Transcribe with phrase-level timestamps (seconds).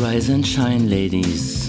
[0.00, 1.59] Rise and shine, ladies.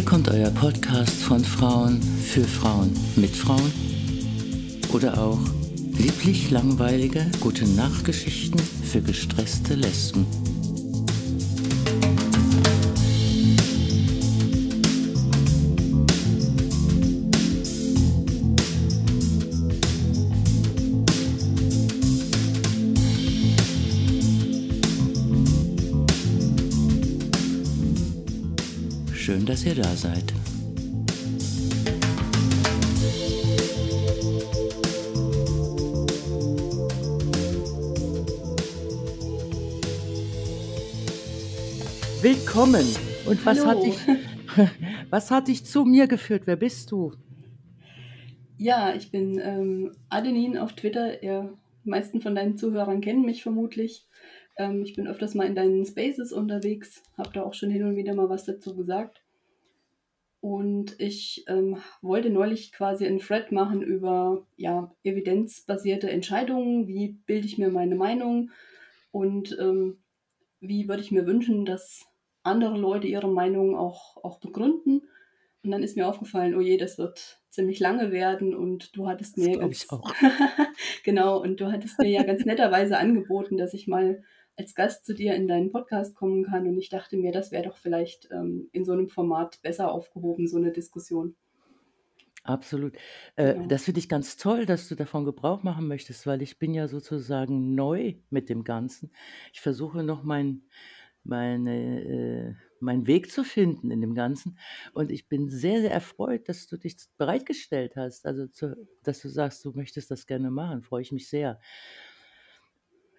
[0.00, 3.70] Hier kommt euer Podcast von Frauen für Frauen mit Frauen
[4.94, 5.38] oder auch
[5.98, 10.26] lieblich langweilige gute Nachtgeschichten für gestresste Lesben.
[29.50, 30.32] Dass ihr da seid.
[42.22, 42.86] Willkommen.
[43.26, 43.98] Und was hat, dich,
[45.10, 46.42] was hat dich zu mir geführt?
[46.44, 47.14] Wer bist du?
[48.56, 51.24] Ja, ich bin ähm, Adenin auf Twitter.
[51.24, 51.50] Ja,
[51.84, 54.06] die meisten von deinen Zuhörern kennen mich vermutlich.
[54.58, 57.96] Ähm, ich bin öfters mal in deinen Spaces unterwegs, habe da auch schon hin und
[57.96, 59.24] wieder mal was dazu gesagt.
[60.40, 66.86] Und ich ähm, wollte neulich quasi einen Thread machen über ja, evidenzbasierte Entscheidungen.
[66.86, 68.50] Wie bilde ich mir meine Meinung
[69.10, 69.98] und ähm,
[70.60, 72.06] wie würde ich mir wünschen, dass
[72.42, 75.02] andere Leute ihre Meinung auch, auch begründen.
[75.62, 79.36] Und dann ist mir aufgefallen, oh je, das wird ziemlich lange werden und du hattest
[79.36, 79.86] Das mir ganz,
[81.04, 84.22] genau, und du hattest mir ja ganz netterweise angeboten, dass ich mal
[84.60, 86.66] als Gast zu dir in deinen Podcast kommen kann.
[86.68, 90.48] Und ich dachte mir, das wäre doch vielleicht ähm, in so einem Format besser aufgehoben,
[90.48, 91.36] so eine Diskussion.
[92.42, 92.96] Absolut.
[93.36, 93.66] Äh, Genau.
[93.66, 96.88] das finde ich ganz toll, dass du davon Gebrauch machen möchtest, weil ich bin ja
[96.88, 99.12] sozusagen neu mit dem Ganzen.
[99.52, 100.62] Ich versuche noch mein,
[101.22, 104.58] meine, äh, meinen Weg zu finden in dem Ganzen.
[104.94, 108.24] Und ich bin sehr, sehr erfreut, dass du dich bereitgestellt hast.
[108.26, 110.82] Also, zu, dass du sagst, du möchtest das gerne machen.
[110.82, 111.60] Freue ich mich sehr.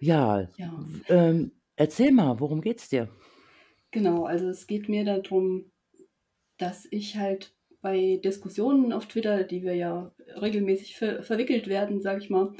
[0.02, 0.70] Ja, Ja,
[1.08, 3.08] ähm, erzähl mal, worum geht's dir?
[3.90, 4.24] genau.
[4.24, 5.70] Also es geht mir darum,
[6.58, 12.20] dass ich halt bei Diskussionen auf Twitter, die wir ja regelmäßig ver verwickelt werden, sage
[12.22, 12.54] ich mal,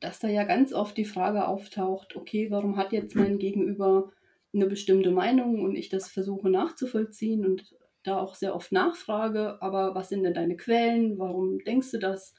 [0.00, 4.12] dass da ja ganz oft die Frage auftaucht, okay, warum hat jetzt mein Gegenüber
[4.52, 9.94] eine bestimmte Meinung und ich das versuche nachzuvollziehen und da auch sehr oft nachfrage, aber
[9.94, 12.34] was sind denn deine Quellen, warum denkst du das?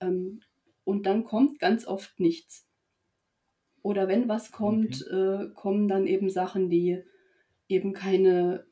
[0.00, 0.40] Ähm,
[0.84, 2.67] und dann kommt ganz oft nichts.
[3.82, 4.98] Oder wenn was Okay.
[4.98, 7.02] kommt, äh, kommen dann eben Sachen, die
[7.68, 8.66] eben keine,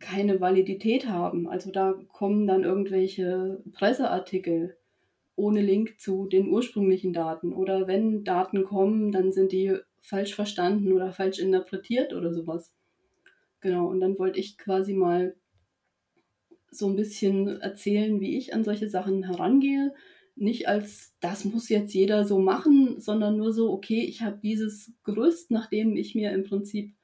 [0.00, 1.48] keine Validität haben.
[1.48, 4.76] Also da kommen dann irgendwelche Presseartikel
[5.36, 7.52] ohne Link zu den ursprünglichen Daten.
[7.52, 12.74] Oder wenn Daten kommen, dann sind die falsch verstanden oder falsch interpretiert oder sowas.
[13.60, 15.36] Genau, und dann wollte ich quasi mal
[16.70, 19.94] so ein bisschen erzählen, wie ich an solche Sachen herangehe.
[20.36, 24.92] Nicht als, das muss jetzt jeder so machen, sondern nur so, okay, ich habe dieses
[25.04, 26.94] Gerüst, nachdem ich mir im Prinzip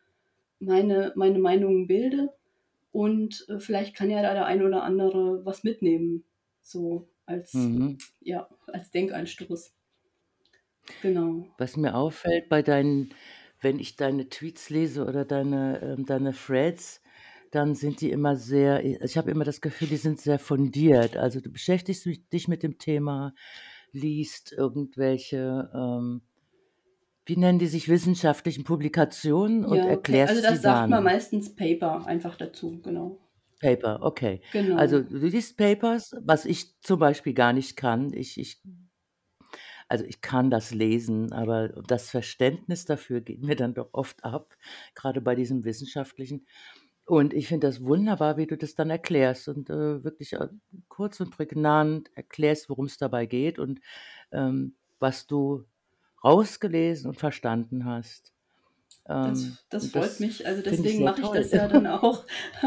[0.61, 2.31] meine, meine Meinungen bilde.
[2.93, 6.25] Und äh, vielleicht kann ja da der ein oder andere was mitnehmen.
[6.63, 7.97] So als, Mhm.
[8.21, 9.75] ja, als Denkanstoß.
[11.03, 11.53] Genau.
[11.59, 13.15] Was mir auffällt bei deinen,
[13.61, 17.02] wenn ich deine Tweets lese oder deine, ähm, deine Threads,
[17.53, 21.17] dann sind die immer sehr, ich habe immer das Gefühl, die sind sehr fundiert.
[21.17, 23.35] Also du beschäftigst dich mit dem Thema,
[23.93, 26.23] liest irgendwelche, ähm,
[27.27, 29.93] wie nennen die sich, wissenschaftlichen Publikationen und Ja, okay.
[29.93, 31.05] erklärst Also das sagt man dann.
[31.05, 33.19] meistens Paper einfach dazu, genau.
[33.61, 34.43] Paper, okay.
[34.75, 35.03] Also Genau.
[35.03, 38.13] du liest Papers, was ich zum Beispiel gar nicht kann.
[38.13, 38.61] Ich, ich,
[39.89, 44.57] also ich kann das lesen, aber das Verständnis dafür geht mir dann doch oft ab,
[44.95, 46.47] gerade bei diesem wissenschaftlichen.
[47.05, 50.49] Und ich finde das wunderbar, wie du das dann erklärst und äh, wirklich äh,
[50.89, 53.81] kurz und prägnant erklärst, worum es dabei geht und
[54.31, 55.65] ähm, was du
[56.25, 58.33] rausgelesen und verstanden hast.
[59.15, 60.47] Das, Ähm, das und freut das mich.
[60.47, 62.25] Also deswegen mache ich das ja dann auch.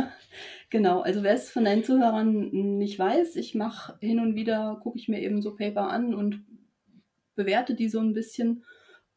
[0.72, 4.98] Genau, also wer es von deinen Zuhörern nicht weiß, ich mache hin und wieder, gucke
[4.98, 6.44] ich mir eben so Paper an und
[7.36, 8.66] bewerte die so ein bisschen.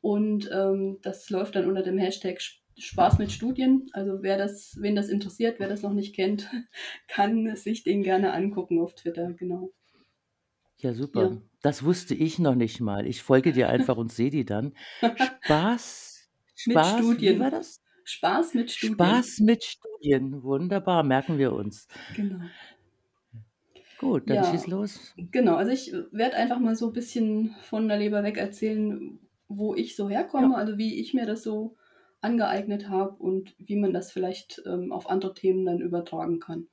[0.00, 2.40] Und ähm, das läuft dann unter dem Hashtag
[2.78, 3.88] Spaß mit Studien.
[3.92, 6.50] Also wer das, wen das interessiert, wer das noch nicht kennt,
[7.08, 9.72] kann sich den gerne angucken auf Twitter, genau.
[10.76, 11.28] Ja, Ja.
[11.28, 11.42] super.
[11.62, 13.06] Das wusste ich noch nicht mal.
[13.06, 14.74] Ich folge dir einfach und sehe die dann.
[15.14, 16.30] Spaß,
[16.64, 17.50] Mit Spaß, wie war Studien.
[17.50, 17.82] das?
[18.04, 19.24] Spaß mit Studien.
[19.24, 21.86] Spaß mit Studien, wunderbar, merken wir uns.
[22.12, 22.50] Genau.
[23.98, 24.44] Gut, dann Ja.
[24.44, 25.14] schieß los.
[25.16, 29.74] Genau, also ich werde einfach mal so ein bisschen von der Leber weg erzählen, wo
[29.76, 31.77] ich so herkomme, also wie ich mir das so
[32.20, 36.68] angeeignet habe und wie man das vielleicht ähm, auf andere Themen dann übertragen kann.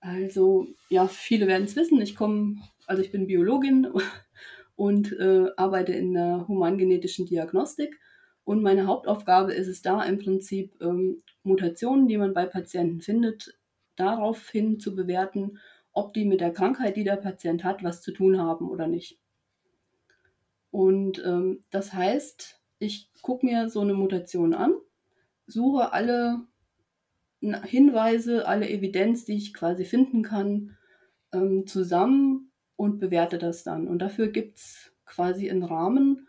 [0.00, 3.88] Also, ja, viele werden es wissen, ich komme, also ich bin Biologin
[4.76, 8.00] und äh, arbeite in der humangenetischen Diagnostik.
[8.44, 13.56] Und meine Hauptaufgabe ist es da im Prinzip, ähm, Mutationen, die man bei Patienten findet,
[13.96, 15.58] daraufhin zu bewerten,
[15.92, 19.20] ob die mit der Krankheit, die der Patient hat, was zu tun haben oder nicht.
[20.70, 24.74] Und ähm, das heißt, ich gucke mir so eine Mutation an,
[25.46, 26.40] suche alle
[27.40, 30.76] Hinweise, alle Evidenz, die ich quasi finden kann,
[31.32, 33.88] ähm, zusammen und bewerte das dann.
[33.88, 36.28] Und dafür gibt es quasi einen Rahmen,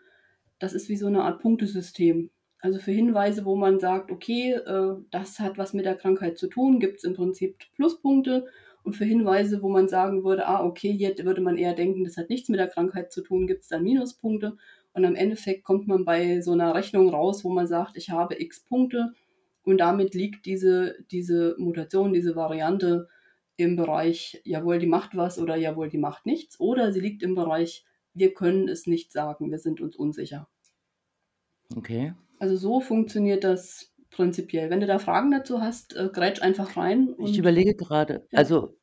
[0.58, 2.30] das ist wie so eine Art Punktesystem.
[2.58, 6.48] Also für Hinweise, wo man sagt, okay, äh, das hat was mit der Krankheit zu
[6.48, 8.46] tun, gibt es im Prinzip Pluspunkte.
[8.82, 12.16] Und für Hinweise, wo man sagen würde, ah, okay, hier würde man eher denken, das
[12.16, 14.56] hat nichts mit der Krankheit zu tun, gibt es dann Minuspunkte.
[14.94, 18.40] Und am Endeffekt kommt man bei so einer Rechnung raus, wo man sagt, ich habe
[18.40, 19.12] x Punkte
[19.64, 23.08] und damit liegt diese, diese Mutation, diese Variante
[23.56, 26.58] im Bereich, jawohl, die macht was oder jawohl, die macht nichts.
[26.60, 30.48] Oder sie liegt im Bereich, wir können es nicht sagen, wir sind uns unsicher.
[31.76, 32.14] Okay.
[32.38, 34.70] Also so funktioniert das prinzipiell.
[34.70, 37.14] Wenn du da Fragen dazu hast, äh, grätsch einfach rein.
[37.18, 38.38] Ich überlege gerade, Ja.
[38.38, 38.76] also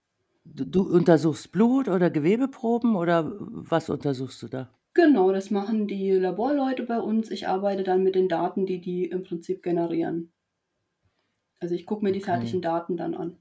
[0.44, 4.70] du, du untersuchst Blut oder Gewebeproben oder was untersuchst du da?
[4.94, 7.30] Genau, das machen die Laborleute bei uns.
[7.30, 10.32] Ich arbeite dann mit den Daten, die die im Prinzip generieren.
[11.62, 12.20] Also ich gucke mir die Okay.
[12.20, 13.38] fertigen Daten dann an.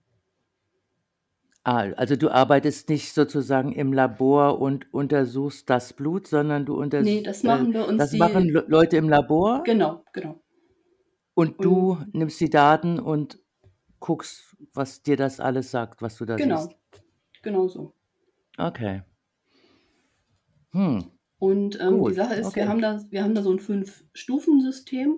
[1.65, 7.21] Ah, also du arbeitest nicht sozusagen im Labor und untersuchst das Blut, sondern du Nee,
[7.21, 8.19] untersuchst, das äh, machen wir uns das die.
[8.19, 10.43] machen Le Leute im Labor Genau, genau.
[11.35, 13.41] und du Und nimmst die Daten und
[14.01, 16.77] guckst, was dir das alles sagt, was du da genau, siehst.
[17.43, 17.95] genau so.
[18.59, 19.03] Okay.
[20.73, 20.99] Hm,
[21.41, 22.69] Und ähm, die Sache ist, wir okay.
[22.69, 25.17] haben da, wir haben da so ein Fünf-Stufen-System,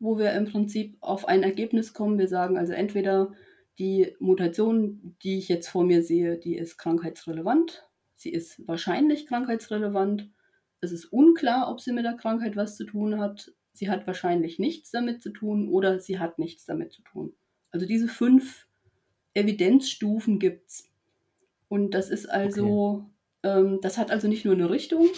[0.00, 2.18] wo wir im Prinzip auf ein Ergebnis kommen.
[2.18, 3.32] Wir sagen also entweder
[3.78, 10.28] die Mutation, die ich jetzt vor mir sehe, die ist krankheitsrelevant, sie ist wahrscheinlich krankheitsrelevant,
[10.80, 14.58] es ist unklar, ob sie mit der Krankheit was zu tun hat, sie hat wahrscheinlich
[14.58, 17.34] nichts damit zu tun oder sie hat nichts damit zu tun.
[17.70, 18.66] Also diese fünf
[19.34, 20.90] Evidenzstufen gibt's.
[21.68, 22.28] Und das ist
[22.98, 23.06] Okay.
[23.42, 25.08] Ähm, das hat also nicht nur eine Richtung.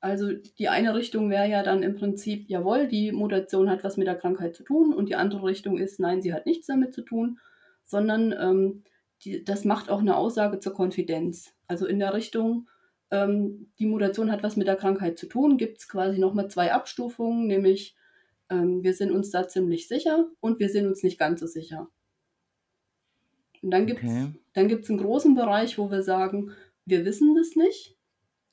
[0.00, 4.06] Also die eine Richtung wäre ja dann im Prinzip, jawohl, die Mutation hat was mit
[4.06, 7.02] der Krankheit zu tun und die andere Richtung ist, nein, sie hat nichts damit zu
[7.02, 7.38] tun,
[7.84, 8.84] sondern ähm,
[9.24, 11.52] die, das macht auch eine Aussage zur Konfidenz.
[11.66, 12.70] Also in der Richtung,
[13.10, 16.72] ähm, die Mutation hat was mit der Krankheit zu tun, gibt es quasi nochmal zwei
[16.72, 17.94] Abstufungen, nämlich
[18.48, 21.90] ähm, wir sind uns da ziemlich sicher und wir sind uns nicht ganz so sicher.
[23.62, 24.32] Und dann gibt es Okay.
[24.54, 26.52] dann gibt's einen großen Bereich, wo wir sagen,
[26.90, 27.96] wir wissen das nicht.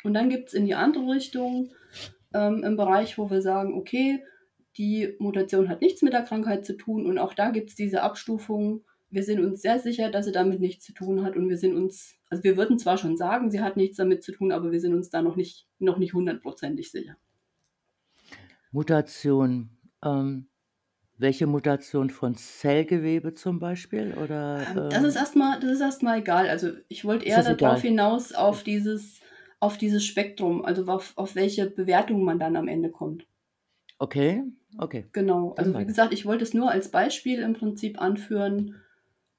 [0.04, 1.72] Und dann gibt es in die andere Richtung
[2.34, 4.24] ähm, einen Bereich, wo wir sagen, okay,
[4.78, 7.06] die Mutation hat nichts mit der Krankheit zu tun.
[7.08, 8.86] Und auch da gibt es diese Abstufung.
[9.10, 11.36] Wir sind uns sehr sicher, dass sie damit nichts zu tun hat.
[11.36, 14.32] Und wir sind uns, also wir würden zwar schon sagen, sie hat nichts damit zu
[14.32, 17.18] tun, aber wir sind uns da noch nicht, noch nicht hundertprozentig sicher.
[18.72, 19.72] Mutation.
[20.04, 20.48] Ähm,
[21.18, 24.14] welche Mutation von Zellgewebe zum Beispiel?
[24.14, 26.50] Oder Ähm, das ist ähm, erstmal, das ist erstmal egal.
[26.50, 29.22] Also ich wollte eher das darauf hinaus, auf dieses,
[29.60, 33.28] auf dieses Spektrum, also auf, auf welche Bewertung man dann am Ende kommt.
[34.00, 34.44] Okay,
[34.78, 35.06] okay.
[35.14, 35.54] Genau.
[35.58, 38.76] Also wie gesagt, ich wollte es nur als Beispiel im Prinzip anführen,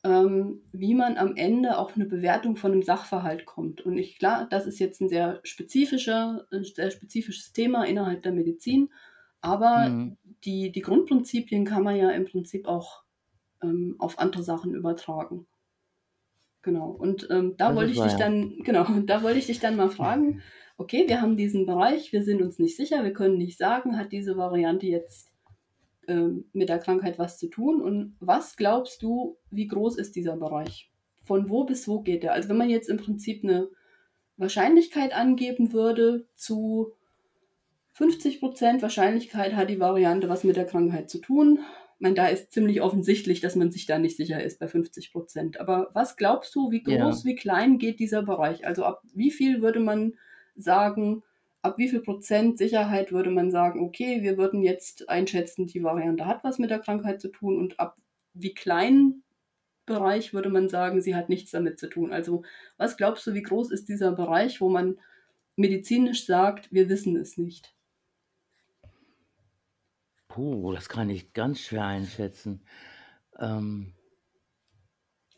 [0.05, 3.81] ähm, wie man am Ende auf eine Bewertung von einem Sachverhalt kommt.
[3.83, 8.33] Und ich, klar, das ist jetzt ein sehr spezifischer, ein sehr spezifisches Thema innerhalb der
[8.33, 8.91] Medizin,
[9.41, 10.17] aber Hm.
[10.45, 13.05] die, die Grundprinzipien kann man ja im Prinzip auch
[13.63, 15.47] ähm, auf andere Sachen übertragen.
[16.63, 16.91] Genau.
[16.91, 18.19] Und ähm, da Das wollte ich dich ja.
[18.19, 20.43] dann, genau, da wollte ich dich dann mal fragen,
[20.77, 24.13] okay, wir haben diesen Bereich, wir sind uns nicht sicher, wir können nicht sagen, hat
[24.13, 25.33] diese Variante jetzt
[26.07, 27.81] ähm, mit der Krankheit was zu tun?
[27.81, 30.91] Und was glaubst du, wie groß ist dieser Bereich?
[31.23, 32.33] Von wo bis wo geht der?
[32.33, 33.69] Also wenn man jetzt im Prinzip eine
[34.37, 36.93] Wahrscheinlichkeit angeben würde zu
[37.99, 41.59] 50% Wahrscheinlichkeit hat die Variante was mit der Krankheit zu tun.
[41.97, 45.59] Ich meine, da ist ziemlich offensichtlich, dass man sich da nicht sicher ist bei 50%.
[45.59, 46.97] Aber was glaubst du, wie Ja.
[46.97, 48.67] groß, wie klein geht dieser Bereich?
[48.67, 50.15] Also ab wie viel würde man
[50.55, 51.25] sagen,
[51.63, 56.27] ab wie viel Prozent Sicherheit würde man sagen, okay, wir würden jetzt einschätzen, die Variante
[56.27, 57.97] hat was mit der Krankheit zu tun und ab
[58.35, 59.25] wie kleinen
[59.87, 62.13] Bereich würde man sagen, sie hat nichts damit zu tun.
[62.13, 62.43] Also
[62.77, 65.01] was glaubst du, wie groß ist dieser Bereich, wo man
[65.57, 67.75] medizinisch sagt, wir wissen es nicht?
[70.31, 72.63] Puh, das kann ich ganz schwer einschätzen.
[73.39, 73.95] Ähm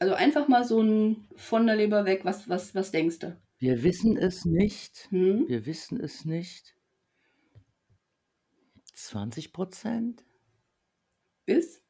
[0.02, 3.36] Also, einfach mal so 'n von der Leber weg, was was was denkst du?
[3.62, 5.10] Wir wissen es nicht.
[5.10, 5.46] Mhm.
[5.46, 6.74] Wir wissen es nicht.
[8.94, 10.24] 20 %?
[11.48, 11.80] Bis?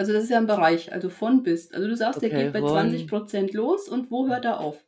[0.00, 1.72] Also, das ist ja 'n Bereich, also von bis.
[1.72, 4.60] Also, du sagst, der Okay, geht bei von 20 % los und wo hört er
[4.60, 4.84] auf?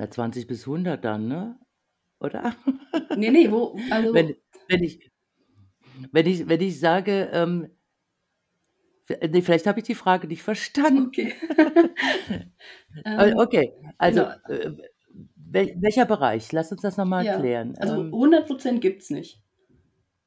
[0.00, 1.58] Ja, 20 bis 100 dann, ne?
[2.20, 2.54] Oder?
[3.16, 4.36] Ne, ne, wo Wenn also
[4.68, 5.10] wenn ich
[6.12, 7.70] wenn ich wenn ich sage, ähm
[9.08, 11.12] v ne, vielleicht habe ich die Frage nicht verstanden.
[11.12, 11.34] Okay.
[13.16, 14.34] Äh, Ähm, okay, also, genau.
[14.48, 14.72] äh,
[15.36, 16.52] wel welcher Bereich?
[16.52, 17.74] Lass uns das noch mal Ja, klären.
[17.78, 19.42] also Ähm 100 % gibt's nicht.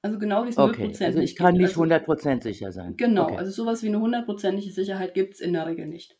[0.01, 1.57] Also, genau wie's null Okay, Prozent also ich nicht kann gibt.
[1.57, 2.98] nicht Also 100 % sicher sein.
[2.98, 3.38] genau, Okay.
[3.38, 6.17] also so was wie 'ne hundertprozentige Sicherheit gibt's in der Regel nicht.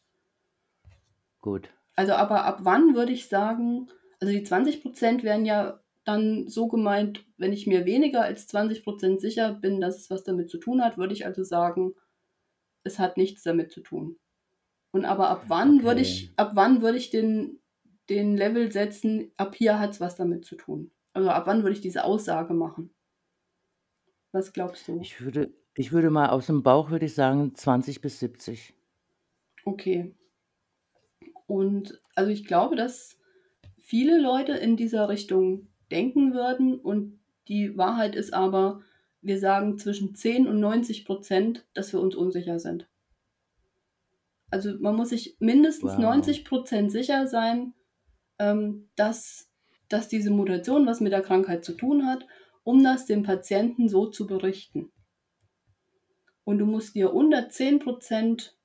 [1.44, 1.72] Gut.
[1.98, 3.90] Also, aber ab wann würde ich sagen
[4.22, 8.84] also die 20 % wären ja dann so gemeint, wenn ich mir weniger als 20
[8.84, 11.96] % sicher bin, dass es was damit zu tun hat, würde ich also sagen,
[12.84, 14.18] es hat nichts damit zu tun.
[14.94, 16.02] Und aber ab wann würde Okay.
[16.02, 17.60] ich ab wann würde ich den
[18.10, 20.92] den Level setzen, ab hier hat's was damit zu tun?
[21.14, 22.94] Also, ab wann würde ich diese Aussage machen?
[24.34, 25.04] Was glaubst du?
[25.04, 28.74] Ich würde ich würde mal aus'm Bauch würde ich sagen 20 bis 70.
[29.66, 30.14] Okay.
[31.50, 33.18] Und also, ich glaube, dass
[33.92, 37.20] viele Leute in dieser Richtung denken würden und
[37.50, 38.84] die Wahrheit ist aber,
[39.22, 42.88] wir sagen zwischen 10 und 90 %, dass wir uns unsicher sind.
[44.50, 46.00] Also, man muss sich mindestens Wow.
[46.00, 47.74] 90 % sicher sein,
[48.40, 49.50] ähm, dass
[49.90, 52.26] dass diese Mutation was mit der Krankheit zu tun hat,
[52.64, 54.90] um das dem Patienten so zu berichten.
[56.46, 58.58] Und du musst dir unter 10 %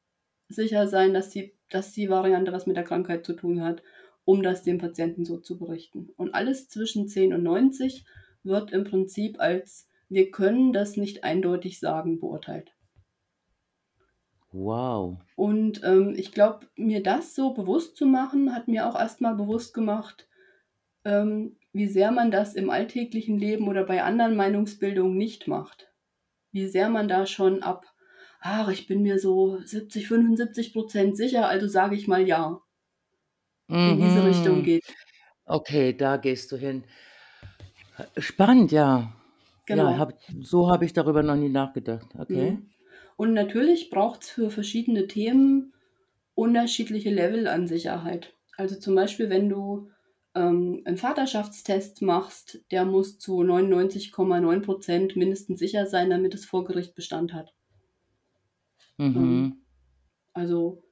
[0.48, 3.82] sicher sein, dass die dass die Variante was mit der Krankheit zu tun hat,
[4.26, 6.10] um das dem Patienten so zu berichten.
[6.18, 8.04] Und alles zwischen 10 und 90
[8.44, 12.74] wird im Prinzip als „Wir können das nicht eindeutig sagen“ beurteilt.
[14.52, 15.20] Wow.
[15.38, 19.34] Und, ähm, ich glaube, mir das so bewusst zu machen, hat mir auch erst mal
[19.34, 20.28] bewusst gemacht,
[21.04, 25.92] ähm, wie sehr man das im alltäglichen Leben oder bei anderen Meinungsbildungen nicht macht.
[26.52, 27.86] Wie sehr man da schon ab:
[28.40, 32.62] „Ach, ich bin mir so 70, 75 % sicher, also sage ich mal ja“
[33.84, 34.64] in diese Richtung Mhm.
[34.64, 34.96] geht.
[35.46, 36.84] Okay, da gehst du hin.
[38.18, 39.12] Spannend, ja.
[39.68, 39.96] Ja, Genau.
[39.96, 42.14] habe so habe ich darüber noch nie nachgedacht.
[42.18, 42.54] Okay.
[42.54, 42.70] Mhm.
[43.16, 45.72] Und natürlich braucht's für verschiedene Themen
[46.34, 48.34] unterschiedliche Level an Sicherheit.
[48.56, 49.90] Also, zum Beispiel, wenn du,
[50.34, 56.64] ähm, 'n Vaterschaftstest machst, der muss zu 99,9 % mindestens sicher sein, damit es vor
[56.64, 57.52] Gericht Bestand hat.
[59.14, 59.62] Ähm, Mhm.
[60.34, 60.82] also,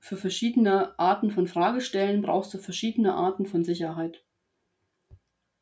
[0.00, 4.24] für verschiedene Arten von Fragestellen brauchst du verschiedene Arten von Sicherheit.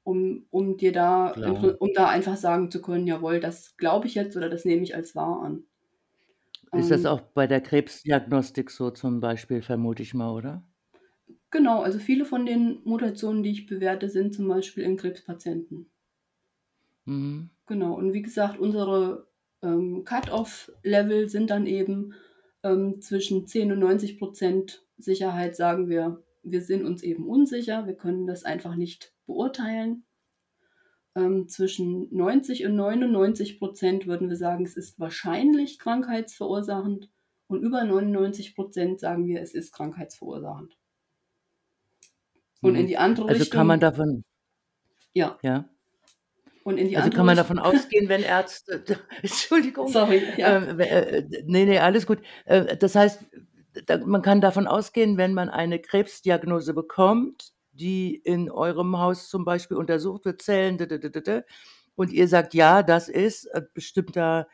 [0.04, 1.76] Um um dir da Klar.
[1.80, 4.94] um da einfach sagen zu können: „Jawohl, das glaube ich jetzt oder das nehme ich
[4.94, 5.66] als wahr an.“
[6.74, 10.62] Ist das Ähm auch bei der Krebsdiagnostik so zum Beispiel, vermute ich mal, oder?
[11.50, 15.90] Genau, also viele von den Mutationen, die ich bewerte, sind zum Beispiel in Krebspatienten.
[17.06, 17.50] Mhm.
[17.68, 17.94] Genau.
[17.94, 19.26] Und wie gesagt, unsere,
[19.62, 22.14] ähm, Cut-off-Level sind dann eben,
[22.66, 27.94] ähm, zwischen 10 und 90 % Sicherheit sagen wir, wir sind uns eben unsicher, wir
[27.94, 30.04] können das einfach nicht beurteilen.
[31.14, 37.10] Ähm, zwischen 90 und 99 % würden wir sagen, es ist wahrscheinlich krankheitsverursachend
[37.48, 40.76] und über 99 % sagen wir, es ist krankheitsverursachend.
[42.62, 42.86] Und in Mhm.
[42.86, 44.22] die andere Also, kann man Richtung davon
[45.14, 45.38] Ja.
[45.42, 45.68] Ja.
[46.66, 48.82] Und in die Also, andere kann man davon ausgehen, wenn Ärzte
[49.22, 50.56] Entschuldigung, Sorry, ja.
[50.56, 52.20] ähm, w äh, d ne, ne, alles gut.
[52.46, 53.24] Äh, das heißt,
[54.06, 59.76] man kann davon ausgehen, wenn man eine Krebsdiagnose bekommt, die in eurem Haus zum Beispiel
[59.76, 60.78] untersucht wird, Zellen,
[61.96, 64.48] und ihr sagt: „Ja, das ist, äh, bestimmter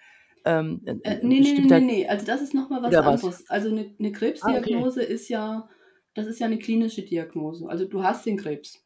[0.45, 2.97] ähm, Äh, 'n 'n ne, ne, ne, bestimmter“ ne, also das ist noch mal was
[2.97, 3.27] oder was?
[3.27, 3.49] anderes.
[3.51, 4.93] Also 'ne 'ne Ah, okay.
[4.93, 5.69] Krebsdiagnose ist ja
[6.15, 7.67] das ist ja 'ne klinische Diagnose.
[7.69, 8.85] Also, du hast den Krebs.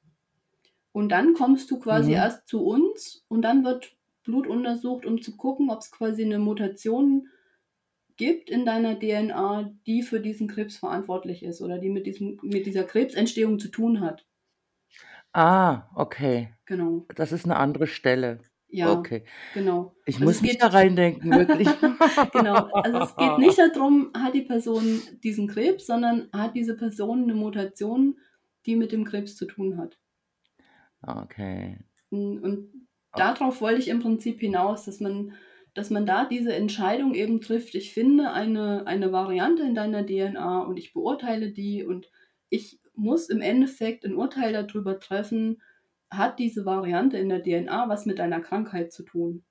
[0.96, 2.12] Und dann kommst du quasi Mhm.
[2.12, 7.28] erst zu uns und dann wird Blut untersucht, um zu gucken, ob's quasi 'ne Mutation
[8.16, 12.66] gibt in deiner DNA, die für diesen Krebs verantwortlich ist oder die mit diesem mit
[12.66, 14.24] dieser Krebsentstehung zu tun hat.
[15.34, 16.54] Ah, okay.
[16.68, 17.06] Genau.
[17.08, 18.40] Das ist 'ne andere Stelle.
[18.70, 19.24] Ja, Okay.
[19.52, 19.94] genau.
[20.06, 21.80] Ich Also, muss es mich da reindenken, wirklich.
[22.32, 22.72] genau.
[22.82, 27.26] Also, es geht nicht da drum, hat die Person diesen Krebs, sondern hat diese Person
[27.26, 28.18] 'ne Mutation,
[28.66, 29.98] die mit dem Krebs zu tun hat.
[31.04, 31.78] Okay.
[32.12, 35.34] Hm, und O da drauf wollte ich im Prinzip hinaus, dass man
[35.74, 40.60] dass man da diese Entscheidung eben trifft: „Ich finde eine eine Variante in deiner DNA
[40.60, 42.10] und ich beurteile die und
[42.48, 45.60] ich muss im Endeffekt 'n Urteil da drüber treffen,
[46.10, 49.44] hat diese Variante in der DNA was mit deiner Krankheit zu tun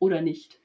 [0.00, 0.60] oder nicht?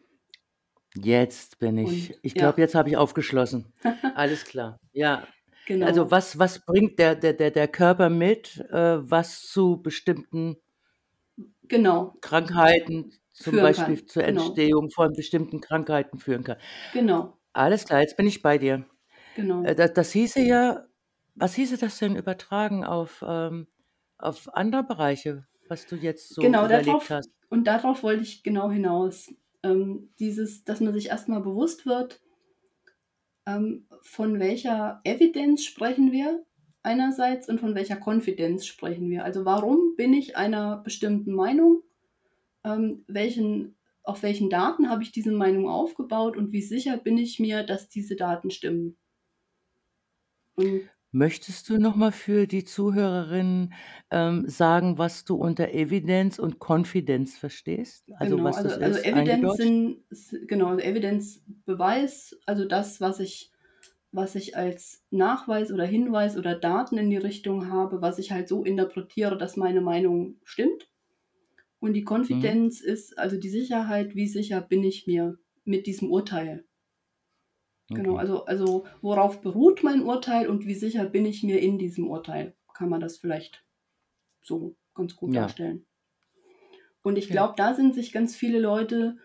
[0.96, 2.38] Jetzt bin ich Und ich ja.
[2.38, 3.74] glaube, jetzt habe ich aufgeschlossen.
[4.13, 4.80] Alles klar.
[4.94, 5.32] Ja.
[5.79, 6.12] Also, Genau.
[6.12, 10.58] was was bringt der der der der Körper mit, äh, was zu bestimmten
[11.67, 12.20] Genau.
[12.22, 14.05] Krankheiten, zum Führen Beispiel kann.
[14.05, 14.63] zur Genau.
[14.63, 16.58] Entstehung von bestimmten Krankheiten führen kann.
[16.93, 17.39] Genau.
[17.53, 18.86] Alles klar, jetzt bin ich bei dir.
[19.62, 19.75] Äh, Genau.
[19.75, 20.88] da das hieße ja
[21.36, 23.67] was hieße das denn übertragen auf, ähm
[24.20, 27.29] auf andere Bereiche, was du jetzt so Genau, darauf hast?
[27.50, 29.34] und darauf wollte ich genau hinaus.
[29.63, 32.22] Ähm, dieses dass man sich erst mal bewusst wird
[33.45, 36.43] ähm, von welcher Evidenz sprechen wir
[36.83, 39.23] einerseits und von welcher Konfidenz sprechen wir.
[39.23, 41.81] Also, warum bin ich einer bestimmten Meinung?
[42.65, 47.39] Ähm, welchen auf welchen Daten habe ich diese Meinung aufgebaut und wie sicher bin ich
[47.39, 48.97] mir, dass diese Daten stimmen?
[50.55, 53.74] Und Möchtest du noch mal für die Zuhörerinnen,
[54.10, 58.12] ähm, sagen, was du unter Evidenz und Konfidenz verstehst?
[58.15, 59.58] Also, Genau, was also das also ist, Evidenz eingedeutscht?
[59.58, 63.51] sind s genau, also Evidenz, Beweis, also das, was ich
[64.12, 68.48] was ich als Nachweis oder Hinweis oder Daten in die Richtung habe, was ich halt
[68.48, 70.88] so interpretiere, dass meine Meinung stimmt.
[71.79, 72.53] Und die Mhm.
[72.55, 76.65] Konfidenz ist also die Sicherheit, wie sicher bin ich mir mit diesem Urteil.
[77.95, 82.07] Genau, also also worauf beruht mein Urteil und wie sicher bin ich mir in diesem
[82.09, 82.55] Urteil?
[82.73, 83.63] Kann man das vielleicht
[84.43, 85.38] so ganz gut Ja.
[85.38, 85.85] darstellen.
[87.05, 87.29] Und ich Okay.
[87.29, 89.17] glaube, da sind sich ganz viele Leute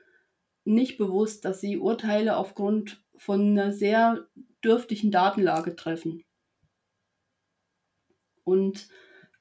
[0.64, 4.28] nicht bewusst, dass sie Urteile aufgrund von 'ner sehr
[4.64, 6.24] dürftigen Datenlage treffen.
[8.46, 8.88] Und,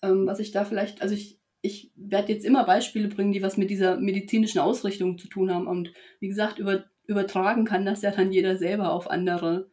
[0.04, 3.58] ähm, was ich da vielleicht also ich ich werde jetzt immer Beispiele bringen, die was
[3.58, 5.68] mit dieser medizinischen Ausrichtung zu tun haben.
[5.68, 9.70] Und wie gesagt, über übertragen kann das ja dann jeder selber auf andere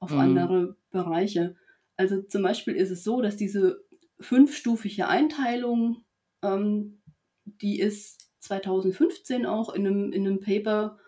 [0.00, 0.18] auf Mhm.
[0.18, 1.56] andere Bereiche.
[1.96, 3.84] Also, zum Beispiel ist es so, dass diese
[4.20, 6.04] fünfstufige Einteilung,
[6.42, 7.02] ähm,
[7.46, 10.98] die ist 2015 auch in 'nem in 'nem Paper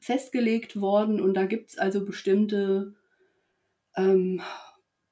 [0.00, 2.94] festgelegt worden und da gibt's also bestimmte,
[3.96, 4.40] ähm,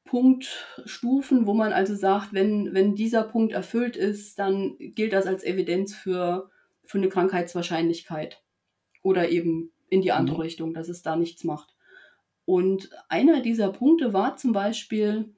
[0.06, 5.44] Punktstufen, wo man also sagt, wenn wenn dieser Punkt erfüllt ist, dann gilt das als
[5.44, 6.50] Evidenz für
[6.84, 8.42] für 'ne Krankheitswahrscheinlichkeit
[9.02, 10.42] oder eben in die andere Mhm.
[10.42, 11.74] Richtung, dass es da nichts macht.
[12.46, 15.34] Und einer dieser Punkte war zum Beispiel,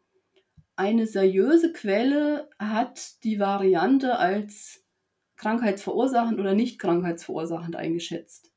[0.76, 4.84] eine seriöse Quelle hat die Variante als
[5.36, 8.52] krankheitsverursachend oder nicht krankheitsverursachend eingeschätzt.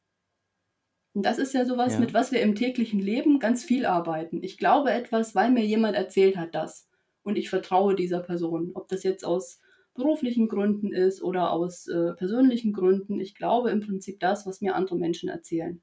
[1.14, 2.00] Und das ist ja so was, Ja.
[2.00, 4.44] mit was wir im täglichen Leben ganz viel arbeiten.
[4.44, 6.88] Ich glaube etwas, weil mir jemand erzählt hat das
[7.24, 8.72] und ich vertraue dieser Person.
[8.76, 9.60] Ob das jetzt aus
[9.96, 13.20] beruflichen Gründen ist oder aus, äh, persönlichen Gründen.
[13.20, 15.82] Ich glaube im Prinzip das, was mir andere Menschen erzählen.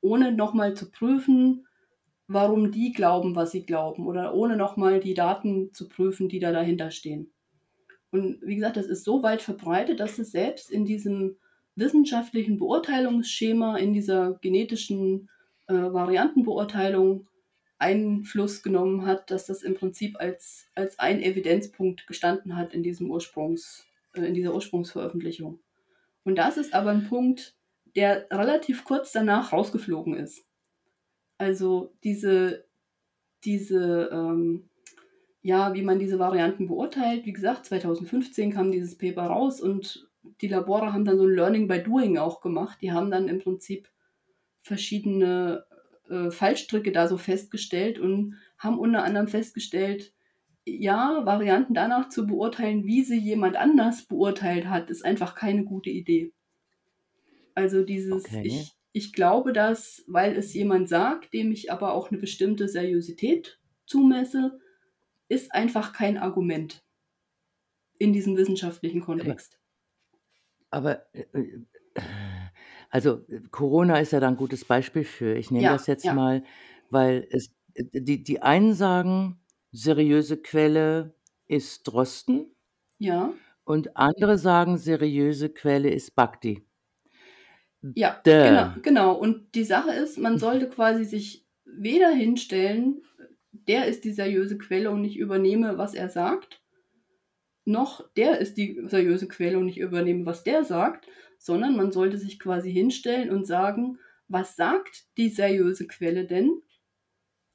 [0.00, 1.66] Ohne noch mal zu prüfen,
[2.28, 6.40] warum die glauben, was sie glauben oder ohne noch mal die Daten zu prüfen, die
[6.40, 7.32] da dahinter stehen.
[8.10, 11.36] Und wie gesagt, das ist so weit verbreitet, dass es selbst in diesem
[11.76, 15.30] wissenschaftlichen Beurteilungsschema, in dieser genetischen,
[15.68, 17.28] äh, Variantenbeurteilung
[17.78, 23.10] Einfluss genommen hat, dass das im Prinzip als als ein Evidenzpunkt gestanden hat in diesem
[23.10, 25.60] Ursprungs äh, in dieser Ursprungsveröffentlichung.
[26.24, 27.57] Und das ist aber 'n Punkt,
[27.98, 30.46] der relativ kurz danach rausgeflogen ist.
[31.38, 32.66] Also, diese
[33.44, 34.70] diese, ähm
[35.42, 37.26] ja, wie man diese Varianten beurteilt.
[37.26, 40.08] Wie gesagt, 2015 kam dieses Paper raus und
[40.42, 42.78] die Labore haben dann so 'n Learning by Doing auch gemacht.
[42.82, 43.88] Die haben dann im Prinzip
[44.62, 45.64] verschiedene,
[46.10, 50.12] äh, Fallstricke da so festgestellt und haben unter anderem festgestellt,
[50.66, 55.90] ja, Varianten danach zu beurteilen, wie sie jemand anders beurteilt hat, ist einfach keine gute
[55.90, 56.32] Idee.
[57.58, 58.40] Also, dieses Okay.
[58.40, 63.60] ich ich glaube das, weil es jemand sagt, dem ich aber auch 'ne bestimmte Seriosität
[63.84, 64.60] zumesse,
[65.28, 66.82] ist einfach kein Argument
[68.00, 69.58] in diesem wissenschaftlichen Aber Kontext.
[70.70, 71.60] aber, äh, äh,
[72.90, 75.34] also, Corona ist ja da 'n gutes Beispiel für.
[75.36, 76.12] Ich nehme das Ja, jetzt ja.
[76.12, 76.44] mal,
[76.90, 79.40] weil es äh, die die einen sagen,
[79.72, 81.14] seriöse Quelle
[81.46, 82.54] ist Drosten
[83.00, 83.38] Ja.
[83.66, 86.67] und andere sagen, seriöse Quelle ist Bhakti.
[87.94, 89.14] Ja, genau, genau.
[89.14, 93.02] Und die Sache ist, man sollte quasi sich weder hinstellen,
[93.52, 96.62] der ist die seriöse Quelle und ich übernehme, was er sagt,
[97.64, 101.06] noch der ist die seriöse Quelle und ich übernehme, was der sagt,
[101.38, 106.62] sondern man sollte sich quasi hinstellen und sagen: „Was sagt die seriöse Quelle denn?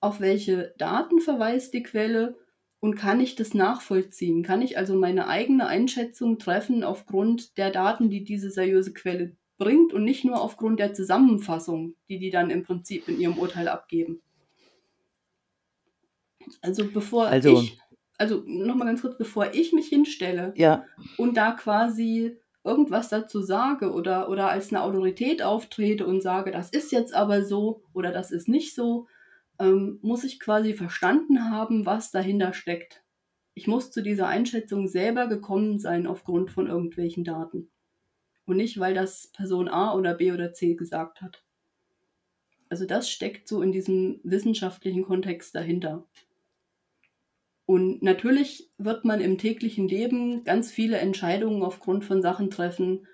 [0.01, 2.37] Auf welche Daten verweist die Quelle
[2.79, 4.43] und kann ich das nachvollziehen?
[4.43, 9.93] Kann ich also meine eigene Einschätzung treffen aufgrund der Daten, die diese seriöse Quelle bringt
[9.93, 14.21] und nicht nur aufgrund der Zusammenfassung, die die dann im Prinzip in ihrem Urteil abgeben?“
[16.61, 17.79] Also, bevor Also ich
[18.17, 20.85] also nochmal ganz kurz, bevor ich mich hinstelle Ja.
[21.17, 26.69] und da quasi irgendwas dazu sage oder, oder als eine Autorität auftrete und sage, das
[26.69, 29.07] ist jetzt aber so oder das ist nicht so,
[29.59, 33.03] ähm, muss ich quasi verstanden haben, was dahinter steckt.
[33.55, 37.69] Ich muss zu dieser Einschätzung selber gekommen sein aufgrund von irgendwelchen Daten.
[38.45, 41.43] Und nicht, weil das Person A oder B oder C gesagt hat.
[42.69, 46.07] Also das steckt so in diesem wissenschaftlichen Kontext dahinter.
[47.65, 53.07] Und natürlich wird man im täglichen Leben ganz viele Entscheidungen aufgrund von Sachen treffen,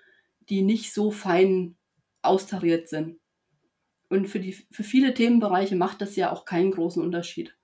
[0.48, 1.76] die nicht so fein
[2.22, 3.20] austariert sind.
[4.08, 7.56] Und für, die, für viele Themenbereiche macht das ja auch keinen großen Unterschied.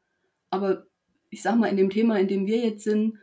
[0.51, 0.87] Aber
[1.31, 3.19] ich sag mal, in dem Thema, in dem wir jetzt sind,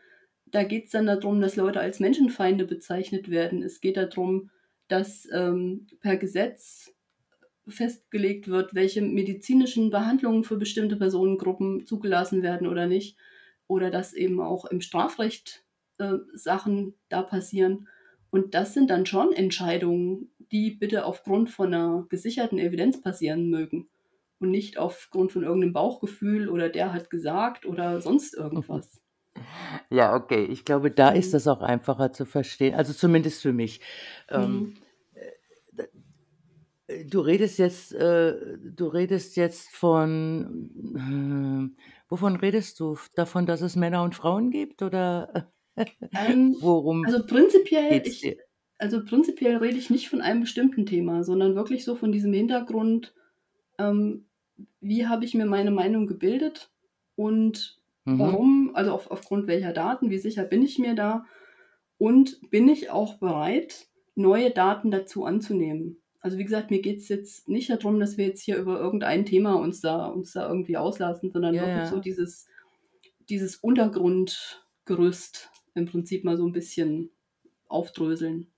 [0.53, 3.63] da geht es dann darum, dass Leute als Menschenfeinde bezeichnet werden.
[3.63, 4.51] Es geht darum,
[4.87, 6.93] dass ähm, per Gesetz
[7.67, 13.17] festgelegt wird, welche medizinischen Behandlungen für bestimmte Personengruppen zugelassen werden oder nicht
[13.65, 15.63] oder dass eben auch im Strafrecht
[15.97, 17.87] äh, Sachen da passieren.
[18.29, 23.89] Und das sind dann schon Entscheidungen, die bitte aufgrund von einer gesicherten Evidenz passieren mögen
[24.37, 29.02] und nicht aufgrund von irgendeinem Bauchgefühl oder der hat gesagt oder sonst irgendwas.
[29.89, 30.45] Ja, okay.
[30.45, 31.12] Ich glaube, da Mhm.
[31.12, 32.75] ist das auch einfacher zu verstehen.
[32.75, 33.82] Also zumindest für mich.
[34.29, 34.84] Ähm, Mhm.
[36.88, 42.97] äh, du redest jetzt, äh, du redest jetzt von, äh, wovon redest du?
[43.15, 45.51] Davon, dass es Männer und Frauen gibt oder
[46.15, 48.38] Ähm, worum also prinzipiell, ich,
[48.77, 53.13] also prinzipiell rede ich nicht von einem bestimmten Thema, sondern wirklich so von diesem Hintergrund,
[53.79, 54.27] ähm,
[54.82, 56.71] wie habe ich mir meine Meinung gebildet
[57.15, 58.43] und Mhm.
[58.43, 61.25] warum, also auf, aufgrund welcher Daten, wie sicher bin ich mir da
[61.97, 66.01] und bin ich auch bereit, neue Daten dazu anzunehmen.
[66.19, 69.25] Also wie gesagt, mir geht es jetzt nicht darum, dass wir jetzt hier über irgendein
[69.25, 72.47] Thema uns da, uns da irgendwie auslassen, sondern Ja, wirklich so dieses,
[73.29, 77.11] dieses Untergrundgerüst im Prinzip mal so ein bisschen
[77.67, 78.51] aufdröseln.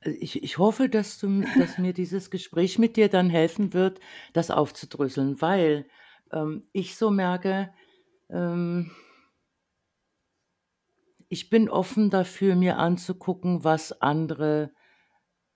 [0.00, 4.00] Also Ich, ich hoffe, dass, du, dass mir dieses Gespräch mit dir dann helfen wird,
[4.32, 5.86] das aufzudröseln, weil
[6.32, 7.72] ähm, ich so merke,
[8.30, 8.90] ähm,
[11.28, 14.72] ich bin offen dafür, mir anzugucken, was andere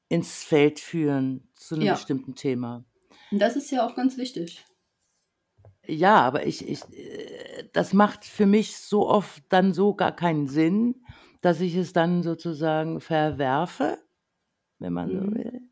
[0.09, 2.85] ins Feld führen zu einem Ja, bestimmten Thema.
[3.31, 4.66] und das ist ja auch ganz wichtig.
[5.87, 10.46] Ja, aber ich, ich, äh, das macht für mich so oft dann so gar keinen
[10.48, 11.04] Sinn,
[11.40, 13.98] dass ich es dann sozusagen verwerfe,
[14.81, 15.33] wenn man so Mhm.
[15.33, 15.67] will.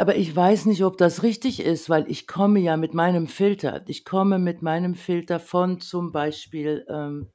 [0.00, 3.82] Aber ich weiß nicht, ob das richtig ist, weil ich komme ja mit meinem Filter.
[3.86, 7.28] Ich komme mit meinem Filter von zum Beispiel, ähm,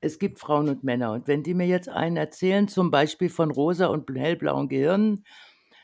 [0.00, 1.10] es gibt Frauen und Männer.
[1.10, 5.24] Und wenn die mir jetzt einen erzählen, zum Beispiel von rosa und hellblauen Gehirnen,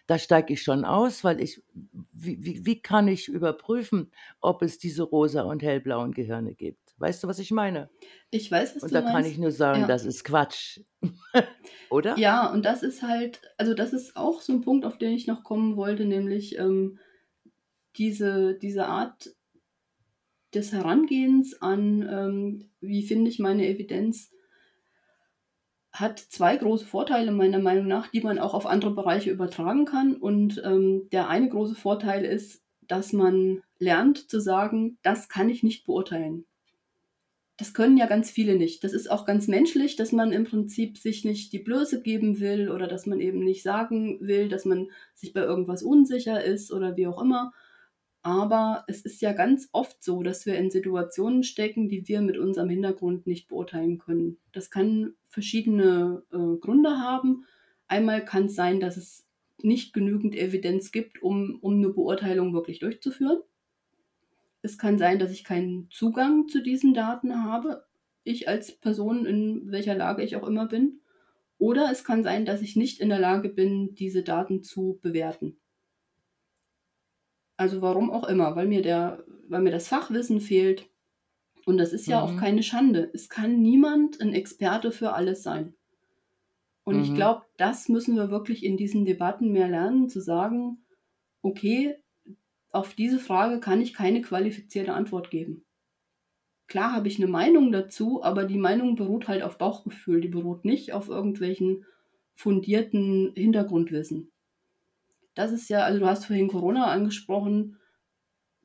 [0.06, 1.64] da steige ich schon aus, weil ich,
[2.12, 6.79] wie, wie, wie kann ich überprüfen, ob es diese rosa und hellblauen Gehirne gibt?
[7.00, 7.88] Weißt du, was ich meine?
[8.30, 9.38] Ich weiß, was Und du da kann ich meinst.
[9.38, 9.86] nur sagen, Ja.
[9.86, 10.80] das ist Quatsch.
[11.90, 12.16] Oder?
[12.18, 15.26] Ja, und das ist halt, also das ist auch so ein Punkt, auf den ich
[15.26, 16.98] noch kommen wollte, nämlich ähm,
[17.96, 19.30] diese, diese Art
[20.54, 24.30] des Herangehens an, ähm, wie finde ich meine Evidenz,
[25.92, 30.14] hat zwei große Vorteile meiner Meinung nach, die man auch auf andere Bereiche übertragen kann.
[30.16, 35.62] Und ähm, der eine große Vorteil ist, dass man lernt zu sagen, das kann ich
[35.62, 36.44] nicht beurteilen.
[37.60, 38.82] Das können ja ganz viele nicht.
[38.84, 42.70] Das ist auch ganz menschlich, dass man im Prinzip sich nicht die Blöße geben will
[42.70, 46.96] oder dass man eben nicht sagen will, dass man sich bei irgendwas unsicher ist oder
[46.96, 47.52] wie auch immer.
[48.22, 52.38] Aber es ist ja ganz oft so, dass wir in Situationen stecken, die wir mit
[52.38, 54.38] unserem Hintergrund nicht beurteilen können.
[54.52, 57.44] Das kann verschiedene äh, Gründe haben.
[57.88, 59.26] Einmal kann es sein, dass es
[59.62, 63.40] nicht genügend Evidenz gibt, um, um eine Beurteilung wirklich durchzuführen.
[64.62, 67.86] Es kann sein, dass ich keinen Zugang zu diesen Daten habe,
[68.24, 71.02] ich als Person, in welcher Lage ich auch immer bin.
[71.58, 75.60] Oder es kann sein, dass ich nicht in der Lage bin, diese Daten zu bewerten.
[77.56, 80.90] Also warum auch immer, weil mir, der, weil mir das Fachwissen fehlt.
[81.66, 82.36] Und das ist ja auch Mhm.
[82.36, 83.10] keine Schande.
[83.14, 85.74] Es kann niemand ein Experte für alles sein.
[86.84, 87.14] Und ich Mhm.
[87.14, 90.84] glaube, das müssen wir wirklich in diesen Debatten mehr lernen, zu sagen,
[91.42, 91.96] okay,
[92.72, 95.64] auf diese Frage kann ich keine qualifizierte Antwort geben.
[96.68, 100.64] Klar habe ich eine Meinung dazu, aber die Meinung beruht halt auf Bauchgefühl, die beruht
[100.64, 101.84] nicht auf irgendwelchen
[102.34, 104.30] fundierten Hintergrundwissen.
[105.34, 107.76] Das ist ja, also du hast vorhin Corona angesprochen,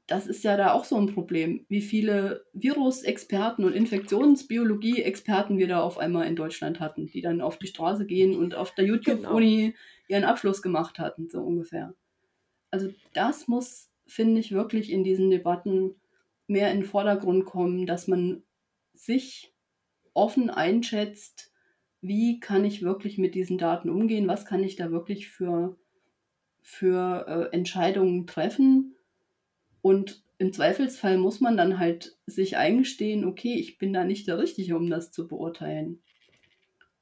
[0.08, 5.82] das ist ja da auch so ein Problem, wie viele Virusexperten und Infektionsbiologie-Experten wir da
[5.82, 9.40] auf einmal in Deutschland hatten, die dann auf die Straße gehen und auf der Genau.
[9.40, 9.76] YouTube-Uni
[10.08, 11.96] ihren Abschluss gemacht hatten, so ungefähr.
[12.72, 15.96] Also das muss, finde ich, wirklich in diesen Debatten
[16.48, 18.44] mehr in den Vordergrund kommen, dass man
[18.94, 19.54] sich
[20.14, 21.52] offen einschätzt,
[22.02, 25.78] wie kann ich wirklich mit diesen Daten umgehen, was kann ich da wirklich für,
[26.62, 28.96] für äh, Entscheidungen treffen.
[29.82, 34.38] Und im Zweifelsfall muss man dann halt sich eingestehen, okay, ich bin da nicht der
[34.38, 36.02] Richtige, um das zu beurteilen.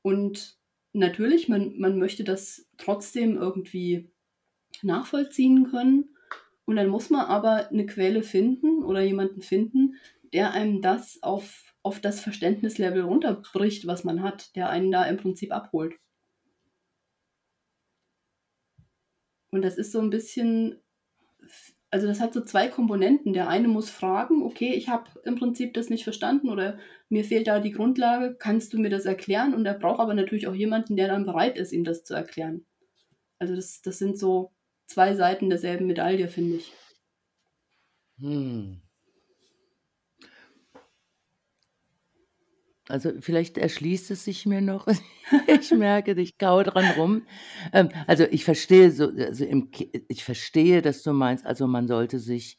[0.02, 0.58] Und
[0.94, 4.12] natürlich, man, man möchte das trotzdem irgendwie
[4.82, 6.13] nachvollziehen können.
[6.66, 9.96] Und dann muss man aber eine Quelle finden oder jemanden finden,
[10.34, 15.18] der einem das auf, auf das Verständnislevel runterbricht, was man hat, der einen da im
[15.18, 15.96] Prinzip abholt.
[19.52, 20.82] Und das ist so ein bisschen,
[21.92, 23.34] also das hat so zwei Komponenten.
[23.34, 27.46] Der eine muss fragen, okay, ich habe im Prinzip das nicht verstanden oder mir fehlt
[27.46, 29.54] da die Grundlage, kannst du mir das erklären?
[29.54, 32.66] Und er braucht aber natürlich auch jemanden, der dann bereit ist, ihm das zu erklären.
[33.38, 34.52] Also das, das sind so
[34.88, 36.74] zwei Seiten derselben Medaille, finde ich.
[38.20, 38.82] Hm.
[42.90, 44.88] Also vielleicht erschließt es sich mir noch.
[45.48, 47.26] ich merke, ich kaue dran rum.
[47.72, 49.72] Ähm, also ich verstehe so, also im,
[50.10, 52.58] ich verstehe, dass du meinst, also man sollte sich,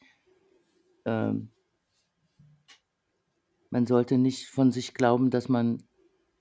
[1.05, 1.51] ähm,
[3.71, 5.83] man sollte nicht von sich glauben, dass man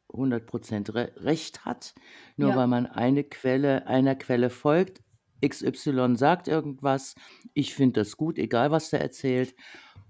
[0.10, 1.94] 100% Re Recht hat,
[2.38, 2.56] nur ja.
[2.56, 5.04] weil man eine Quelle, einer Quelle folgt.
[5.48, 7.16] XY sagt irgendwas,
[7.54, 9.56] ich finde das gut, egal was der erzählt,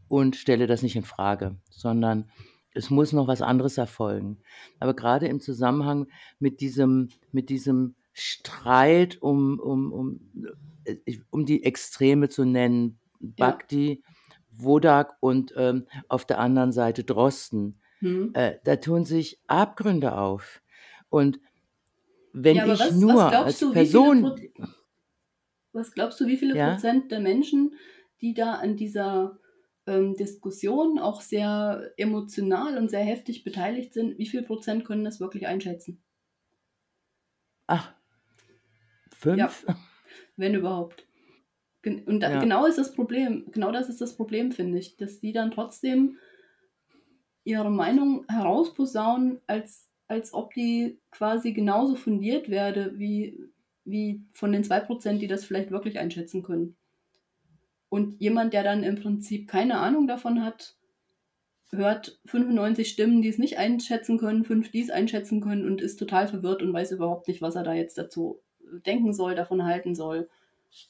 [0.07, 2.29] und stelle das nicht in Frage, sondern
[2.73, 4.37] es muss noch was anderes erfolgen.
[4.79, 6.07] Aber gerade im Zusammenhang
[6.39, 10.19] mit diesem, mit diesem Streit um, um, um,
[10.85, 14.13] äh, um die Extreme zu nennen, Bhakti, ja.
[14.55, 18.31] Wodak und ähm, auf der anderen Seite Drosten, hm.
[18.33, 20.61] äh, da tun sich Abgründe auf.
[21.09, 21.39] Und
[22.33, 24.35] wenn ja, ich was, nur was als du, Person.
[25.73, 26.71] Was glaubst du, wie viele ja?
[26.71, 27.75] Prozent der Menschen,
[28.21, 29.39] die da an dieser
[29.85, 35.19] ähm, Diskussionen auch sehr emotional und sehr heftig beteiligt sind, wie viel Prozent können das
[35.19, 36.01] wirklich einschätzen?
[37.67, 37.93] Ach,
[39.11, 39.65] fünf?
[39.67, 39.75] Ja,
[40.37, 41.07] wenn überhaupt.
[41.85, 42.39] Und da, ja.
[42.39, 46.17] genau ist das Problem, genau das ist das Problem, finde ich, dass die dann trotzdem
[47.43, 53.52] ihre Meinung herausposaunen, als, als ob die quasi genauso fundiert werde wie,
[53.85, 56.75] wie von den zwei Prozent, die das vielleicht wirklich einschätzen können.
[57.89, 60.75] Und jemand, der dann im Prinzip keine Ahnung davon hat,
[61.69, 65.97] hört 95 Stimmen, die es nicht einschätzen können, fünf, die es einschätzen können und ist
[65.97, 68.41] total verwirrt und weiß überhaupt nicht, was er da jetzt dazu
[68.85, 70.29] denken soll, davon halten soll.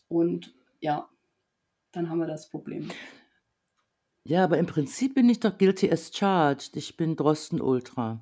[0.08, 1.10] Und ja,
[1.92, 2.90] dann haben wir das Problem.
[4.26, 6.76] Ja, aber im Prinzip bin ich doch guilty as charged.
[6.76, 8.22] Ich bin Drosten Ultra.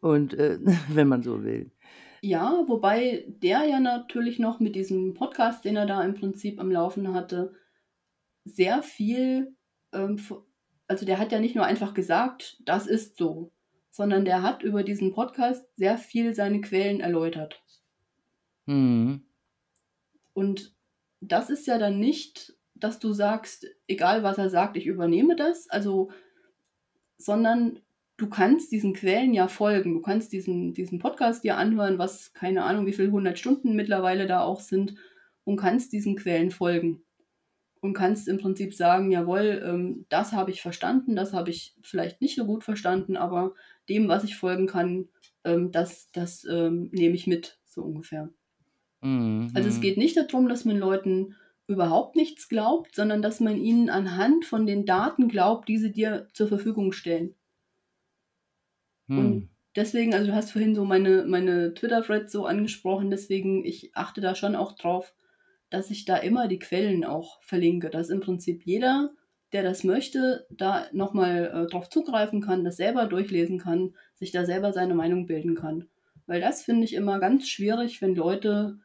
[0.00, 1.70] Und äh, wenn man so will.
[2.22, 6.70] Ja, wobei der ja natürlich noch mit diesem Podcast, den er da im Prinzip am
[6.70, 7.54] Laufen hatte,
[8.44, 9.54] sehr viel,
[9.92, 10.20] ähm,
[10.86, 13.52] also der hat ja nicht nur einfach gesagt, das ist so,
[13.90, 17.62] sondern der hat über diesen Podcast sehr viel seine Quellen erläutert.
[18.66, 19.22] Mhm.
[20.34, 20.74] Und
[21.20, 25.68] das ist ja dann nicht, dass du sagst, egal was er sagt, ich übernehme das,
[25.68, 26.10] also,
[27.18, 27.80] sondern
[28.20, 29.94] du kannst diesen Quellen ja folgen.
[29.94, 34.26] Du kannst diesen, diesen Podcast dir anhören, was keine Ahnung, wie viele hundert Stunden mittlerweile
[34.26, 34.94] da auch sind,
[35.44, 37.02] und kannst diesen Quellen folgen
[37.80, 42.20] und kannst im Prinzip sagen, jawohl, ähm, das habe ich verstanden, das habe ich vielleicht
[42.20, 43.54] nicht so gut verstanden, aber
[43.88, 45.08] dem, was ich folgen kann,
[45.44, 48.28] ähm, das, das ähm, nehme ich mit, so ungefähr.
[49.00, 49.50] Mhm.
[49.54, 53.88] Also es geht nicht darum, dass man Leuten überhaupt nichts glaubt, sondern dass man ihnen
[53.88, 57.34] anhand von den Daten glaubt, die sie dir zur Verfügung stellen.
[59.10, 59.18] Mhm.
[59.18, 64.20] Und deswegen, also du hast vorhin so meine, meine Twitter-Threads so angesprochen, deswegen, ich achte
[64.20, 65.14] da schon auch drauf,
[65.68, 69.10] dass ich da immer die Quellen auch verlinke, dass im Prinzip jeder,
[69.52, 74.44] der das möchte, da nochmal äh, drauf zugreifen kann, das selber durchlesen kann, sich da
[74.44, 75.88] selber seine Meinung bilden kann.
[76.26, 78.78] Weil das finde ich immer ganz schwierig, wenn Leute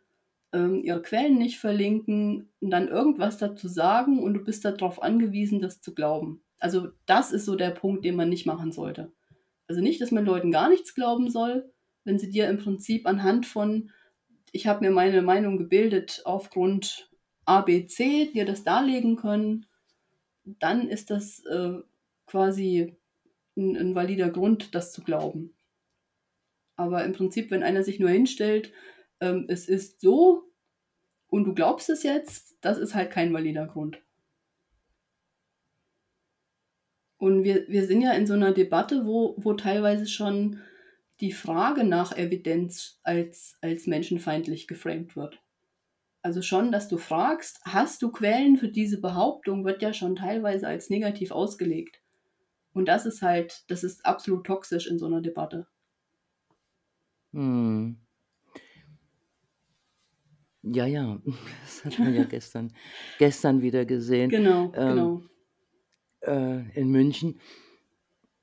[0.53, 5.61] ähm, ihre Quellen nicht verlinken und dann irgendwas dazu sagen und du bist darauf angewiesen,
[5.61, 6.41] das zu glauben.
[6.59, 9.11] Also das ist so der Punkt, den man nicht machen sollte.
[9.67, 11.71] Also nicht, dass man Leuten gar nichts glauben soll,
[12.04, 13.91] wenn sie dir im Prinzip anhand von
[14.51, 17.10] ich habe mir meine Meinung gebildet aufgrund
[17.43, 19.65] ABC, dir das darlegen können,
[20.45, 21.73] dann ist das äh,
[22.25, 22.95] quasi
[23.58, 25.54] ein, ein valider Grund, das zu glauben.
[26.78, 28.71] Aber im Prinzip, wenn einer sich nur hinstellt,
[29.19, 30.49] ähm, es ist so
[31.28, 34.01] und du glaubst es jetzt, das ist halt kein valider Grund.
[37.25, 40.59] Und wir, wir sind ja in so einer Debatte, wo, wo teilweise schon
[41.21, 45.41] die Frage nach Evidenz als, als menschenfeindlich geframed wird.
[46.21, 50.67] Also schon, dass du fragst, hast du Quellen für diese Behauptung, wird ja schon teilweise
[50.67, 51.99] als negativ ausgelegt.
[52.73, 55.65] Und das ist halt, das ist absolut toxisch in so einer Debatte.
[57.33, 57.97] Hm.
[60.61, 61.19] Ja, ja,
[61.63, 62.71] das hat man ja gestern,
[63.17, 64.29] gestern wieder gesehen.
[64.29, 65.21] Genau, ähm, genau.
[66.25, 67.39] Äh, in München.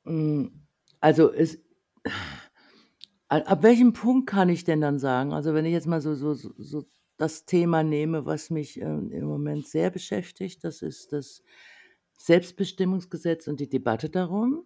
[0.05, 0.67] Hm,
[1.01, 1.59] also es,
[3.29, 6.35] ab welchem Punkt kann ich denn dann sagen, also wenn ich jetzt mal so, so,
[6.35, 6.85] so
[7.17, 11.43] das Thema nehme, was mich äh, im Moment sehr beschäftigt, das ist das
[12.19, 14.65] Selbstbestimmungsgesetz und die Debatte darum.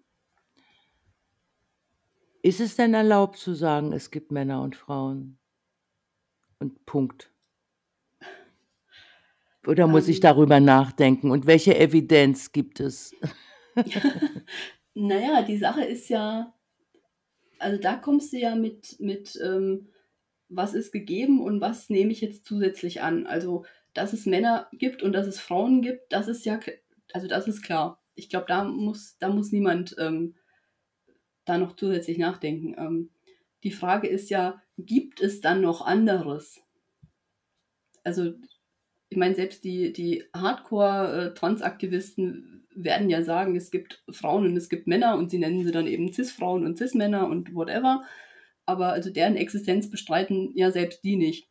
[2.42, 5.38] Ist es denn erlaubt zu sagen, es gibt Männer und Frauen?
[6.58, 7.32] Und Punkt.
[9.66, 10.22] Oder muss ich ähm.
[10.22, 11.30] darüber nachdenken?
[11.30, 13.14] Und welche Evidenz gibt es?
[14.94, 16.54] naja, die Sache ist ja,
[17.58, 19.88] also da kommst du ja mit, mit ähm,
[20.48, 23.26] was ist gegeben und was nehme ich jetzt zusätzlich an.
[23.26, 26.60] Also, dass es Männer gibt und dass es Frauen gibt, das ist ja,
[27.12, 28.02] also das ist klar.
[28.14, 30.36] Ich glaube, da muss, da muss niemand ähm,
[31.44, 32.74] da noch zusätzlich nachdenken.
[32.78, 33.10] Ähm,
[33.64, 36.60] die Frage ist ja, gibt es dann noch anderes?
[38.04, 38.34] Also,
[39.08, 44.86] ich meine, selbst die, die Hardcore-Transaktivisten werden ja sagen, es gibt Frauen und es gibt
[44.86, 48.04] Männer und sie nennen sie dann eben Cis-Frauen und Cis-Männer und whatever.
[48.66, 51.48] Aber also deren Existenz bestreiten ja selbst die nicht.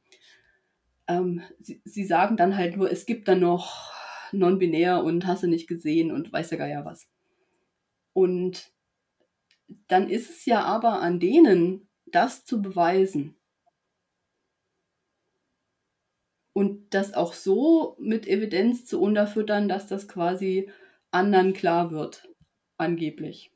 [1.08, 3.94] Ähm, sie, sie sagen dann halt nur, es gibt dann noch
[4.32, 7.08] non-binär und hast du nicht gesehen und weiß ja gar ja was.
[8.13, 8.72] Und
[9.88, 13.36] dann ist es ja aber an denen, das zu beweisen.
[16.56, 20.70] Und das auch so mit Evidenz zu unterfüttern, dass das quasi
[21.12, 22.30] anderen klar wird,
[22.78, 23.52] angeblich.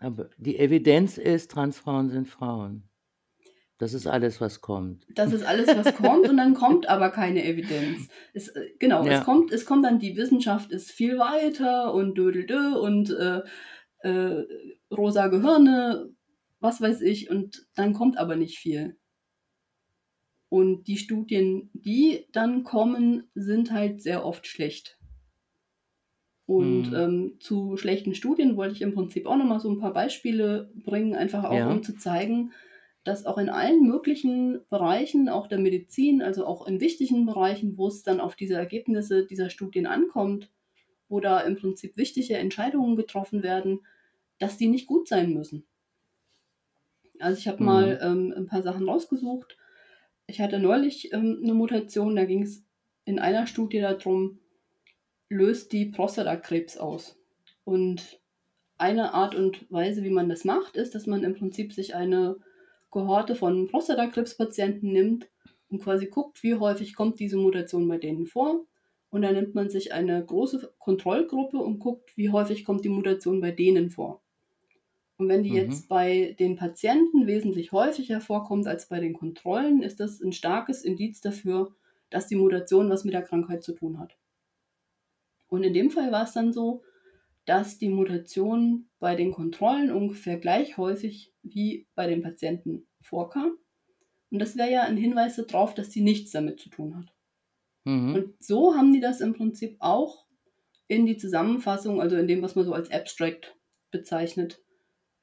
[0.00, 2.90] Aber die Evidenz ist, Transfrauen sind Frauen.
[3.78, 5.06] Das ist alles, was kommt.
[5.14, 8.08] Das ist alles, was kommt und dann kommt aber keine Evidenz.
[8.34, 9.12] Es, äh, genau, ja.
[9.12, 13.40] es, kommt, es kommt dann, die Wissenschaft ist viel weiter und dödeldö und äh,
[14.00, 14.44] äh,
[14.90, 16.10] rosa Gehirne,
[16.60, 18.98] was weiß ich, und dann kommt aber nicht viel.
[20.48, 24.96] Und die Studien, die dann kommen, sind halt sehr oft schlecht.
[26.46, 26.94] Und hm.
[26.94, 31.14] ähm, zu schlechten Studien wollte ich im Prinzip auch nochmal so ein paar Beispiele bringen,
[31.14, 31.68] einfach auch ja.
[31.68, 32.52] um zu zeigen,
[33.02, 37.88] dass auch in allen möglichen Bereichen, auch der Medizin, also auch in wichtigen Bereichen, wo
[37.88, 40.50] es dann auf diese Ergebnisse dieser Studien ankommt,
[41.08, 43.80] wo da im Prinzip wichtige Entscheidungen getroffen werden,
[44.38, 45.64] dass die nicht gut sein müssen.
[47.18, 47.66] Also ich habe mhm.
[47.66, 49.56] mal ähm, ein paar Sachen rausgesucht.
[50.28, 52.64] Ich hatte neulich ähm, eine Mutation, da ging es
[53.04, 54.40] in einer Studie darum,
[55.28, 57.18] löst die Prostatakrebs aus.
[57.64, 58.20] Und
[58.78, 62.36] eine Art und Weise, wie man das macht, ist, dass man im Prinzip sich eine
[62.90, 65.28] Kohorte von Prostatakrebspatienten nimmt
[65.68, 68.66] und quasi guckt, wie häufig kommt diese Mutation bei denen vor.
[69.10, 73.40] Und dann nimmt man sich eine große Kontrollgruppe und guckt, wie häufig kommt die Mutation
[73.40, 74.22] bei denen vor.
[75.18, 75.56] Und wenn die mhm.
[75.56, 80.82] jetzt bei den Patienten wesentlich häufiger vorkommt als bei den Kontrollen, ist das ein starkes
[80.82, 81.74] Indiz dafür,
[82.10, 84.16] dass die Mutation was mit der Krankheit zu tun hat.
[85.48, 86.82] Und in dem Fall war es dann so,
[87.44, 93.56] dass die Mutation bei den Kontrollen ungefähr gleich häufig wie bei den Patienten vorkam.
[94.30, 97.14] Und das wäre ja ein Hinweis darauf, dass sie nichts damit zu tun hat.
[97.84, 98.14] Mhm.
[98.14, 100.26] Und so haben die das im Prinzip auch
[100.88, 103.56] in die Zusammenfassung, also in dem, was man so als Abstract
[103.92, 104.60] bezeichnet,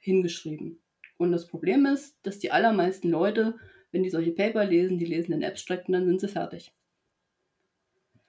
[0.03, 0.79] hingeschrieben.
[1.17, 3.55] Und das Problem ist, dass die allermeisten Leute,
[3.91, 6.73] wenn die solche Paper lesen, die lesen den Abstract und dann sind sie fertig.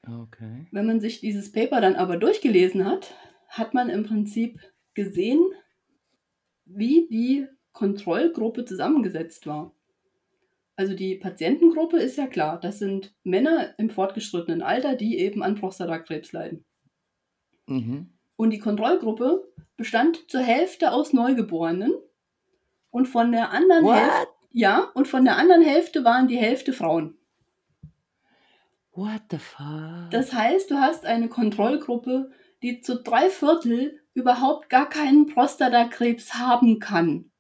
[0.07, 0.67] Okay.
[0.71, 3.15] Wenn man sich dieses Paper dann aber durchgelesen hat,
[3.49, 4.61] hat man im Prinzip
[4.95, 5.41] gesehen,
[6.67, 9.75] wie die Kontrollgruppe zusammengesetzt war.
[10.77, 15.55] Also die Patientengruppe ist ja klar, das sind Männer im fortgeschrittenen Alter, die eben an
[15.55, 16.65] Prostatakrebs leiden.
[17.67, 18.14] Mhm.
[18.37, 21.93] Und die Kontrollgruppe bestand zur Hälfte aus Neugeborenen
[22.91, 27.19] und von der anderen Hälfte ja, und von der anderen Hälfte waren die Hälfte Frauen.
[28.93, 30.11] What the fuck?
[30.13, 32.31] Das heißt, du hast eine Kontrollgruppe,
[32.63, 37.33] die zu drei Viertel überhaupt gar keinen Prostatakrebs haben kann.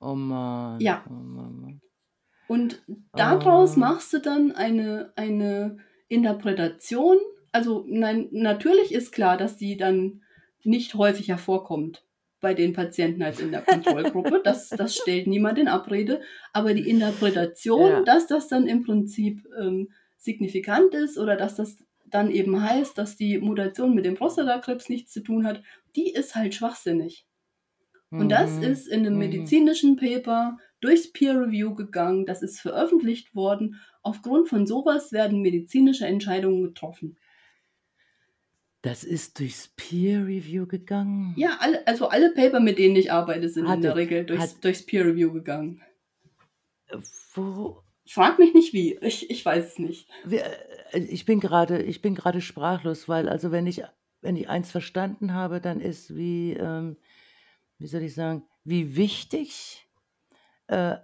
[0.00, 0.80] Oh Mann.
[0.80, 1.02] Ja.
[1.08, 1.80] Oh Mann.
[2.46, 2.82] Und
[3.14, 3.80] daraus oh.
[3.80, 5.78] machst du dann eine, eine
[6.08, 7.16] Interpretation.
[7.54, 10.22] Also nein, natürlich ist klar, dass die dann
[10.64, 12.04] nicht häufig hervorkommt
[12.40, 14.40] bei den Patienten als in der Kontrollgruppe.
[14.42, 16.20] Das, das stellt niemand in Abrede.
[16.52, 18.02] Aber die Interpretation, ja.
[18.02, 23.14] dass das dann im Prinzip ähm, signifikant ist oder dass das dann eben heißt, dass
[23.14, 25.62] die Mutation mit dem Prostatakrebs nichts zu tun hat,
[25.94, 27.24] die ist halt schwachsinnig.
[28.10, 28.62] Und das mhm.
[28.64, 29.20] ist in einem mhm.
[29.20, 33.80] medizinischen Paper durchs Peer Review gegangen, das ist veröffentlicht worden.
[34.02, 37.16] Aufgrund von sowas werden medizinische Entscheidungen getroffen.
[38.84, 41.32] Das ist durchs Peer Review gegangen?
[41.36, 44.62] Ja, alle, also alle Paper, mit denen ich arbeite, sind in der Regel durchs, hat
[44.62, 45.80] durchs Peer Review gegangen.
[47.32, 48.98] Wo Frag mich nicht wie.
[49.00, 50.10] Ich, ich weiß es nicht.
[50.30, 53.82] äh, ich bin grade ich bin grade sprachlos, weil also, wenn ich
[54.20, 56.98] wenn ich eins verstanden habe, dann ist, wie, ähm
[57.78, 59.86] wie soll ich sagen, wie wichtig,
[60.68, 60.96] äh,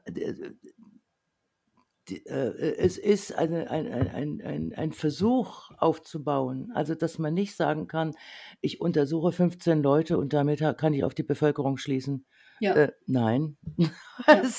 [2.19, 6.71] es ist eine ein ein ein ein Versuch aufzubauen.
[6.75, 8.15] Also, dass man nicht sagen kann:
[8.61, 12.27] „Ich untersuche 15 Leute und damit kann ich auf die Bevölkerung schließen.“
[12.61, 12.75] Ja.
[12.75, 13.57] Äh, nein.
[14.29, 14.51] Ja.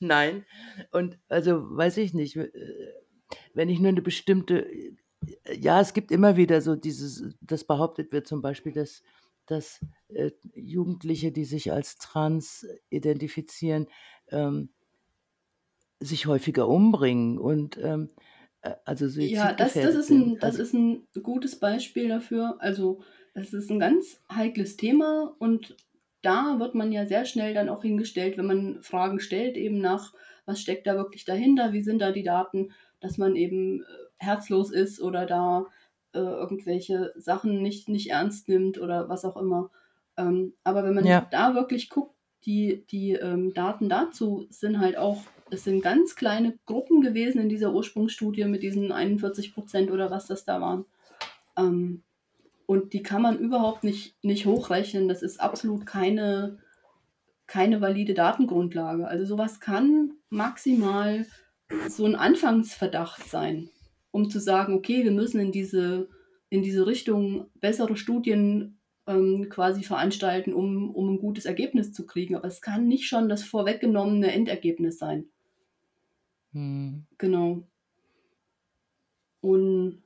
[0.00, 0.46] Nein.
[0.92, 2.50] Und also, weiß ich nicht, äh,
[3.54, 4.96] wenn ich nur 'ne bestimmte äh,
[5.58, 9.02] ja, es gibt immer wieder so dieses dass behauptet wird zum Beispiel, dass
[9.46, 13.88] dass, äh, Jugendliche, die sich als trans identifizieren,
[14.30, 14.70] ähm
[16.00, 18.10] sich häufiger umbringen und, ähm,
[18.62, 20.40] äh, also Ja, das das ist 'n sind.
[20.40, 22.56] das ist 'n gutes Beispiel dafür.
[22.60, 23.02] Also,
[23.34, 25.76] es ist 'n ganz heikles Thema und
[26.22, 30.14] da wird man ja sehr schnell dann auch hingestellt, wenn man Fragen stellt eben nach:
[30.46, 31.72] „Was steckt da wirklich dahinter?
[31.72, 33.84] Wie sind da die Daten?“ Dass man eben, äh,
[34.18, 35.66] herzlos ist oder da,
[36.14, 39.70] äh, irgendwelche Sachen nicht nicht ernst nimmt oder was auch immer.
[40.16, 41.30] Ähm, aber wenn man Ja.
[41.30, 45.22] da wirklich guckt, die die, ähm, Daten dazu sind halt auch
[45.52, 50.26] es sind ganz kleine Gruppen gewesen in dieser Ursprungsstudie mit diesen 41 % oder was
[50.26, 50.84] das da waren.
[51.58, 52.02] Ähm,
[52.66, 55.08] und die kann man überhaupt nicht nicht hochrechnen.
[55.08, 56.58] Das ist absolut keine
[57.48, 59.08] keine valide Datengrundlage.
[59.08, 61.26] Also, so was kann maximal
[61.88, 63.70] so 'n Anfangsverdacht sein,
[64.12, 66.08] um zu sagen: „Okay, wir müssen in diese
[66.50, 68.78] in diese Richtung bessere Studien,
[69.08, 73.28] ähm, quasi veranstalten, um um 'n gutes Ergebnis zu kriegen.“ Aber es kann nicht schon
[73.30, 75.30] das vorweggenommene Endergebnis sein.
[76.52, 77.06] Mhm.
[77.18, 77.66] Genau.
[79.42, 80.02] Und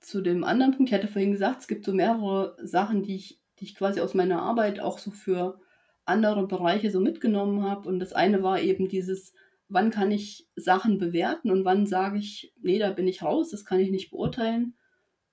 [0.00, 3.40] zu dem anderen Punkt, ich hatte vorhin gesagt, es gibt so mehrere Sachen, die ich
[3.58, 5.60] die ich quasi aus meiner Arbeit auch so für
[6.04, 7.88] andere Bereiche so mitgenommen habe.
[7.88, 9.34] Und das eine war eben dieses:
[9.68, 13.64] Wann kann ich Sachen bewerten und wann sage ich: „Ne, da bin ich raus, das
[13.64, 14.74] kann ich nicht beurteilen.“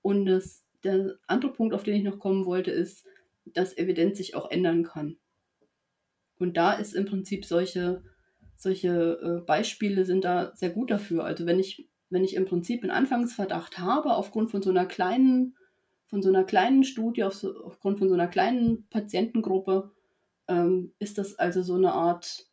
[0.02, 3.06] Und das der andere Punkt, auf den ich noch kommen wollte, ist,
[3.46, 5.18] dass Evidenz sich auch ändern kann.
[6.38, 8.02] Und da ist im Prinzip solche
[8.60, 11.24] solche, äh, Beispiele sind da sehr gut dafür.
[11.24, 15.56] Also, wenn ich wenn ich im Prinzip 'n Anfangsverdacht habe aufgrund von so 'ner kleinen
[16.08, 19.92] von so 'ner kleinen Studie, auf so aufgrund von so 'ner kleinen Patientengruppe,
[20.48, 22.46] ähm, ist das also so 'ne Art,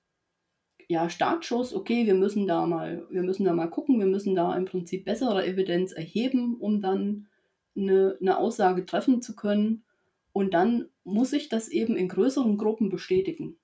[0.90, 1.74] ja, Startschuss.
[1.76, 4.00] Okay, wir müssen da mal wir müssen da mal gucken.
[4.00, 7.28] Wir müssen da im Prinzip bessere Evidenz erheben, um dann
[7.76, 9.86] 'ne 'ne Aussage treffen zu können.
[10.34, 13.58] Und dann muss ich das eben in größeren Gruppen bestätigen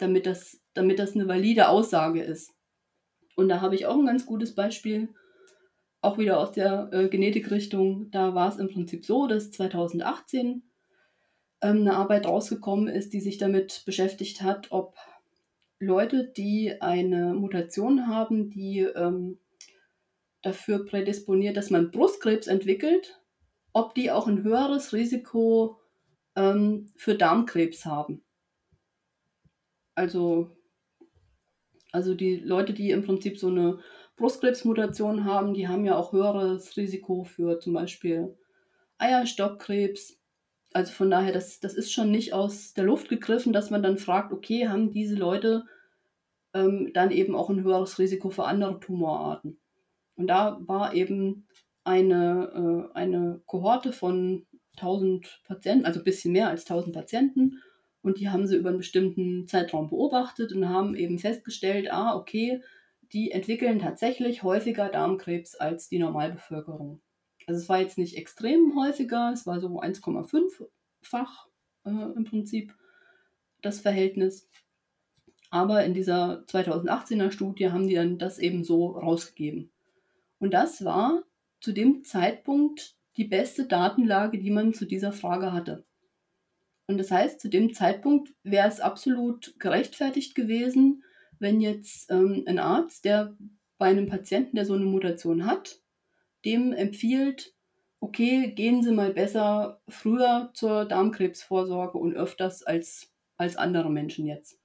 [0.00, 2.54] damit das damit das 'ne valide Aussage ist.
[3.36, 5.10] Und da habe ich auch 'n ganz gutes Beispiel,
[6.02, 8.10] auch wieder aus der, äh, Genetikrichtung.
[8.12, 10.64] Da war's im Prinzip so, dass 2018,
[11.62, 14.96] ähm, 'ne Arbeit rausgekommen ist, die sich damit beschäftigt hat, ob
[15.80, 19.38] Leute, die eine Mutation haben, die, ähm,
[20.42, 23.20] dafür prädisponiert, dass man Brustkrebs entwickelt,
[23.74, 25.78] ob die auch 'n höheres Risiko,
[26.36, 28.22] ähm, für Darmkrebs haben.
[29.98, 30.57] Also
[31.92, 33.78] also, die Leute, die im Prinzip so 'ne
[34.16, 38.36] Brustkrebsmutation haben, die haben ja auch höheres Risiko für zum Beispiel
[38.98, 40.18] Eierstockkrebs.
[40.74, 43.98] Also, von daher, das das ist schon nicht aus der Luft gegriffen, dass man dann
[43.98, 45.64] fragt: „Okay, haben diese Leute,
[46.54, 49.60] ähm, dann eben auch 'n höheres Risiko für andere Tumorarten?“
[50.16, 51.46] Und da war eben
[51.84, 57.60] eine äh, eine Kohorte von 1.000 Patienten, also, bisschen mehr als 1.000 Patienten.
[58.08, 62.62] Und die haben sie über 'n bestimmten Zeitraum beobachtet und haben eben festgestellt: „Ah, okay,
[63.12, 67.02] die entwickeln tatsächlich häufiger Darmkrebs als die Normalbevölkerung.“
[67.46, 71.48] Also, es war jetzt nicht extrem häufiger, es war so 1,5-fach,
[71.84, 72.74] äh, im Prinzip
[73.62, 74.48] das Verhältnis.
[75.50, 79.70] Aber in dieser 2018er Studie haben die dann das eben so rausgegeben.
[80.40, 81.24] Und das war
[81.60, 85.84] zu dem Zeitpunkt die beste Datenlage, die man zu dieser Frage hatte.
[86.90, 91.04] Und das heißt, zu dem Zeitpunkt wäre es absolut gerechtfertigt gewesen,
[91.38, 93.36] wenn jetzt, ähm, 'n Arzt, der
[93.76, 95.82] bei 'nem Patienten, der so 'ne Mutation hat,
[96.44, 97.54] dem empfiehlt:
[98.00, 104.56] „Okay, gehen Sie mal besser früher zur Darmkrebsvorsorge und öfters als als andere Menschen jetzt.“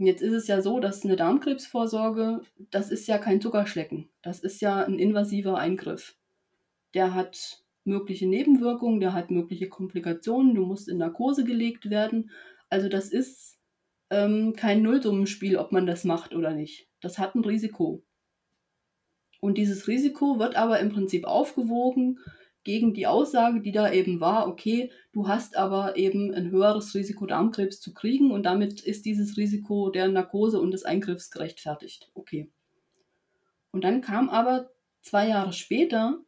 [0.00, 4.08] Und jetzt ist es ja so, dass 'ne Darmkrebsvorsorge das ist ja kein Zuckerschlecken.
[4.22, 6.16] Das ist ja 'n invasiver Eingriff.
[6.94, 12.30] Der hat mögliche Nebenwirkungen, der hat mögliche Komplikationen, du musst in Narkose gelegt werden.
[12.70, 13.58] Also, das ist,
[14.10, 16.88] ähm, kein Nullsummenspiel, ob man das macht oder nicht.
[17.00, 18.04] Das hat 'n Risiko.
[19.40, 22.18] Und dieses Risiko wird aber im Prinzip aufgewogen
[22.64, 27.26] gegen die Aussage, die da eben war, okay, du hast aber eben ein höheres Risiko,
[27.26, 32.10] Darmkrebs zu kriegen und damit ist dieses Risiko der Narkose und des Eingriffs gerechtfertigt.
[32.14, 32.50] Okay.
[33.70, 34.70] Und dann kam aber
[35.02, 36.20] zwei Jahre später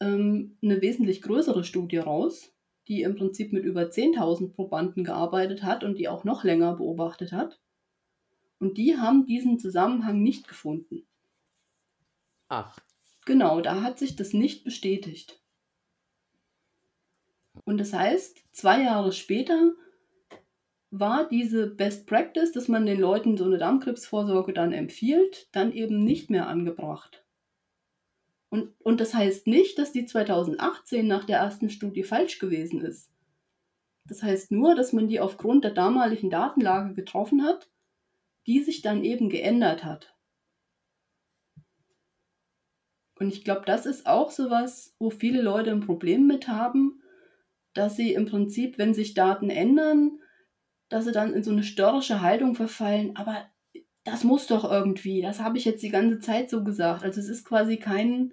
[0.00, 2.52] ähm, eine wesentlich größere Studie raus,
[2.88, 7.32] die im Prinzip mit über 10.000 Probanden gearbeitet hat und die auch noch länger beobachtet
[7.32, 7.60] hat.
[8.58, 11.06] Und die haben diesen Zusammenhang nicht gefunden.
[12.48, 12.78] Ach.
[13.24, 15.42] Genau, da hat sich das nicht bestätigt.
[17.64, 19.72] Und das heißt, zwei Jahre später
[20.90, 26.04] war diese Best Practice, dass man den Leuten so eine Darmkrebsvorsorge dann empfiehlt, dann eben
[26.04, 27.25] nicht mehr angebracht.
[28.48, 33.10] Und, und das heißt nicht, dass die 2018 nach der ersten Studie falsch gewesen ist.
[34.04, 37.70] Das heißt nur, dass man die aufgrund der damaligen Datenlage getroffen hat,
[38.46, 40.14] die sich dann eben geändert hat.
[43.18, 47.02] Und ich glaube, das ist auch sowas, wo viele Leute ein Problem mit haben,
[47.72, 50.20] dass sie im Prinzip, wenn sich Daten ändern,
[50.88, 53.16] dass sie dann in so eine störrische Haltung verfallen.
[53.16, 53.50] Aber
[54.06, 57.02] das muss doch irgendwie, das habe ich jetzt die ganze Zeit so gesagt.
[57.02, 58.32] Also es ist quasi kein,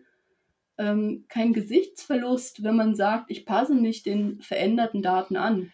[0.78, 5.74] ähm, kein Gesichtsverlust, wenn man sagt, ich passe mich den veränderten Daten an.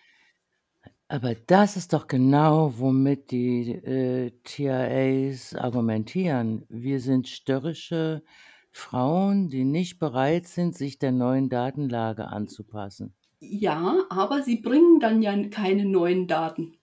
[1.09, 6.65] Aber das ist doch genau, womit die äh, TIAs argumentieren.
[6.69, 8.23] Wir sind störrische
[8.71, 13.15] Frauen, die nicht bereit sind, sich der neuen Datenlage anzupassen.
[13.41, 16.78] Ja, aber sie bringen dann ja keine neuen Daten.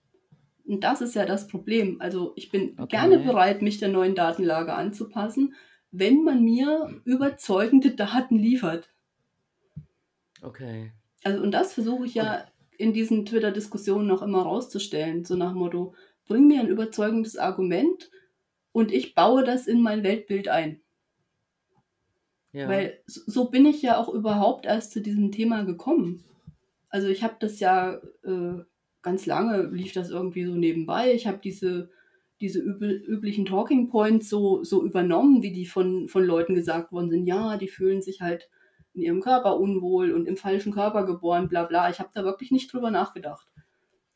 [0.67, 2.01] Und das ist ja das Problem.
[2.01, 2.87] Also ich bin okay.
[2.97, 5.55] gerne bereit, mich der neuen Datenlage anzupassen,
[5.91, 8.89] wenn man mir überzeugende Daten liefert.
[10.41, 10.91] Okay.
[11.23, 12.45] Also und das versuche ich ja
[12.77, 15.95] in diesen Twitter-Diskussionen noch immer rauszustellen, so nach Motto,
[16.27, 18.11] bring mir ein überzeugendes Argument
[18.71, 20.81] und ich baue das in mein Weltbild ein.
[22.51, 22.67] Ja.
[22.67, 26.23] Weil so bin ich ja auch überhaupt erst zu diesem Thema gekommen.
[26.89, 28.63] Also ich habe das ja äh,
[29.01, 31.13] ganz lange, lief das irgendwie so nebenbei.
[31.13, 31.89] Ich habe diese,
[32.41, 37.09] diese übel, üblichen Talking Points so, so übernommen, wie die von, von Leuten gesagt worden
[37.09, 37.27] sind.
[37.27, 38.49] Ja, die fühlen sich halt
[38.93, 41.89] in ihrem Körper unwohl und im falschen Körper geboren, bla bla.
[41.89, 43.47] Ich habe da wirklich nicht drüber nachgedacht.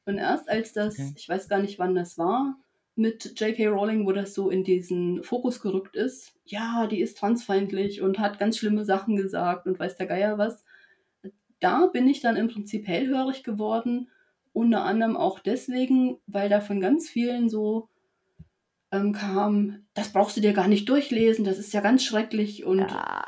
[0.05, 1.13] Und erst als das, okay.
[1.15, 2.57] ich weiß gar nicht, wann das war,
[2.95, 3.67] mit J.K.
[3.67, 8.39] Rowling, wo das so in diesen Fokus gerückt ist, ja, die ist transfeindlich und hat
[8.39, 10.63] ganz schlimme Sachen gesagt und weiß der Geier was,
[11.59, 14.09] da bin ich dann im Prinzip hellhörig geworden,
[14.54, 17.89] unter anderem auch deswegen, weil da von ganz vielen so
[18.91, 22.80] ähm, kam, das brauchst du dir gar nicht durchlesen, das ist ja ganz schrecklich und,
[22.80, 23.24] ja.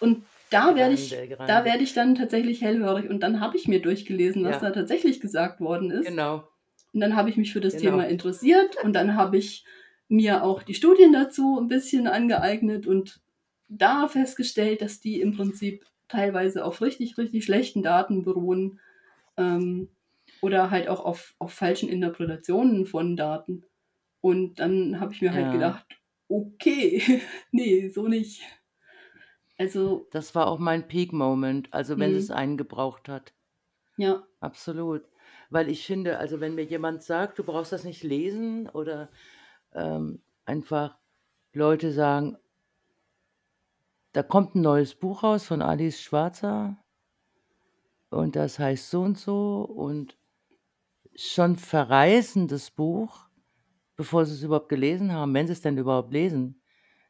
[0.00, 1.16] und da werde ich,
[1.46, 4.68] da werde ich dann tatsächlich hellhörig und dann habe ich mir durchgelesen, was ja.
[4.68, 6.06] da tatsächlich gesagt worden ist.
[6.06, 6.48] Genau.
[6.92, 7.90] Und dann habe ich mich für das genau.
[7.90, 9.64] Thema interessiert und dann habe ich
[10.08, 13.20] mir auch die Studien dazu ein bisschen angeeignet und
[13.68, 18.78] da festgestellt, dass die im Prinzip teilweise auf richtig, richtig schlechten Daten beruhen
[19.36, 19.88] ähm,
[20.44, 23.64] oder halt auch auf, auf falschen Interpretationen von Daten.
[24.20, 25.46] Und dann habe ich mir halt ja.
[25.46, 25.86] halt gedacht,
[26.28, 28.42] okay, nee, so nicht.
[29.56, 30.06] Also.
[30.10, 32.34] Das war auch mein Peak-Moment, also wenn es mhm.
[32.34, 33.32] einen gebraucht hat.
[33.96, 34.22] Ja.
[34.40, 35.08] Absolut.
[35.48, 39.08] Weil ich finde, also wenn mir jemand sagt, du brauchst das nicht lesen oder
[39.72, 40.98] ähm, einfach
[41.54, 42.36] Leute sagen,
[44.12, 46.76] da kommt ein neues Buch raus von Alice Schwarzer
[48.10, 50.18] und das heißt so und so und
[51.16, 53.28] schon verreißendes Buch,
[53.96, 56.62] bevor sie es überhaupt gelesen haben, wenn sie es denn überhaupt lesen.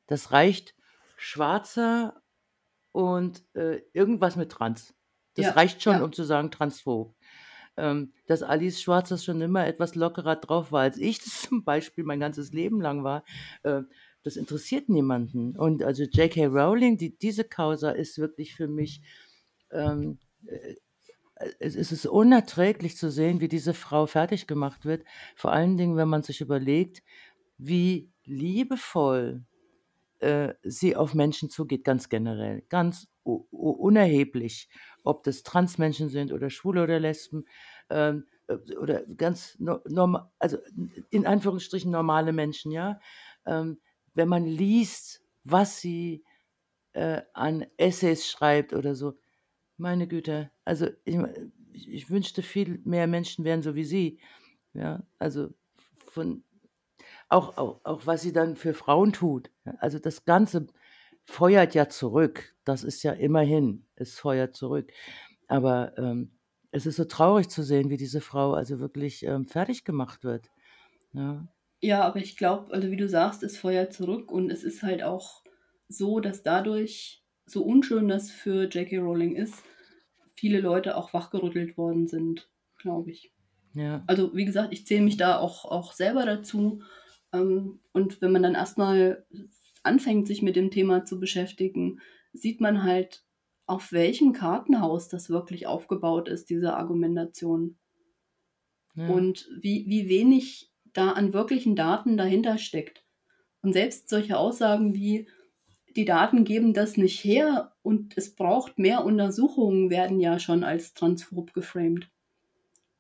[0.06, 0.74] Das reicht
[1.16, 2.22] Schwarzer
[2.92, 4.94] und äh, irgendwas mit Trans.
[5.34, 6.04] Das ja, reicht schon, ja.
[6.04, 7.14] um zu sagen transphob.
[7.76, 12.04] Ähm, dass Alice Schwarzer schon immer etwas lockerer drauf war, als ich das zum Beispiel
[12.04, 13.24] mein ganzes Leben lang war.
[13.62, 13.82] Äh,
[14.22, 15.56] das interessiert niemanden.
[15.56, 16.46] Und also J.K.
[16.46, 19.02] Rowling, die, diese Causa ist wirklich für mich,
[19.70, 20.76] ähm, äh,
[21.58, 25.04] es ist unerträglich zu sehen, wie diese Frau fertig gemacht wird.
[25.36, 27.02] Vor allen Dingen, wenn man sich überlegt,
[27.58, 29.44] wie liebevoll
[30.20, 34.68] äh, sie auf Menschen zugeht, ganz generell, ganz unerheblich,
[35.02, 37.46] ob das Transmenschen sind oder Schwule oder Lesben
[37.88, 38.14] äh,
[38.78, 40.58] oder ganz normal, also
[41.10, 43.00] in Anführungsstrichen normale Menschen, ja.
[43.46, 43.80] Ähm,
[44.14, 46.24] wenn man liest, was sie
[46.92, 49.14] äh, an Essays schreibt oder so,
[49.76, 51.18] meine Güte, also ich,
[51.72, 54.18] ich, wünschte, viel mehr Menschen wären so wie sie.
[54.72, 55.50] Ja, also
[56.06, 56.44] von
[57.28, 59.50] auch, auch, auch was sie dann für Frauen tut.
[59.78, 60.66] Also das Ganze
[61.24, 62.54] feuert ja zurück.
[62.64, 64.92] Das ist ja immerhin, es feuert zurück.
[65.48, 66.30] Aber ähm,
[66.70, 70.50] es ist so traurig zu sehen, wie diese Frau also wirklich ähm, fertig gemacht wird.
[71.12, 71.46] Ja.
[71.80, 75.02] Ja, aber ich glaube, also wie du sagst, es feuert zurück und es ist halt
[75.02, 75.42] auch
[75.88, 78.98] so, dass dadurch, so unschön das für J.K.
[78.98, 79.62] Rowling ist,
[80.34, 83.32] viele Leute auch wachgerüttelt worden sind, glaube ich.
[83.74, 84.02] Ja.
[84.06, 86.82] Also wie gesagt, ich zähle mich da auch, auch selber dazu.
[87.32, 89.26] Ähm, und wenn man dann erstmal
[89.82, 92.00] anfängt, sich mit dem Thema zu beschäftigen,
[92.32, 93.24] sieht man halt,
[93.66, 97.76] auf welchem Kartenhaus das wirklich aufgebaut ist, diese Argumentation.
[98.94, 99.08] Ja.
[99.08, 103.04] Und wie, wie wenig da an wirklichen Daten dahinter steckt.
[103.62, 105.28] Und selbst solche Aussagen wie,
[105.96, 110.94] die Daten geben das nicht her und es braucht mehr Untersuchungen, werden ja schon als
[110.94, 112.08] transphob geframed.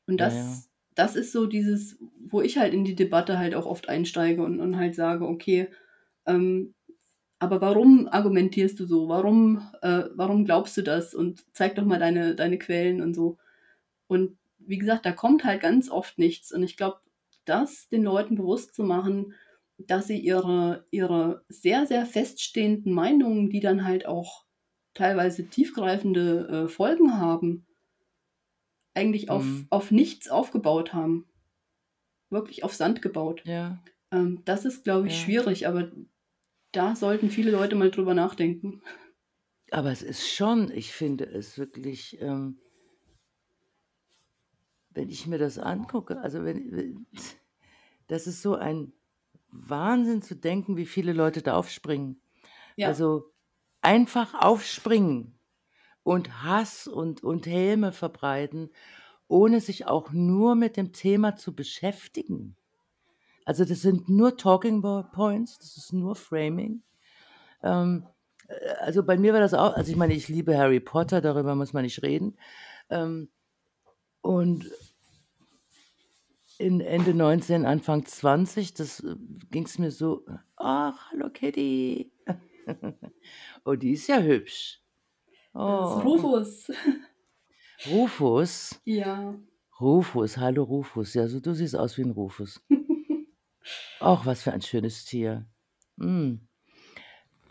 [0.06, 0.62] Und das, Ja, ja.
[0.94, 4.60] das ist so dieses, wo ich halt in die Debatte halt auch oft einsteige und,
[4.60, 5.68] und halt sage, okay,
[6.26, 6.74] ähm,
[7.38, 9.08] aber warum argumentierst du so?
[9.08, 11.14] Warum, äh, warum glaubst du das?
[11.14, 13.38] Und zeig doch mal deine, deine Quellen und so.
[14.06, 16.52] Und wie gesagt, da kommt halt ganz oft nichts.
[16.52, 16.98] Und ich glaube,
[17.44, 19.34] das den Leuten bewusst zu machen,
[19.78, 24.44] dass sie ihre, ihre sehr, sehr feststehenden Meinungen, die dann halt auch
[24.94, 27.66] teilweise tiefgreifende äh, Folgen haben,
[28.94, 29.68] eigentlich auf, Mhm.
[29.70, 31.26] auf nichts aufgebaut haben.
[32.30, 33.44] Wirklich auf Sand gebaut.
[33.44, 33.78] Ja.
[34.12, 35.20] Ähm, das ist, glaube ich, Ja.
[35.20, 35.92] schwierig, aber
[36.72, 38.82] da sollten viele Leute mal drüber nachdenken.
[39.70, 42.60] Aber es ist schon, ich finde es wirklich, ähm,
[44.90, 47.06] wenn ich mir das angucke, also wenn, wenn
[48.06, 48.92] das ist so ein
[49.54, 52.20] Wahnsinn zu denken, wie viele Leute da aufspringen.
[52.76, 53.32] Ja, Also
[53.82, 55.38] einfach aufspringen
[56.02, 58.70] und Hass und, und Häme verbreiten,
[59.28, 62.56] ohne sich auch nur mit dem Thema zu beschäftigen.
[63.44, 64.82] Also das sind nur Talking
[65.12, 66.82] Points, das ist nur Framing.
[67.62, 68.06] Ähm,
[68.48, 71.54] äh, also bei mir war das auch, also ich meine, ich liebe Harry Potter, darüber
[71.54, 72.38] muss man nicht reden.
[72.90, 73.30] Ähm,
[74.22, 74.70] und
[76.58, 79.04] in Ende 19, Anfang 20, das
[79.50, 80.24] ging es mir so,
[80.56, 82.12] ach, hallo Kitty.
[83.64, 84.82] oh, die ist ja hübsch.
[85.52, 86.72] das Oh, ist Rufus.
[87.90, 88.80] Rufus.
[88.84, 89.34] Ja,
[89.80, 91.14] Rufus, hallo Rufus.
[91.14, 92.64] Ja, so du siehst aus wie ein Rufus.
[94.00, 95.46] Ach, was für ein schönes Tier.
[95.96, 96.36] Mm.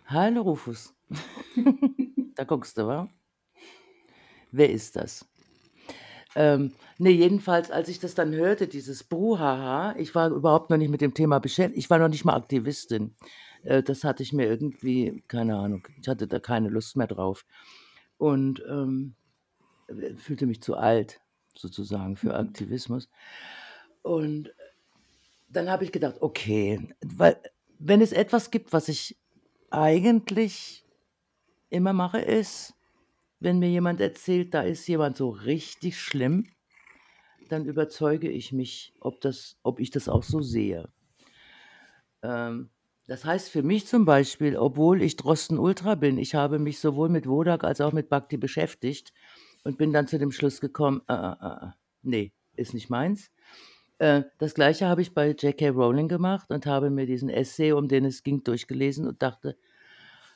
[0.05, 0.95] Hallo Rufus.
[2.35, 3.09] da guckst du, wa?
[4.51, 5.27] Wer ist das?
[6.35, 10.89] Ähm, ne, jedenfalls, als ich das dann hörte, dieses Bruhaha, ich war überhaupt noch nicht
[10.89, 13.15] mit dem Thema beschäftigt, ich war noch nicht mal Aktivistin.
[13.63, 17.45] Äh, das hatte ich mir irgendwie, keine Ahnung, ich hatte da keine Lust mehr drauf.
[18.17, 19.15] Und ähm,
[20.17, 21.19] fühlte mich zu alt,
[21.55, 23.09] sozusagen, für Aktivismus.
[24.01, 24.53] Und
[25.49, 27.37] dann habe ich gedacht, okay, weil
[27.79, 29.17] wenn es etwas gibt, was ich
[29.69, 30.85] eigentlich
[31.69, 32.73] immer mache, ist,
[33.43, 36.47] wenn mir jemand erzählt, da ist jemand so richtig schlimm,
[37.49, 40.89] dann überzeuge ich mich, ob, das, ob ich das auch so sehe.
[42.23, 42.69] Ähm,
[43.05, 47.09] das heißt für mich zum Beispiel, obwohl ich Drosten Ultra bin, ich habe mich sowohl
[47.09, 49.13] mit Wodak als auch mit Bhakti beschäftigt
[49.65, 51.71] und bin dann zu dem Schluss gekommen, äh, äh, äh,
[52.01, 53.29] nee, ist nicht meins.
[53.97, 55.69] Äh, das gleiche habe ich bei J.K.
[55.69, 59.57] Rowling gemacht und habe mir diesen Essay, um den es ging, durchgelesen und dachte,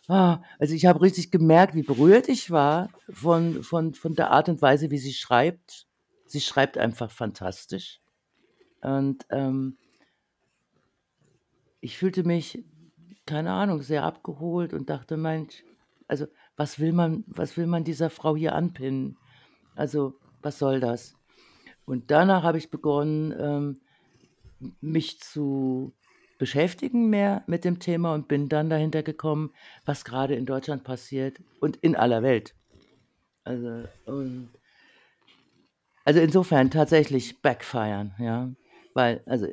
[0.08, 4.50] ah, also ich habe richtig gemerkt, wie berührt ich war von, von, von der Art
[4.50, 5.88] und Weise, wie sie schreibt.
[6.26, 8.02] Sie schreibt einfach fantastisch.
[8.82, 9.78] Und ähm,
[11.80, 12.64] ich fühlte mich,
[13.26, 15.64] keine Ahnung, sehr abgeholt und dachte, Mensch,
[16.08, 19.18] also was will man, was will man dieser Frau hier anpinnen?
[19.76, 21.16] Also, was soll das?
[21.86, 23.80] Und danach habe ich begonnen, ähm,
[24.82, 25.94] mich zu
[26.38, 29.52] beschäftigen mehr mit dem Thema und bin dann dahinter gekommen,
[29.86, 32.56] was gerade in Deutschland passiert und in aller Welt.
[33.44, 34.50] Also, und,
[36.06, 38.50] also insofern tatsächlich backfiren, ja.
[38.94, 39.48] Weil, also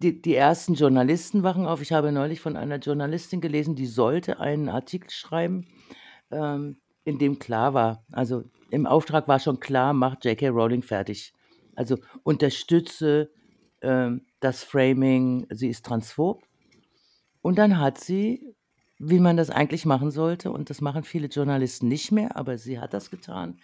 [0.00, 1.82] die, die ersten Journalisten wachen auf.
[1.82, 5.66] Ich habe neulich von einer Journalistin gelesen, die sollte einen Artikel schreiben,
[6.30, 10.48] ähm, in dem klar war, also im Auftrag war schon klar, macht J.K.
[10.48, 11.32] Rowling fertig.
[11.74, 13.30] Also unterstütze
[13.82, 16.42] ähm, das Framing, sie ist transphob.
[17.42, 18.54] Und dann hat sie,
[18.98, 22.78] wie man das eigentlich machen sollte, und das machen viele Journalisten nicht mehr, aber sie
[22.78, 23.58] hat das getan,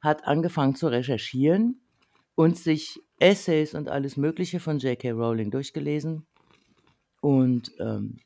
[0.00, 1.80] hat angefangen zu recherchieren
[2.34, 5.10] und sich Essays und alles Mögliche von J.K.
[5.10, 6.26] Rowling durchgelesen
[7.20, 8.18] und ähm,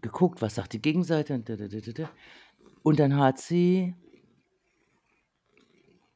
[0.00, 1.34] geguckt, was sagt die Gegenseite.
[1.34, 2.10] Und, da, da, da, da, da.
[2.82, 3.94] und dann hat sie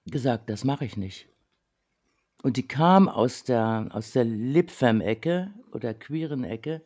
[0.07, 1.29] gesagt, das mache ich nicht.
[2.43, 6.84] Und die kam aus der, aus der Lipfem-Ecke oder queeren Ecke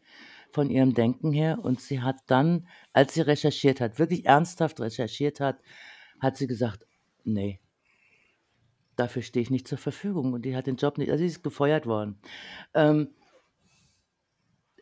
[0.53, 5.41] von ihrem Denken her und sie hat dann, als sie recherchiert hat, wirklich ernsthaft recherchiert
[5.41, 5.61] hat,
[6.21, 6.87] hat sie gesagt,
[7.25, 7.61] nee,
[8.97, 11.43] dafür stehe ich nicht zur Verfügung und die hat den Job nicht, also sie ist
[11.43, 12.19] gefeuert worden.
[12.75, 13.15] Ähm,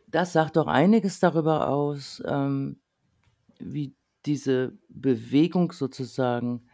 [0.07, 2.79] das sagt doch einiges darüber aus, ähm,
[3.59, 3.95] wie
[4.25, 6.67] diese Bewegung sozusagen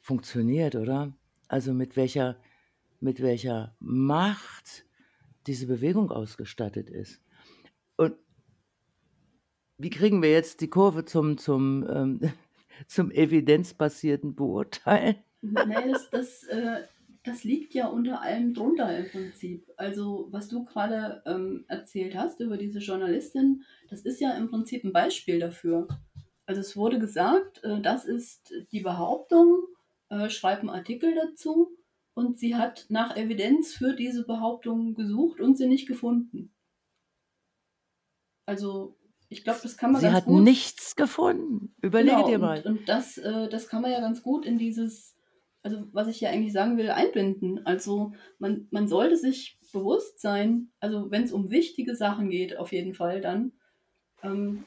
[0.00, 1.12] funktioniert, oder?
[1.48, 2.36] Also mit welcher,
[3.04, 4.86] mit welcher Macht
[5.46, 7.20] diese Bewegung ausgestattet ist.
[7.96, 8.16] Und
[9.76, 12.20] wie kriegen wir jetzt die Kurve zum, zum, ähm,
[12.88, 15.16] zum evidenzbasierten Beurteilen?
[15.42, 16.84] Nein, das, das, äh,
[17.24, 19.70] das liegt ja unter allem drunter im Prinzip.
[19.76, 24.82] Also, was du gerade ähm, erzählt hast über diese Journalistin, das ist ja im Prinzip
[24.82, 25.88] ein Beispiel dafür.
[26.46, 29.66] Also, es wurde gesagt, äh, das ist die Behauptung,
[30.08, 31.76] äh, schreib einen Artikel dazu
[32.14, 36.52] und sie hat nach Evidenz für diese Behauptung gesucht und sie nicht gefunden.
[38.46, 38.96] Also,
[39.28, 40.42] ich glaube, das kann man Sie ganz hat gut.
[40.42, 41.74] nichts gefunden.
[41.80, 42.62] Überlege Genau, dir und, mal.
[42.66, 45.16] und das, äh, das kann man ja ganz gut in dieses,
[45.62, 47.64] also was ich ja eigentlich sagen will, einbinden.
[47.66, 52.72] Also man, man sollte sich bewusst sein, also wenn es um wichtige Sachen geht, auf
[52.72, 53.52] jeden Fall dann,
[54.22, 54.64] ähm,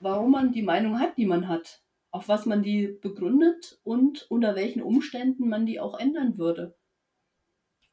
[0.00, 4.54] warum man die Meinung hat, die man hat, auf was man die begründet und unter
[4.56, 6.76] welchen Umständen man die auch ändern würde.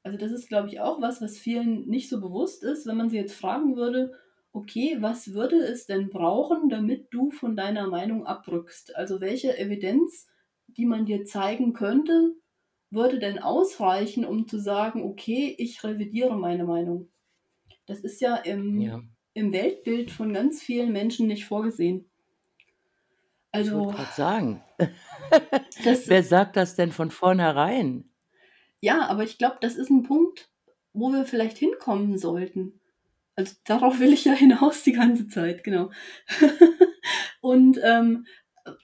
[0.07, 3.09] Also das ist, glaube ich, auch was, was vielen nicht so bewusst ist, wenn man
[3.09, 4.13] sie jetzt fragen würde,
[4.53, 8.95] okay, was würde es denn brauchen, damit du von deiner Meinung abrückst?
[8.95, 10.29] Also welche Evidenz,
[10.67, 12.35] die man dir zeigen könnte,
[12.89, 17.09] würde denn ausreichen, um zu sagen, okay, ich revidiere meine Meinung?
[17.85, 19.01] Das ist ja im, Ja,
[19.33, 22.09] im Weltbild von ganz vielen Menschen nicht vorgesehen.
[23.51, 24.63] ich Also wollte gerade sagen,
[26.05, 28.09] wer sagt das denn von vornherein?
[28.81, 30.49] Ja, aber ich glaube, das ist ein Punkt,
[30.93, 32.79] wo wir vielleicht hinkommen sollten.
[33.35, 35.91] Also darauf will ich ja hinaus die ganze Zeit, genau.
[37.41, 38.25] Und ähm,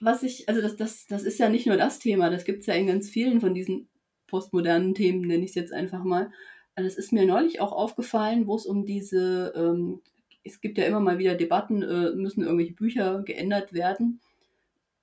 [0.00, 2.66] was ich, also das, das, das ist ja nicht nur das Thema, das gibt es
[2.66, 3.88] ja in ganz vielen von diesen
[4.26, 6.30] postmodernen Themen, nenne ich es jetzt einfach mal.
[6.74, 10.00] Also es ist mir neulich auch aufgefallen, wo es um diese, ähm,
[10.42, 14.20] es gibt ja immer mal wieder Debatten, äh, müssen irgendwelche Bücher geändert werden,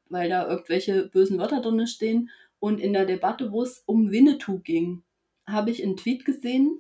[0.10, 2.30] weil da irgendwelche bösen Wörter drin stehen.
[2.62, 5.02] Und in der Debatte, wo es um Winnetou ging,
[5.48, 6.80] habe ich einen Tweet gesehen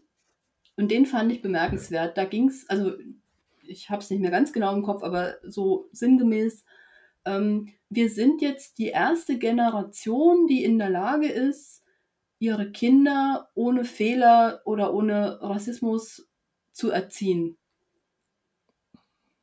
[0.77, 2.17] und den fand ich bemerkenswert.
[2.17, 2.93] Da ging es, also
[3.63, 6.63] ich habe es nicht mehr ganz genau im Kopf, aber so sinngemäß,
[7.25, 11.83] ähm, wir sind jetzt die erste Generation, die in der Lage ist,
[12.37, 16.29] ihre Kinder ohne Fehler oder ohne Rassismus
[16.73, 17.57] zu erziehen.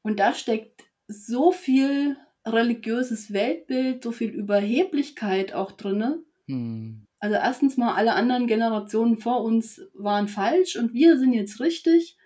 [0.02, 2.16] Und da steckt so viel
[2.46, 6.22] religiöses Weltbild, so viel Überheblichkeit auch drinne.
[6.48, 7.06] Hm.
[7.20, 12.16] Also erstens mal, alle anderen Generationen vor uns waren falsch und wir sind jetzt richtig.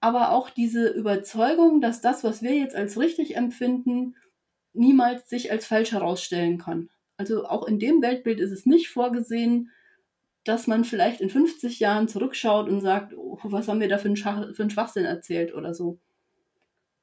[0.00, 4.14] Aber auch diese Überzeugung, dass das, was wir jetzt als richtig empfinden,
[4.72, 6.90] niemals sich als falsch herausstellen kann.
[7.16, 9.70] Also auch in dem Weltbild ist es nicht vorgesehen,
[10.44, 14.06] dass man vielleicht in 50 Jahren zurückschaut und sagt, oh, was haben wir da für
[14.06, 15.98] einen, Schach, für einen Schwachsinn erzählt oder so.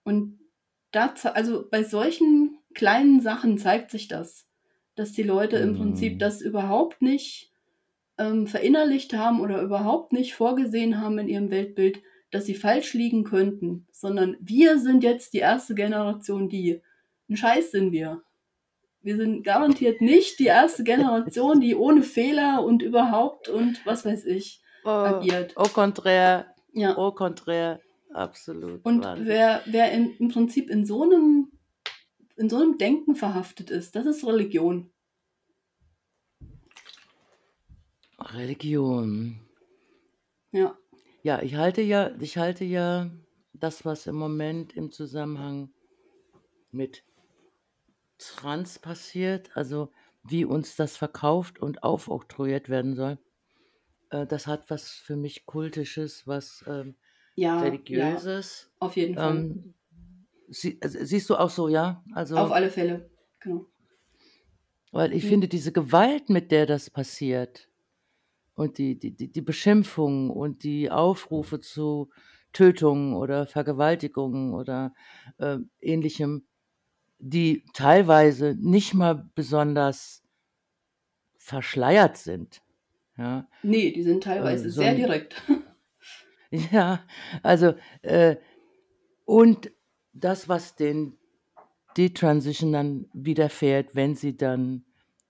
[0.04, 0.40] Und
[0.92, 4.48] das, also bei solchen kleinen Sachen zeigt sich das,
[4.96, 6.20] dass die Leute im Prinzip Hm.
[6.20, 7.52] das überhaupt nicht
[8.18, 13.24] ähm, verinnerlicht haben oder überhaupt nicht vorgesehen haben in ihrem Weltbild, dass sie falsch liegen
[13.24, 16.82] könnten, sondern wir sind jetzt die erste Generation, die.
[17.30, 18.22] Ein Scheiß sind wir.
[19.02, 24.26] Wir sind garantiert nicht die erste Generation, die ohne Fehler und überhaupt und was weiß
[24.26, 25.56] ich Oh, agiert.
[25.58, 26.96] au contraire, Ja.
[26.98, 27.80] au contraire,
[28.14, 28.86] absolut.
[28.86, 29.26] Und Wahnsinn.
[29.28, 31.52] wer, wer in, im Prinzip in so einem
[32.38, 34.92] in so einem Denken verhaftet ist, das ist Religion.
[38.34, 39.40] Religion.
[40.52, 40.80] Ja.
[41.24, 43.12] Ja, ich halte ja, ich halte ja
[43.54, 45.74] das, was im Moment im Zusammenhang
[46.72, 47.04] mit
[48.18, 49.92] Trans passiert, also
[50.24, 53.20] wie uns das verkauft und aufoktroyiert werden soll,
[54.12, 56.98] äh, das hat was für mich Kultisches, was ähm,
[57.36, 58.72] Ja, ja, Religiöses.
[58.80, 59.48] auf jeden Fall.
[59.48, 59.76] Ähm,
[60.48, 62.04] sie, also, siehst du auch so, ja?
[62.14, 63.10] Also, Auf alle Fälle.
[63.40, 63.66] Genau.
[64.92, 65.30] weil ich Mhm.
[65.30, 67.70] finde, diese Gewalt, mit der das passiert
[68.56, 72.10] und die, die, die, Beschimpfungen und die Aufrufe zu
[72.54, 74.94] Tötungen oder Vergewaltigungen oder
[75.38, 76.48] äh, ähnlichem,
[77.20, 80.24] die teilweise nicht mal besonders
[81.38, 82.62] verschleiert sind.
[83.18, 85.42] Ja, Nee, die sind äh, teilweise sehr direkt.
[86.72, 87.04] ja,
[87.44, 88.38] also, äh,
[89.26, 89.72] und
[90.16, 91.18] das, was den
[91.98, 94.86] Detransitionern widerfährt, wenn sie dann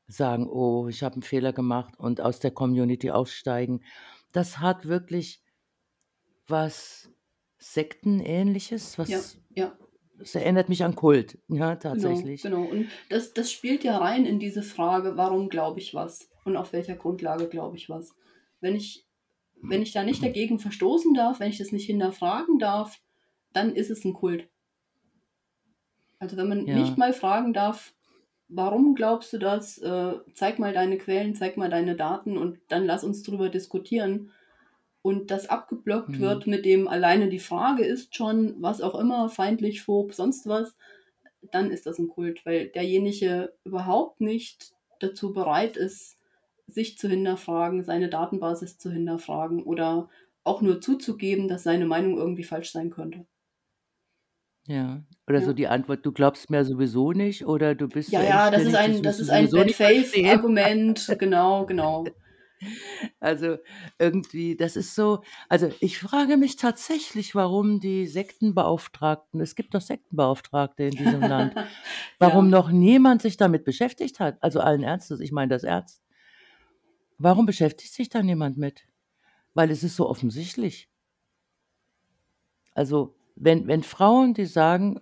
[0.08, 3.84] sagen, oh, ich habe einen Fehler gemacht und aus der Community aussteigen,
[4.32, 5.42] das hat wirklich
[6.48, 7.10] was
[7.58, 9.78] Sektenähnliches, Ja, was, ja,
[10.20, 12.44] es erinnert mich an Kult, ja, genau, tatsächlich.
[12.44, 12.64] genau.
[12.64, 16.74] Und das, das spielt ja rein in diese Frage, warum glaube ich was und auf
[16.74, 18.16] welcher Grundlage glaube ich was.
[18.62, 19.06] Wenn ich,
[19.62, 23.02] wenn ich da nicht dagegen verstoßen darf, wenn ich das nicht hinterfragen darf,
[23.52, 24.48] dann ist es ein Kult.
[26.20, 26.74] Also wenn man Ja.
[26.74, 27.94] nicht mal fragen darf,
[28.48, 29.78] warum glaubst du das?
[29.80, 34.32] Äh, zeig mal deine Quellen, zeig mal deine Daten und dann lass uns drüber diskutieren.
[35.02, 36.20] Und das abgeblockt Mhm.
[36.20, 40.76] wird mit dem alleine die Frage ist schon, was auch immer, feindlich, phob, sonst was,
[41.52, 46.20] dann ist das ein Kult, weil derjenige überhaupt nicht dazu bereit ist,
[46.68, 50.10] sich zu hinterfragen, seine Datenbasis zu hinterfragen oder
[50.44, 53.26] auch nur zuzugeben, dass seine Meinung irgendwie falsch sein könnte.
[54.68, 55.04] Ja.
[55.28, 55.54] Oder so Ja.
[55.54, 58.76] die Antwort: „Du glaubst mir sowieso nicht“ oder „Du bist Ja, so ja, das ist
[58.76, 61.08] ein das ist ein Bad nicht verstehen.“ Faith-Argument.
[61.20, 62.06] Genau, genau.
[63.20, 63.58] Also,
[64.00, 69.82] irgendwie, das ist so also, ich frage mich tatsächlich, warum die Sektenbeauftragten es gibt doch
[69.82, 71.56] Sektenbeauftragte in diesem Land,
[72.20, 72.52] warum Ja.
[72.52, 74.38] noch niemand sich damit beschäftigt hat.
[74.42, 76.00] Also, allen Ernstes, ich meine das ernst.
[77.20, 78.88] Warum beschäftigt sich da niemand mit?
[79.54, 80.88] Weil es ist so offensichtlich.
[82.76, 85.02] Also, wenn wenn Frauen, die sagen,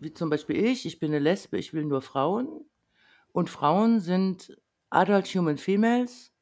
[0.00, 2.48] wie zum Beispiel ich: „Ich bin 'ne Lesbe, ich will nur Frauen“
[3.32, 4.56] und Frauen sind
[4.90, 6.32] Adult Human Females,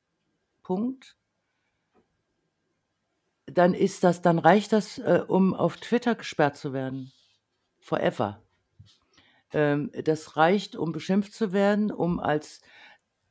[0.65, 1.15] Punkt.
[3.51, 7.13] Dann ist das dann reicht das, äh, um auf Twitter gesperrt zu werden.
[7.81, 8.43] Forever.
[9.53, 12.61] Ähm, das reicht, um beschimpft zu werden, um als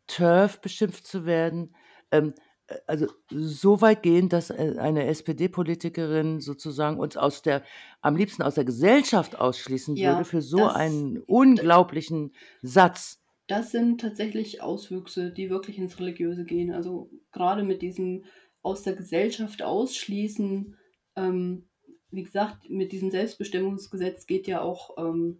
[0.07, 1.75] TERF beschimpft zu werden.
[2.11, 2.41] Ähm, äh,
[2.85, 7.63] also, so weit gehend, dass, äh, eine SPD-Politikerin sozusagen uns aus der
[8.01, 13.21] am liebsten aus der Gesellschaft ausschließen würde Ja, für so das einen unglaublichen Satz.
[13.47, 16.71] Das sind tatsächlich Auswüchse, die wirklich ins Religiöse gehen.
[16.73, 18.25] Also, grade mit diesem
[18.61, 20.75] aus der Gesellschaft ausschließen,
[21.15, 21.69] ähm,
[22.11, 25.39] wie gesagt, mit diesem Selbstbestimmungsgesetz geht ja auch, ähm,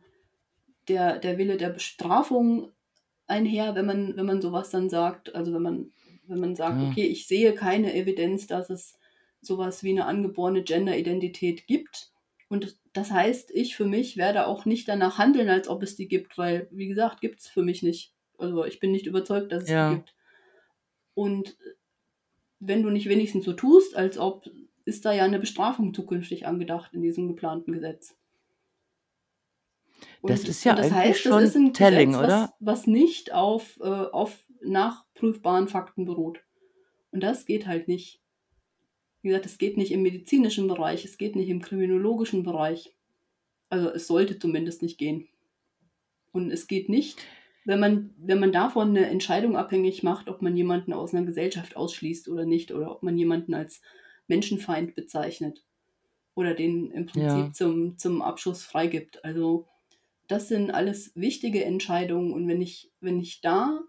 [0.88, 2.72] der der Wille der Bestrafung
[3.28, 5.36] einher, wenn man wenn man so was dann sagt.
[5.36, 5.92] Also, wenn man
[6.30, 6.84] wenn man sagt: Ja.
[6.84, 8.98] „Okay, ich sehe keine Evidenz, dass es
[9.42, 12.12] so was wie 'ne angeborene Genderidentität gibt.“
[12.50, 16.08] Und das heißt, ich für mich werde auch nicht danach handeln, als ob es die
[16.08, 18.14] gibt, weil, wie gesagt, gibt's für mich nicht.
[18.40, 19.88] Also, ich bin nicht überzeugt, dass es die Ja.
[19.88, 20.14] gibt.
[21.18, 21.58] Und,
[22.60, 24.50] wenn du nicht wenigstens so tust, als ob,
[24.86, 28.16] ist da ja 'ne Bestrafung zukünftig angedacht in diesem geplanten Gesetz.
[30.28, 32.50] Das Und ist ja das eigentlich heißt, das schon ist 'n telling, Gesetz, oder?
[32.50, 36.42] was was nicht auf, äh auf nachprüfbaren Fakten beruht.
[37.12, 38.20] Und das geht halt nicht.
[39.24, 42.96] Wie gesagt, es geht nicht im medizinischen Bereich, es geht nicht im kriminologischen Bereich.
[43.70, 45.28] Also, es sollte zumindest nicht gehen.
[46.34, 47.20] Und es geht nicht,
[47.66, 51.76] wenn man wenn man davon 'ne Entscheidung abhängig macht, ob man jemanden aus 'ner Gesellschaft
[51.76, 53.82] ausschließt oder nicht oder ob man jemanden als
[54.28, 55.64] Menschenfeind bezeichnet
[56.36, 57.48] oder den im Ja.
[57.48, 59.24] Prinzip zum zum Abschuss freigibt.
[59.26, 59.68] Also,
[60.28, 63.82] das sind alles wichtige Entscheidungen und wenn ich wenn ich da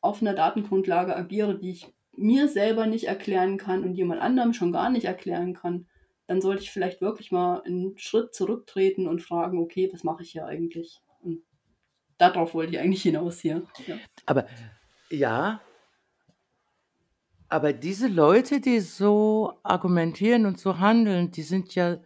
[0.00, 4.72] auf 'ner Datengrundlage agiere, die ich mir selber nicht erklären kann und jemand anderem schon
[4.72, 5.86] gar nicht erklären kann,
[6.26, 10.30] dann sollte ich vielleicht wirklich mal 'n Schritt zurücktreten und fragen: „Okay, was mache ich
[10.32, 11.42] hier eigentlich?“ Und
[12.18, 14.00] da drauf wollte ich eigentlich hinaus hier, ja.
[14.26, 14.46] Aber
[15.10, 15.60] ja
[17.50, 21.98] aber diese Leute, die so argumentieren und so handeln, die sind ja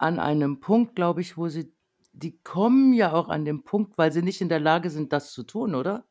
[0.00, 1.72] an einem Punkt, glaube ich, wo sie
[2.12, 5.32] die kommen ja auch an den Punkt, weil sie nicht in der Lage sind, das
[5.32, 6.06] zu tun, oder?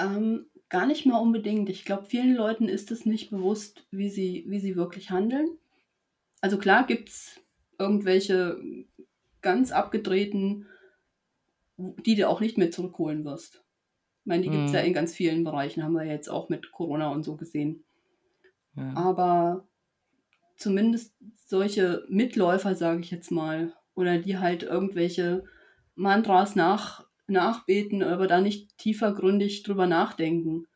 [0.00, 1.68] Ähm, gar nicht mal unbedingt.
[1.68, 5.58] Ich glaube, vielen Leuten ist es nicht bewusst, wie sie wie sie wirklich handeln.
[6.40, 7.40] Also, klar gibt's
[7.78, 8.58] irgendwelche
[9.42, 10.66] ganz abgedrehten,
[11.76, 13.64] die du auch nicht mehr zurückholen wirst.
[14.22, 14.86] Ich meine, die gibt's ja Mhm.
[14.86, 17.84] in ganz vielen Bereichen, haben wir jetzt auch mit Corona und so gesehen.
[18.76, 18.94] Ja.
[18.94, 19.66] Aber
[20.56, 25.44] zumindest solche Mitläufer, sage ich jetzt mal, oder die halt irgendwelche
[25.94, 30.66] Mantras nach nachbeten, aber da nicht tiefergründig drüber nachdenken.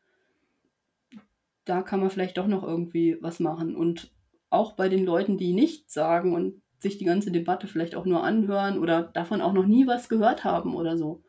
[1.65, 3.75] Da kann man vielleicht doch noch irgendwie was machen.
[3.75, 4.11] Und
[4.49, 8.23] auch bei den Leuten, die nichts sagen und sich die ganze Debatte vielleicht auch nur
[8.23, 11.23] anhören oder davon auch noch nie was gehört haben oder so.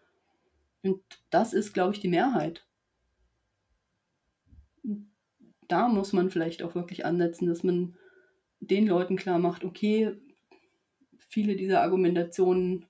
[0.83, 2.67] Und das ist, glaube ich, die Mehrheit.
[5.69, 7.97] Da muss man vielleicht auch wirklich ansetzen, dass man
[8.61, 10.17] den Leuten klarmacht: „Okay,
[11.19, 12.87] viele dieser Argumentationen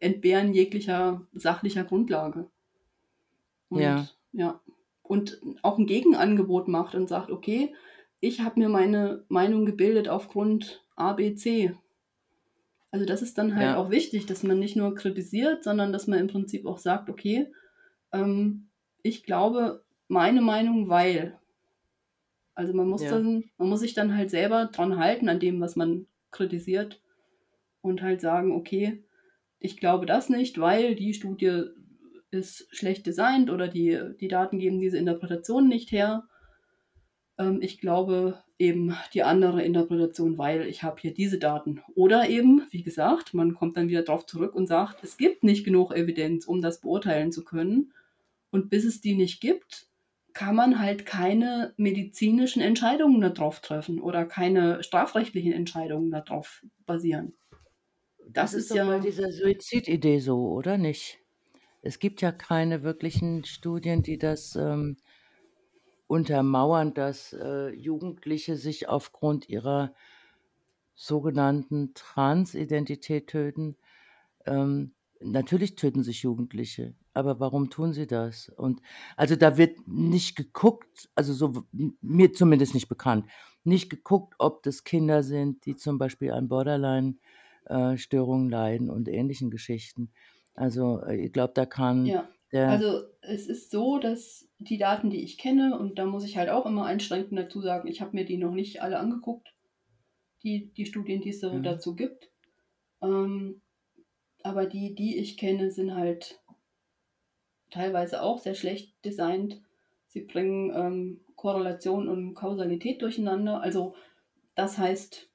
[0.00, 2.50] entbehren jeglicher sachlicher Grundlage.“
[3.72, 4.08] Ja.
[4.08, 4.60] Und ja,
[5.02, 7.74] und auch 'n Gegenangebot macht und sagt: „Okay,
[8.20, 11.74] ich habe mir meine Meinung gebildet aufgrund A, B, C.“
[12.92, 13.76] Also, das ist dann halt Ja.
[13.76, 17.52] auch wichtig, dass man nicht nur kritisiert, sondern dass man im Prinzip auch sagt: „Okay,
[18.12, 18.68] ähm,
[19.02, 21.38] ich glaube meine Meinung, weil“
[22.56, 23.08] Also, man muss Ja.
[23.08, 27.02] dann man muss sich dann halt selber dran halten an dem, was man kritisiert
[27.82, 29.04] und halt sagen: „Okay,
[29.64, 31.64] ich glaube das nicht, weil die Studie
[32.30, 36.28] ist schlecht designt oder die die Daten geben diese Interpretation nicht her.“
[37.38, 41.82] ähm, ich glaube eben die andere Interpretation, weil ich habe hier diese Daten.
[41.94, 45.64] Oder eben, wie gesagt, man kommt dann wieder darauf zurück und sagt, es gibt nicht
[45.64, 47.92] genug Evidenz, um das beurteilen zu können.
[48.50, 49.88] Und bis es die nicht gibt,
[50.32, 57.34] kann man halt keine medizinischen Entscheidungen darauf treffen oder keine strafrechtlichen Entscheidungen darauf basieren.
[58.34, 61.20] Das, das ist, ist ja bei dieser Suizididee so, oder nicht?
[61.82, 64.96] Es gibt ja keine wirklichen Studien, die das ähm,
[66.06, 69.94] untermauern, dass äh, Jugendliche sich aufgrund ihrer
[70.94, 73.76] sogenannten Transidentität töten.
[74.46, 78.48] Ähm, natürlich töten sich Jugendliche, aber warum tun sie das?
[78.48, 78.80] Und
[79.16, 81.64] also da wird nicht geguckt, also so
[82.00, 83.26] mir zumindest nicht bekannt,
[83.62, 87.20] nicht geguckt, ob das Kinder sind, die zum Beispiel an Borderline-Störungen
[87.66, 87.96] äh,
[88.48, 90.10] leiden und ähnlichen Geschichten.
[90.54, 92.28] Also äh, ich glaube, da kann ja.
[92.52, 92.68] der.
[92.68, 96.48] Also es ist so, dass die Daten, die ich kenne, und da muss ich halt
[96.48, 99.54] auch immer einschränkend dazu sagen, ich habe mir die noch nicht alle angeguckt,
[100.42, 101.62] die, die Studien, die es mhm.
[101.62, 102.30] dazu gibt.
[103.02, 103.62] Ähm,
[104.42, 106.40] aber die, die ich kenne, sind halt
[107.70, 109.60] teilweise auch sehr schlecht designt.
[110.06, 113.60] Sie bringen ähm, Korrelation und Kausalität durcheinander.
[113.60, 113.94] Also
[114.54, 115.28] das heißt,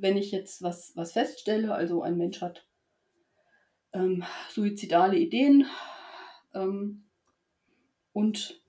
[0.00, 2.66] wenn ich jetzt was, was feststelle, also ein Mensch hat
[3.92, 5.66] ähm, suizidale Ideen,
[6.54, 7.04] ähm,
[8.12, 8.62] und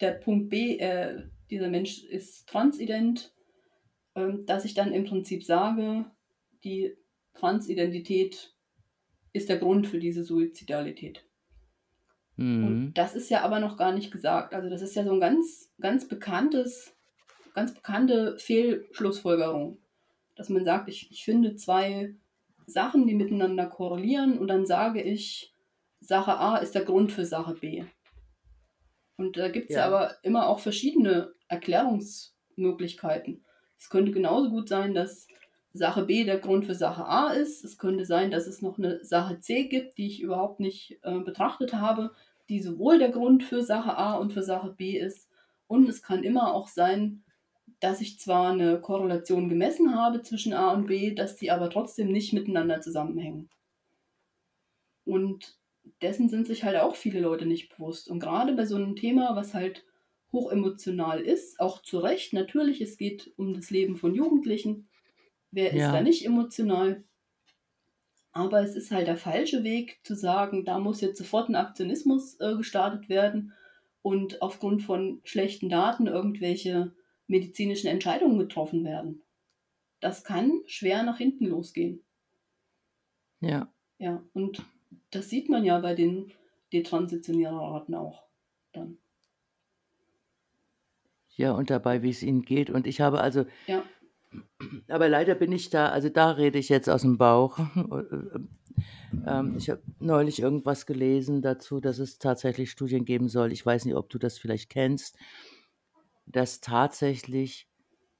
[0.00, 3.34] der Punkt B, äh, dieser Mensch ist transident,
[4.14, 6.06] äh, dass ich dann im Prinzip sage,
[6.64, 6.96] die
[7.34, 8.54] Transidentität
[9.32, 11.24] ist der Grund für diese Suizidalität.
[12.36, 12.66] Mhm.
[12.66, 14.54] Und das ist ja aber noch gar nicht gesagt.
[14.54, 16.94] Also das ist ja so ein ganz, ganz bekanntes,
[17.54, 19.78] ganz bekannte Fehlschlussfolgerung,
[20.36, 22.14] dass man sagt, ich, ich finde zwei
[22.66, 25.54] Sachen, die miteinander korrelieren und dann sage ich,
[26.00, 27.84] Sache A ist der Grund für Sache B.
[29.16, 29.82] Und da gibt es ja.
[29.82, 33.44] ja aber immer auch verschiedene Erklärungsmöglichkeiten.
[33.78, 35.26] Es könnte genauso gut sein, dass
[35.72, 37.64] Sache B der Grund für Sache A ist.
[37.64, 41.18] Es könnte sein, dass es noch eine Sache C gibt, die ich überhaupt nicht äh,
[41.20, 42.12] betrachtet habe,
[42.48, 45.28] die sowohl der Grund für Sache A und für Sache B ist.
[45.66, 47.24] Und es kann immer auch sein,
[47.86, 52.10] dass ich zwar eine Korrelation gemessen habe zwischen A und B, dass die aber trotzdem
[52.10, 53.48] nicht miteinander zusammenhängen.
[55.04, 55.56] Und
[56.02, 58.10] dessen sind sich halt auch viele Leute nicht bewusst.
[58.10, 59.84] Und gerade bei so einem Thema, was halt
[60.32, 64.88] hochemotional ist, auch zu Recht, natürlich, es geht um das Leben von Jugendlichen.
[65.52, 65.92] Wer ist ja.
[65.92, 67.04] da nicht emotional?
[68.32, 72.34] Aber es ist halt der falsche Weg zu sagen, da muss jetzt sofort ein Aktionismus
[72.40, 73.52] äh, gestartet werden
[74.02, 76.92] und aufgrund von schlechten Daten irgendwelche
[77.26, 79.22] medizinischen Entscheidungen getroffen werden.
[80.00, 82.02] Das kann schwer nach hinten losgehen.
[83.40, 83.72] Ja.
[83.98, 84.62] Ja, und
[85.10, 86.32] das sieht man ja bei den
[86.72, 88.24] Detransitioniererraten auch
[88.72, 88.98] dann.
[91.36, 92.70] Ja, und dabei, wie es ihnen geht.
[92.70, 93.82] Und ich habe also, ja.
[94.88, 97.58] aber leider bin ich da, also da rede ich jetzt aus dem Bauch.
[99.26, 103.52] Ähm, ich habe neulich irgendwas gelesen dazu, dass es tatsächlich Studien geben soll.
[103.52, 105.16] Ich weiß nicht, ob du das vielleicht kennst,
[106.26, 107.68] dass tatsächlich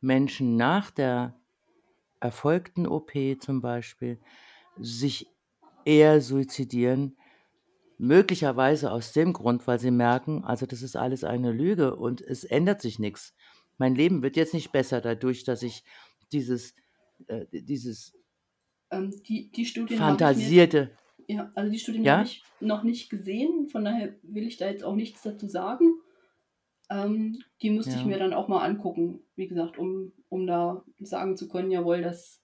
[0.01, 1.39] Menschen nach der
[2.21, 4.19] erfolgten OP zum Beispiel
[4.79, 5.29] sich
[5.85, 7.17] eher suizidieren,
[7.99, 12.45] möglicherweise aus dem Grund, weil sie merken, also das ist alles eine Lüge und es
[12.45, 13.35] ändert sich nichts.
[13.79, 15.85] Mein Leben wird jetzt nicht besser dadurch, dass ich
[16.33, 16.75] dieses,
[17.27, 18.17] äh, dieses
[18.91, 20.91] ähm, die, die Studien fantasierte.
[21.29, 22.19] Mir, ja, also die Studien ja?
[22.19, 26.01] habe ich noch nicht gesehen, von daher will ich da jetzt auch nichts dazu sagen.
[26.89, 27.99] Ähm, die müsste ja.
[27.99, 32.03] ich mir dann auch mal angucken, wie gesagt, um, um da sagen zu können, jawohl,
[32.03, 32.43] das,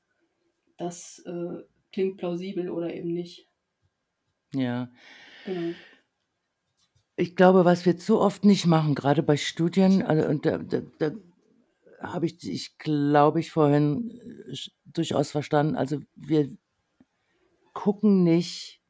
[0.78, 1.62] das äh,
[1.92, 3.46] klingt plausibel oder eben nicht.
[4.54, 4.90] Ja.
[5.46, 5.74] Genau.
[7.16, 10.80] Ich glaube, was wir zu oft nicht machen, gerade bei Studien, also, und da, da,
[10.98, 11.12] da
[12.00, 16.50] habe ich, ich glaube ich vorhin äh, durchaus verstanden, also wir
[17.74, 18.80] gucken nicht,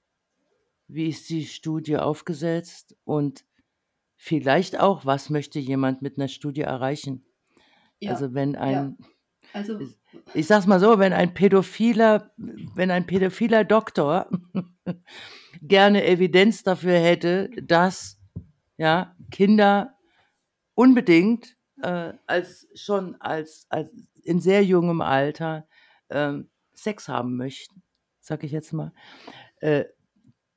[0.89, 3.45] wie ist die Studie aufgesetzt und
[4.25, 7.25] vielleicht auch, was möchte jemand mit einer Studie erreichen.
[7.99, 9.07] Ja, also wenn ein, ja.
[9.53, 9.81] Also,
[10.33, 14.31] ich sag's mal so, wenn ein pädophiler, wenn ein pädophiler Doktor
[15.63, 18.21] gerne Evidenz dafür hätte, dass
[18.77, 19.99] ja, Kinder
[20.75, 23.91] unbedingt äh, als schon als, als
[24.23, 25.67] in sehr jungem Alter
[26.11, 26.35] äh,
[26.75, 27.83] Sex haben möchten,
[28.21, 28.93] sag ich jetzt mal,
[29.57, 29.85] äh,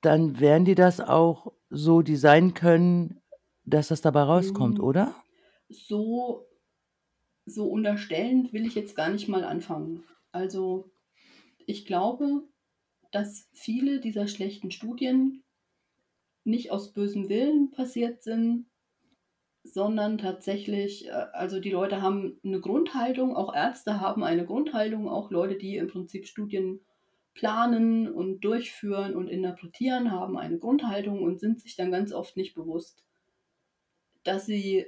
[0.01, 3.21] dann werden die das auch so designen können,
[3.65, 4.83] dass das dabei rauskommt, hm.
[4.83, 5.15] oder?
[5.69, 6.45] So
[7.45, 10.03] so unterstellend will ich jetzt gar nicht mal anfangen.
[10.31, 10.91] Also
[11.67, 12.43] ich glaube,
[13.11, 15.43] dass viele dieser schlechten Studien
[16.43, 18.67] nicht aus bösem Willen passiert sind,
[19.63, 25.31] sondern tatsächlich, äh, also die Leute haben eine Grundhaltung, auch Ärzte haben eine Grundhaltung, auch
[25.31, 26.81] Leute, die im Prinzip Studien
[27.33, 32.53] planen und durchführen und interpretieren, haben eine Grundhaltung und sind sich dann ganz oft nicht
[32.53, 33.04] bewusst,
[34.27, 34.85] dass sie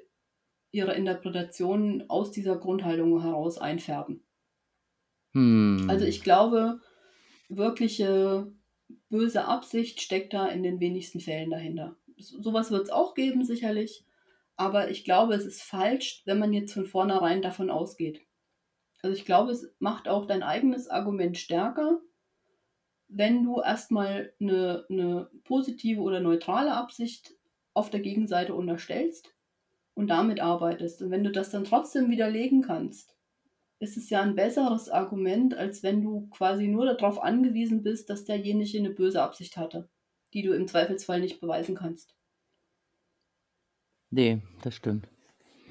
[0.72, 4.24] ihre Interpretation aus dieser Grundhaltung heraus einfärben.
[5.34, 5.88] Hm.
[5.90, 6.82] Also ich glaube,
[7.50, 8.52] wirkliche
[9.10, 11.96] böse Absicht steckt da in den wenigsten Fällen dahinter.
[12.18, 14.06] So, sowas wird es auch geben, sicherlich.
[14.56, 18.22] Aber ich glaube, es ist falsch, wenn man jetzt von vornherein davon ausgeht.
[19.02, 22.02] Also ich glaube, es macht auch dein eigenes Argument stärker,
[23.08, 27.37] wenn du erstmal eine, eine positive oder neutrale Absicht
[27.78, 29.34] auf der Gegenseite unterstellst
[29.94, 31.02] und damit arbeitest.
[31.02, 33.16] Und wenn du das dann trotzdem widerlegen kannst,
[33.80, 38.26] ist es ja ein besseres Argument, als wenn du quasi nur darauf angewiesen bist, dass
[38.26, 39.90] derjenige eine böse Absicht hatte,
[40.34, 42.16] die du im Zweifelsfall nicht beweisen kannst.
[44.10, 45.08] Nee, das stimmt.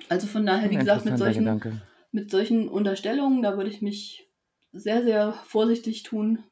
[0.08, 1.80] Also von daher, wie gesagt, mit solchen,
[2.12, 4.30] mit solchen Unterstellungen, da würde ich mich
[4.72, 6.44] sehr, sehr vorsichtig tun.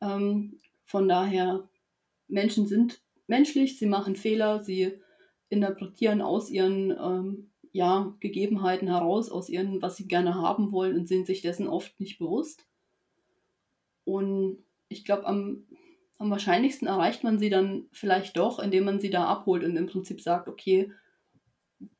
[0.00, 1.68] Ähm, von daher,
[2.26, 3.00] Menschen sind
[3.30, 5.00] menschlich, sie machen Fehler, sie
[5.48, 11.08] interpretieren aus ihren ähm, ja, Gegebenheiten heraus, aus ihren, was sie gerne haben wollen und
[11.08, 12.66] sind sich dessen oft nicht bewusst.
[14.04, 14.58] Und
[14.88, 15.66] ich glaube, am,
[16.18, 19.86] am wahrscheinlichsten erreicht man sie dann vielleicht doch, indem man sie da abholt und im
[19.86, 20.92] Prinzip sagt, okay,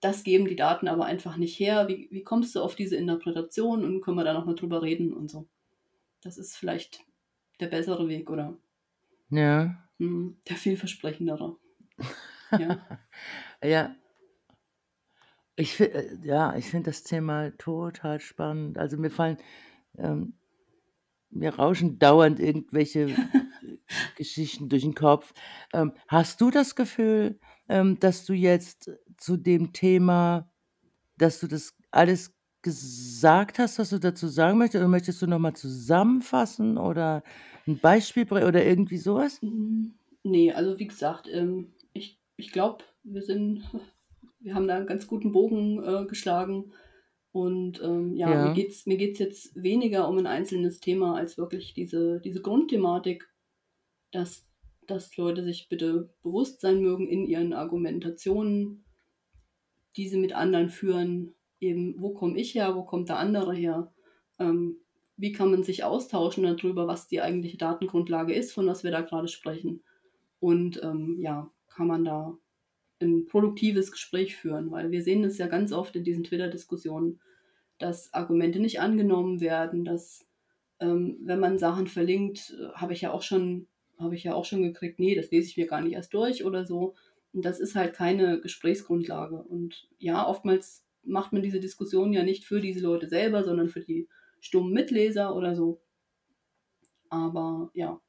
[0.00, 1.88] das geben die Daten aber einfach nicht her.
[1.88, 5.30] Wie, wie kommst du auf diese Interpretation und können wir da nochmal drüber reden und
[5.30, 5.48] so.
[6.22, 7.00] Das ist vielleicht
[7.60, 8.58] der bessere Weg, oder?
[9.30, 9.89] Ja.
[10.00, 11.56] Hm, der vielversprechendere.
[12.52, 13.00] ja.
[13.62, 13.96] ja.
[15.56, 18.78] Ich, äh, ja, ich finde das Thema total spannend.
[18.78, 19.36] Also mir fallen,
[19.98, 20.32] ähm,
[21.28, 23.08] mir rauschen dauernd irgendwelche
[24.16, 25.34] Geschichten durch den Kopf.
[25.74, 27.38] Ähm, hast du das Gefühl,
[27.68, 30.50] ähm, dass du jetzt zu dem Thema,
[31.18, 34.80] dass du das alles gesagt hast, was du dazu sagen möchtest?
[34.80, 37.22] Oder möchtest du nochmal zusammenfassen oder
[37.66, 39.40] ein Beispiel oder irgendwie sowas?
[39.40, 43.62] Hm, nee, also wie gesagt, ähm, ich, ich glaube, wir sind,
[44.40, 46.72] wir haben da einen ganz guten Bogen äh, geschlagen.
[47.32, 51.16] Und ähm, ja, ja, mir geht es mir geht's jetzt weniger um ein einzelnes Thema
[51.16, 53.28] als wirklich diese, diese Grundthematik,
[54.10, 54.48] dass,
[54.88, 58.84] dass Leute sich bitte bewusst sein mögen in ihren Argumentationen,
[59.96, 61.34] die sie mit anderen führen.
[61.60, 63.92] Eben, wo komme ich her, wo kommt der andere her?
[64.40, 64.78] Ähm,
[65.20, 69.02] wie kann man sich austauschen darüber, was die eigentliche Datengrundlage ist, von was wir da
[69.02, 69.82] gerade sprechen?
[70.40, 72.38] Und ähm, ja, kann man da
[73.00, 77.20] ein produktives Gespräch führen, weil wir sehen es ja ganz oft in diesen Twitter-Diskussionen,
[77.78, 80.26] dass Argumente nicht angenommen werden, dass
[80.80, 83.66] ähm, wenn man Sachen verlinkt, äh, habe ich ja auch schon,
[83.98, 86.44] habe ich ja auch schon gekriegt, nee, das lese ich mir gar nicht erst durch
[86.44, 86.94] oder so.
[87.32, 89.36] Und das ist halt keine Gesprächsgrundlage.
[89.36, 93.80] Und ja, oftmals macht man diese Diskussion ja nicht für diese Leute selber, sondern für
[93.80, 94.08] die
[94.40, 95.82] stummen Mitleser oder so.
[97.08, 98.00] Aber ja,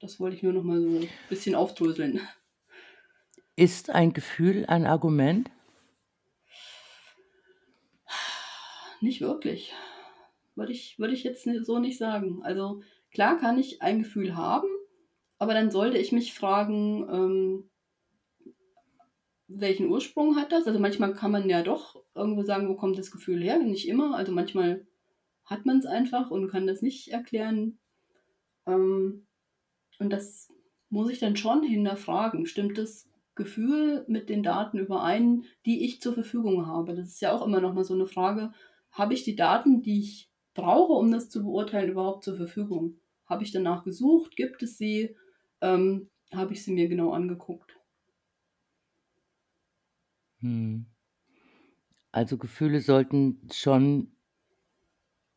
[0.00, 2.20] das wollte ich nur noch mal so ein bisschen aufdröseln.
[3.56, 5.50] Ist ein Gefühl ein Argument?
[9.00, 9.72] Nicht wirklich.
[10.54, 12.42] Würde ich, würde ich jetzt so nicht sagen.
[12.42, 14.68] Also klar kann ich ein Gefühl haben,
[15.38, 17.70] aber dann sollte ich mich fragen, ähm,
[19.46, 20.66] welchen Ursprung hat das?
[20.66, 23.58] Also manchmal kann man ja doch irgendwo sagen, wo kommt das Gefühl her?
[23.58, 24.16] Nicht immer.
[24.16, 24.86] Also manchmal
[25.44, 27.78] hat man es einfach und kann das nicht erklären.
[28.66, 29.26] Ähm,
[29.98, 30.48] und das
[30.88, 32.46] muss ich dann schon hinterfragen.
[32.46, 36.94] Stimmt das Gefühl mit den Daten überein, die ich zur Verfügung habe?
[36.94, 38.52] Das ist ja auch immer noch mal so eine Frage.
[38.90, 42.98] Habe ich die Daten, die ich brauche, um das zu beurteilen, überhaupt zur Verfügung?
[43.26, 44.36] Habe ich danach gesucht?
[44.36, 45.16] Gibt es sie?
[45.60, 47.76] Ähm, habe ich sie mir genau angeguckt?
[50.40, 50.86] Hm.
[52.12, 54.13] Also Gefühle sollten schon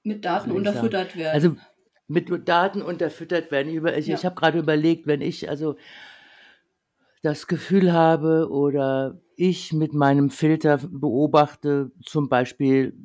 [0.07, 1.33] mit Daten unterfüttert werden.
[1.33, 1.55] Also
[2.07, 3.69] mit Daten unterfüttert werden.
[3.97, 4.15] Ich, ja.
[4.15, 5.75] ich habe gerade überlegt, wenn ich also
[7.21, 12.97] das Gefühl habe oder ich mit meinem Filter beobachte, zum Beispiel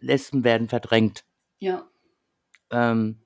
[0.00, 1.24] Lesben werden verdrängt.
[1.58, 1.88] Ja.
[2.70, 3.20] Ähm,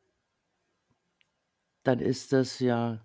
[1.83, 3.01] dann ist das ja,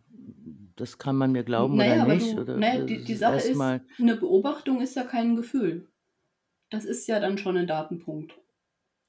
[0.75, 2.35] das kann man mir glauben naja, oder nicht.
[2.35, 5.87] Du, oder naja, die, die Sache ist, eine Beobachtung ist ja kein Gefühl.
[6.69, 8.33] Das ist ja dann schon ein Datenpunkt.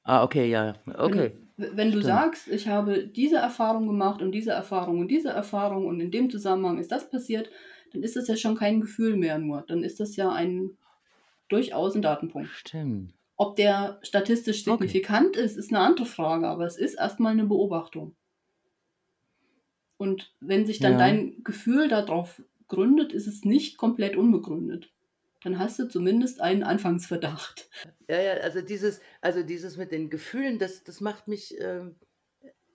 [0.06, 1.32] Ah, okay, ja, okay.
[1.56, 5.86] Wenn, wenn du sagst, ich habe diese Erfahrung gemacht und diese Erfahrung und diese Erfahrung
[5.86, 7.50] und in dem Zusammenhang ist das passiert,
[7.92, 9.64] dann ist das ja schon kein Gefühl mehr nur.
[9.66, 10.76] Dann ist das ja ein
[11.48, 12.50] durchaus ein Datenpunkt.
[12.50, 13.14] Stimmt.
[13.36, 15.44] Ob der statistisch signifikant okay.
[15.44, 18.14] ist, ist eine andere Frage, aber es ist erstmal eine Beobachtung.
[19.96, 20.98] Und wenn sich dann ja.
[20.98, 24.92] dein Gefühl darauf gründet, ist es nicht komplett unbegründet.
[25.46, 27.70] Dann hast du zumindest einen Anfangsverdacht.
[28.08, 31.94] Ja, ja, also dieses, also dieses mit den Gefühlen, das, das macht mich, ähm,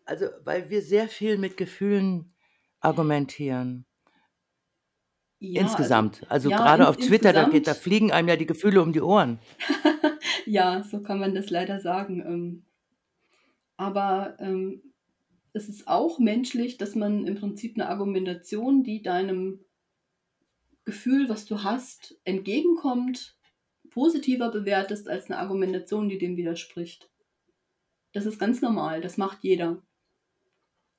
[0.05, 2.33] also weil wir sehr viel mit Gefühlen
[2.79, 3.85] argumentieren.
[5.39, 6.21] Ja, also, Insgesamt.
[6.29, 8.93] Also ja, gerade ins, auf Twitter, da, geht, da fliegen einem ja die Gefühle um
[8.93, 9.39] die Ohren.
[10.45, 12.21] ja, so kann man das leider sagen.
[12.25, 12.65] Ähm,
[13.75, 14.81] aber ähm,
[15.51, 19.59] es ist auch menschlich, dass man im Prinzip eine Argumentation, die deinem
[20.91, 23.37] Gefühl, was du hast, entgegenkommt,
[23.91, 27.09] positiver bewertest als eine Argumentation, die dem widerspricht.
[28.11, 29.81] Das ist ganz normal, das macht jeder.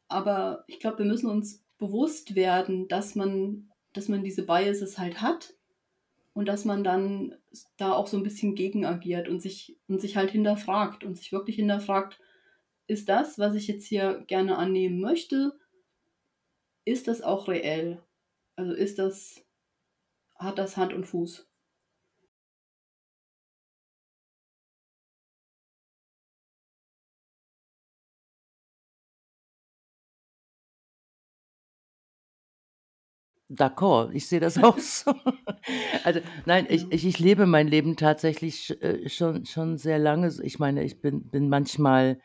[0.09, 5.21] Aber ich glaube, wir müssen uns bewusst werden, dass man, dass man diese Biases halt
[5.21, 5.55] hat
[6.33, 7.37] und dass man dann
[7.77, 11.33] da auch so ein bisschen gegen agiert und sich, und sich halt hinterfragt und sich
[11.33, 12.19] wirklich hinterfragt,
[12.87, 15.53] ist das, was ich jetzt hier gerne annehmen möchte,
[16.87, 18.03] ist das auch reell?
[18.57, 19.42] Also ist das,
[20.43, 21.49] hat das Hand und Fuß?
[33.51, 35.15] D'accord, ich sehe das auch so.
[36.05, 40.29] Also nein, ich, ich, ich lebe mein Leben tatsächlich äh, schon, schon sehr lange.
[40.43, 42.19] Ich meine, ich bin, bin manchmal,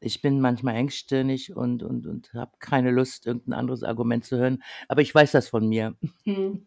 [0.00, 4.62] ich bin manchmal engstirnig und, und, und habe keine Lust, irgendein anderes Argument zu hören.
[4.88, 5.96] Aber ich weiß das von mir.
[6.24, 6.66] Hm.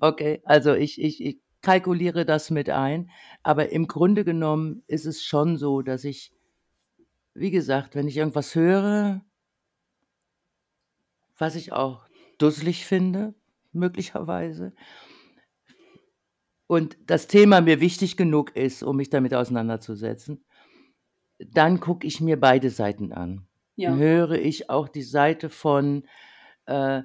[0.00, 3.10] Okay, also ich, ich, ich kalkuliere das mit ein.
[3.42, 6.32] Aber im Grunde genommen ist es schon so, dass ich,
[7.34, 9.24] wie gesagt, wenn ich irgendwas höre,
[11.36, 12.06] was ich auch
[12.38, 13.34] dusselig finde,
[13.72, 14.72] möglicherweise,
[16.66, 20.44] und das Thema mir wichtig genug ist, um mich damit auseinanderzusetzen,
[21.38, 23.46] dann gucke ich mir beide Seiten an.
[23.76, 26.06] Dann Ja, höre ich auch die Seite von,
[26.66, 27.02] äh,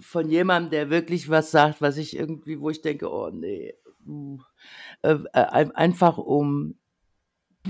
[0.00, 3.74] von jemandem, der wirklich was sagt, was ich irgendwie, wo ich denke, oh nee,
[5.02, 6.78] äh, äh, ein- einfach um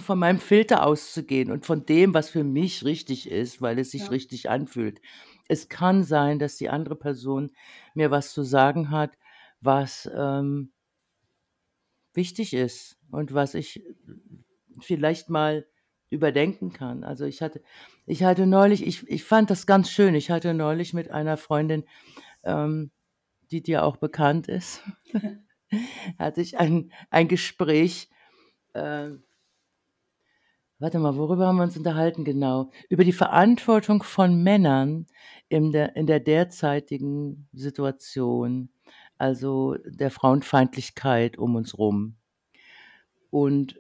[0.01, 4.03] von meinem Filter auszugehen und von dem, was für mich richtig ist, weil es sich
[4.03, 5.01] ja, richtig anfühlt.
[5.49, 7.53] Es kann sein, dass die andere Person
[7.95, 9.17] mir was zu sagen hat,
[9.61, 10.73] was ähm,
[12.13, 13.85] wichtig ist und was ich
[14.81, 15.67] vielleicht mal
[16.11, 17.05] überdenken kann.
[17.05, 17.63] Also ich hatte,
[18.07, 20.15] ich hatte neulich, ich, ich fand das ganz schön.
[20.15, 21.85] Ich hatte neulich mit einer Freundin,
[22.45, 22.91] ähm,
[23.51, 24.83] die dir auch bekannt ist,
[26.19, 28.09] hatte ich ein, ein Gespräch.
[28.73, 29.11] Äh,
[30.79, 32.71] warte mal, worüber haben wir uns unterhalten genau?
[32.89, 35.07] Über die Verantwortung von Männern
[35.49, 38.71] in der, in der derzeitigen Situation,
[39.19, 42.17] also der Frauenfeindlichkeit um uns rum.
[43.31, 43.79] Und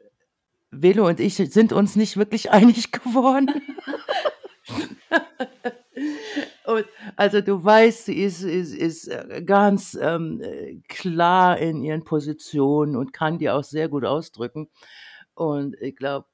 [0.82, 3.50] Velo und ich sind uns nicht wirklich einig geworden.
[6.66, 6.86] Und
[7.16, 12.96] also du weißt, sie ist, ist, ist äh, ganz ähm, äh, klar in ihren Positionen
[12.96, 14.68] und kann die auch sehr gut ausdrücken.
[15.34, 16.26] Und ich glaube,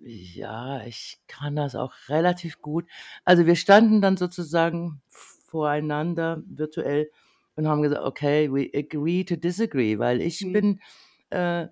[0.00, 2.86] ja, ich kann das auch relativ gut.
[3.24, 7.10] Also wir standen dann sozusagen voreinander virtuell
[7.56, 10.80] und haben gesagt, okay, we agree to disagree, weil ich hm, bin
[11.30, 11.68] äh,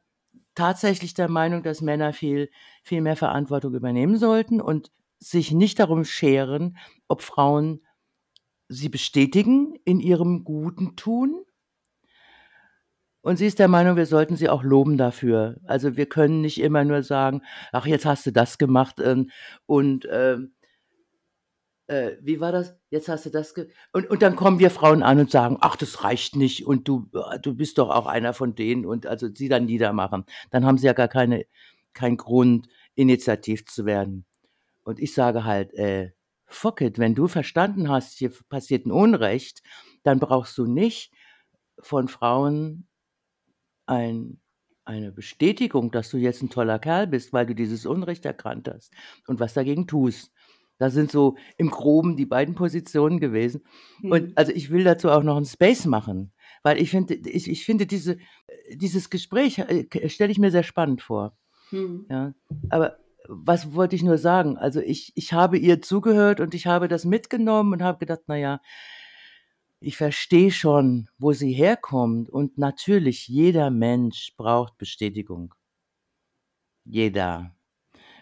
[0.55, 2.51] tatsächlich der Meinung, dass Männer viel,
[2.83, 6.77] viel mehr Verantwortung übernehmen sollten und sich nicht darum scheren,
[7.09, 7.81] ob Frauen
[8.69, 11.45] sie bestätigen in ihrem guten Tun.
[13.21, 15.61] Und sie ist der Meinung, wir sollten sie auch loben dafür.
[15.65, 19.31] Also wir können nicht immer nur sagen, ach, jetzt hast du das gemacht ähm,
[19.67, 20.55] und ähm,
[21.87, 22.75] äh, wie war das?
[22.91, 23.55] Jetzt hast du das
[23.93, 27.09] und, und dann kommen wir Frauen an und sagen, ach, das reicht nicht und du,
[27.15, 30.25] äh, du bist doch auch einer von denen und also sie dann niedermachen.
[30.51, 31.47] Dann haben sie ja gar keine,
[31.93, 34.25] keinen Grund, initiativ zu werden.
[34.85, 36.13] Und ich sage halt, äh,
[36.47, 39.63] fuck it, wenn du verstanden hast, hier passiert ein Unrecht,
[40.03, 41.13] dann brauchst du nicht
[41.79, 42.87] von Frauen
[43.87, 44.41] ein,
[44.85, 48.93] eine Bestätigung, dass du jetzt ein toller Kerl bist, weil du dieses Unrecht erkannt hast
[49.27, 50.33] und was dagegen tust.
[50.79, 53.63] Das sind so im Groben die beiden Positionen gewesen.
[54.09, 56.33] Und hm, also ich will dazu auch noch einen Space machen,
[56.63, 58.19] weil ich finde, ich, ich finde diese,
[58.75, 61.37] dieses Gespräch äh, stelle ich mir sehr spannend vor.
[61.71, 62.35] hm, Ja,
[62.71, 64.59] aber was wollte ich nur sagen?
[64.59, 68.37] Also ich, ich habe ihr zugehört und ich habe das mitgenommen und habe gedacht, na
[68.37, 68.61] ja,
[69.81, 72.31] ich verstehe schon, wo sie herkommt.
[72.31, 75.55] Und natürlich, jeder Mensch braucht Bestätigung.
[76.85, 77.55] Jeder.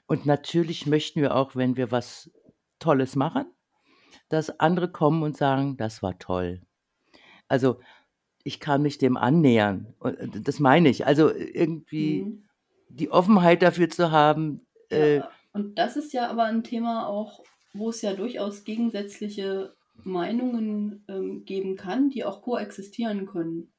[0.07, 2.31] Und natürlich möchten wir auch, wenn wir was
[2.81, 3.47] Tolles machen,
[4.29, 6.61] dass andere kommen und sagen, das war toll.
[7.47, 7.81] Also
[8.43, 9.95] ich kann mich dem annähern.
[9.99, 11.07] Und das meine ich.
[11.07, 12.45] Also irgendwie hm.
[12.89, 17.43] die Offenheit dafür zu haben, äh, Ja, und das ist ja aber ein Thema auch,
[17.73, 19.75] wo es ja durchaus gegensätzliche
[20.05, 23.73] Meinungen ähm, geben kann, die auch koexistieren können.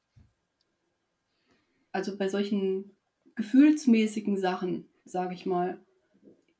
[1.92, 2.96] also bei solchen
[3.34, 5.78] gefühlsmäßigen Sachen, sage ich mal,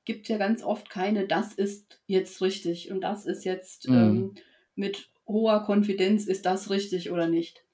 [0.04, 3.94] gibt ja ganz oft keine, das ist jetzt richtig und das ist jetzt Mhm.
[3.94, 4.34] ähm,
[4.74, 7.64] mit hoher Konfidenz, ist das richtig oder nicht.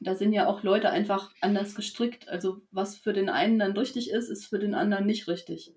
[0.00, 2.28] Da sind ja auch Leute einfach anders gestrickt.
[2.28, 5.74] Also was für den einen dann richtig ist, ist für den anderen nicht richtig.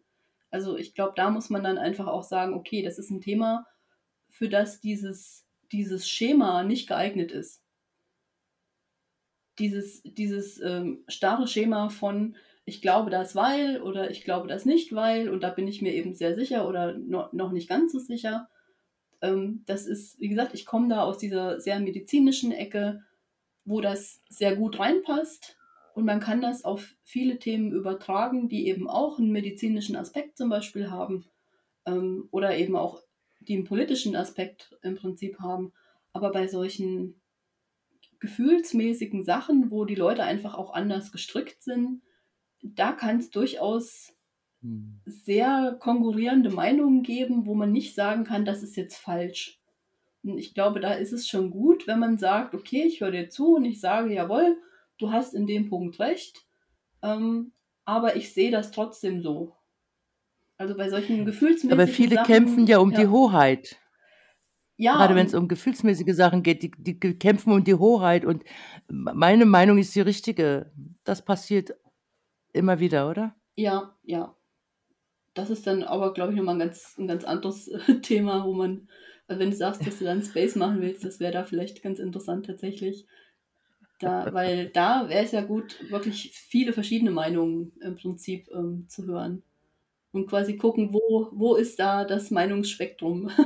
[0.52, 3.66] Also ich glaube, da muss man dann einfach auch sagen, okay, das ist ein Thema,
[4.30, 7.64] für das dieses, dieses Schema nicht geeignet ist.
[9.60, 12.36] Dieses, dieses ähm, starre Schema von,
[12.66, 15.94] ich glaube das weil oder ich glaube das nicht weil und da bin ich mir
[15.94, 18.50] eben sehr sicher oder no, noch nicht ganz so sicher.
[19.22, 23.04] Ähm, das ist, wie gesagt, ich komme da aus dieser sehr medizinischen Ecke,
[23.66, 25.58] wo das sehr gut reinpasst
[25.94, 30.50] und man kann das auf viele Themen übertragen, die eben auch einen medizinischen Aspekt zum
[30.50, 31.26] Beispiel haben
[31.86, 33.02] ähm, oder eben auch
[33.42, 35.74] die einen politischen Aspekt im Prinzip haben.
[36.14, 37.22] Aber bei solchen
[38.20, 42.02] gefühlsmäßigen Sachen, wo die Leute einfach auch anders gestrickt sind,
[42.64, 44.14] da kann es durchaus
[44.62, 45.02] Mhm.
[45.06, 49.60] sehr konkurrierende Meinungen geben, wo man nicht sagen kann, das ist jetzt falsch.
[50.24, 53.30] Und ich glaube, da ist es schon gut, wenn man sagt, okay, ich höre dir
[53.30, 54.58] zu und ich sage, jawohl,
[54.98, 56.46] du hast in dem Punkt recht,
[57.02, 57.52] ähm,
[57.86, 59.56] aber ich sehe das trotzdem so.
[60.58, 63.78] Also bei solchen gefühlsmäßigen Aber viele Sachen, kämpfen ja um die ja, Hoheit.
[64.78, 68.26] ja, Gerade wenn es um gefühlsmäßige Sachen geht, die, die kämpfen um die Hoheit.
[68.26, 68.44] Und
[68.88, 70.72] meine Meinung ist die richtige.
[71.04, 71.74] Das passiert
[72.54, 73.36] immer wieder, oder?
[73.56, 74.36] ja, ja.
[75.34, 77.72] Das ist dann aber, glaube ich, nochmal ein ganz, ein ganz anderes
[78.04, 78.88] Thema, wo man,
[79.28, 82.46] wenn du sagst, dass du dann Space machen willst, das wäre da vielleicht ganz interessant
[82.46, 83.08] tatsächlich.
[84.00, 89.06] Da, weil da wäre es ja gut, wirklich viele verschiedene Meinungen im Prinzip ähm, zu
[89.06, 89.44] hören.
[90.12, 93.32] Und quasi gucken, wo, wo ist da das Meinungsspektrum.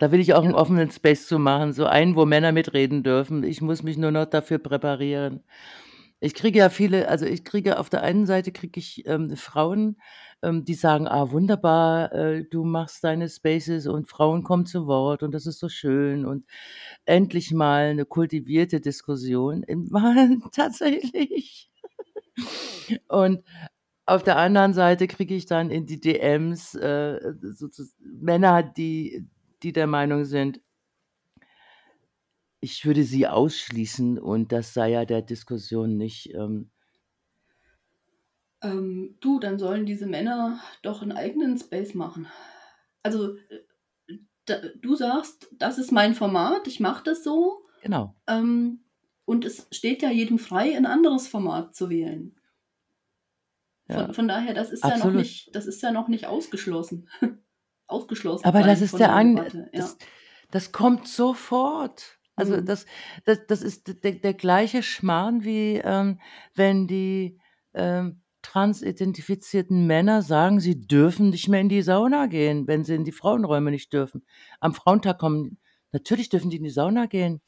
[0.00, 3.44] Da will ich auch einen offenen Space zu machen, so einen, wo Männer mitreden dürfen.
[3.44, 5.44] Ich muss mich nur noch dafür präparieren.
[6.20, 9.96] Ich kriege ja viele, also ich kriege auf der einen Seite kriege ich ähm, Frauen,
[10.42, 15.22] ähm, die sagen, ah wunderbar, äh, du machst deine Spaces und Frauen kommen zu Wort
[15.22, 16.44] und das ist so schön und
[17.06, 19.64] endlich mal eine kultivierte Diskussion.
[20.52, 21.70] Tatsächlich.
[23.08, 23.44] Und
[24.06, 27.18] auf der anderen Seite kriege ich dann in die DMs äh,
[28.00, 29.26] Männer, die,
[29.62, 30.60] die der Meinung sind,
[32.60, 36.34] ich würde sie ausschließen und das sei ja der Diskussion nicht.
[36.34, 36.70] Ähm,
[38.62, 42.28] ähm, du, dann sollen diese Männer doch einen eigenen Space machen.
[43.02, 47.66] Also, äh, da, du sagst, das ist mein Format, ich mache das so.
[47.82, 48.14] genau.
[48.26, 48.84] Ähm,
[49.24, 52.36] und es steht ja jedem frei, ein anderes Format zu wählen.
[53.86, 57.08] Von, Ja, von daher, das ist ja noch nicht, das ist ja noch nicht ausgeschlossen.
[57.86, 59.80] ausgeschlossen Aber das ist von der der ein, Debatte, ja.
[59.80, 59.98] das,
[60.50, 62.19] das kommt sofort.
[62.40, 62.66] Also Hm.
[62.66, 62.86] das,
[63.24, 66.18] das, das ist der, der gleiche Schmarrn wie ähm,
[66.54, 67.38] wenn die
[67.74, 73.04] ähm, transidentifizierten Männer sagen, sie dürfen nicht mehr in die Sauna gehen, wenn sie in
[73.04, 74.24] die Frauenräume nicht dürfen.
[74.60, 75.58] Am Frauentag kommen,
[75.92, 77.40] natürlich dürfen die in die Sauna gehen.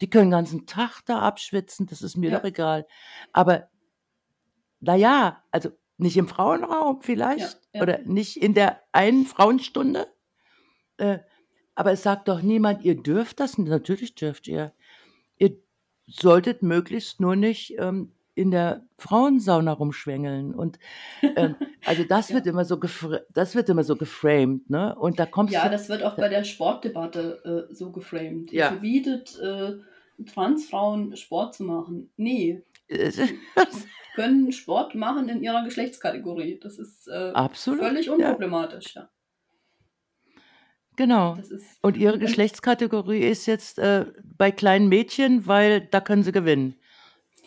[0.00, 2.86] Die können den ganzen Tag da abschwitzen, das ist mir doch Ja, egal.
[3.32, 3.68] Aber
[4.80, 7.82] na ja, also nicht im Frauenraum ja, vielleicht ja.
[7.82, 10.06] oder nicht in der einen Frauenstunde.
[10.98, 11.18] Äh,
[11.78, 13.56] aber es sagt doch niemand, ihr dürft das.
[13.56, 14.72] Natürlich dürft ihr.
[15.38, 15.56] Ihr
[16.08, 20.56] solltet möglichst nur nicht ähm, in der Frauensauna rumschwängeln.
[20.56, 20.80] Und
[21.36, 21.54] ähm,
[21.86, 22.34] also das Ja.
[22.34, 22.80] wird immer so
[23.32, 24.96] das wird immer so geframed, ne?
[24.96, 28.52] Und da kommst Ja, das wird auch bei der Sportdebatte äh, so geframed.
[28.52, 28.68] Ihr Ja.
[28.68, 29.74] verbietet äh,
[30.26, 32.10] Transfrauen Sport zu machen.
[32.16, 33.12] Nee, äh,
[34.16, 36.58] können Sport machen in ihrer Geschlechtskategorie.
[36.60, 39.08] Das ist äh, Absolut, völlig unproblematisch, ja.
[40.98, 41.38] Genau.
[41.80, 46.74] Und ihre Geschlechtskategorie ist jetzt äh, bei kleinen Mädchen, weil da können sie gewinnen.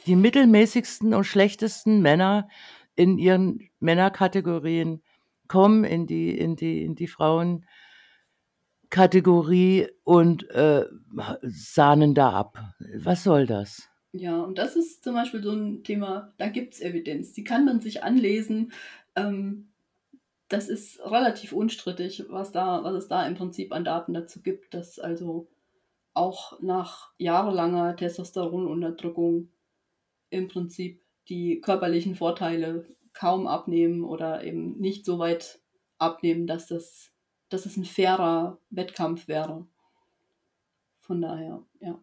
[0.07, 2.49] Die mittelmäßigsten und schlechtesten Männer
[2.95, 5.03] in ihren Männerkategorien
[5.48, 10.86] kommen in die, in die, in die Frauenkategorie und äh,
[11.41, 12.57] sahnen da ab.
[12.95, 13.91] Was soll das?
[14.14, 17.34] ja, und das ist zum Beispiel so ein Thema, da gibt es Evidenz.
[17.34, 18.72] Die kann man sich anlesen.
[19.15, 19.70] Ähm,
[20.52, 24.73] das ist relativ unstrittig, was da, was es da im Prinzip an Daten dazu gibt,
[24.73, 25.48] dass also
[26.14, 29.49] auch nach jahrelanger Testosteronunterdrückung
[30.30, 35.61] im Prinzip die körperlichen Vorteile kaum abnehmen oder eben nicht so weit
[35.98, 37.11] abnehmen, dass das,
[37.48, 39.65] dass es ein fairer Wettkampf wäre.
[40.99, 41.98] Von daher, ja.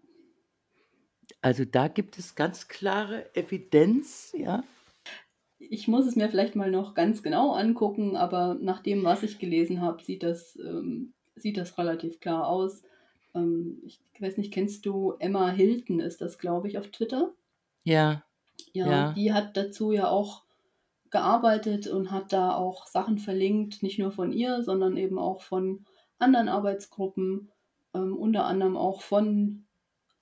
[1.42, 4.64] Also da gibt es ganz klare Evidenz, ja.
[5.60, 9.38] Ich muss es mir vielleicht mal noch ganz genau angucken, aber nach dem, was ich
[9.38, 12.82] gelesen habe, sieht das, ähm, sieht das relativ klar aus.
[13.34, 17.34] Ähm, ich weiß nicht, kennst du Emma Hilton, ist das, glaube ich, auf Twitter?
[17.84, 18.22] Ja.
[18.72, 19.16] Ja, Ja.
[19.16, 20.44] die hat dazu ja auch
[21.10, 25.86] gearbeitet und hat da auch Sachen verlinkt, nicht nur von ihr, sondern eben auch von
[26.18, 27.50] anderen Arbeitsgruppen,
[27.94, 29.66] ähm, unter anderem auch von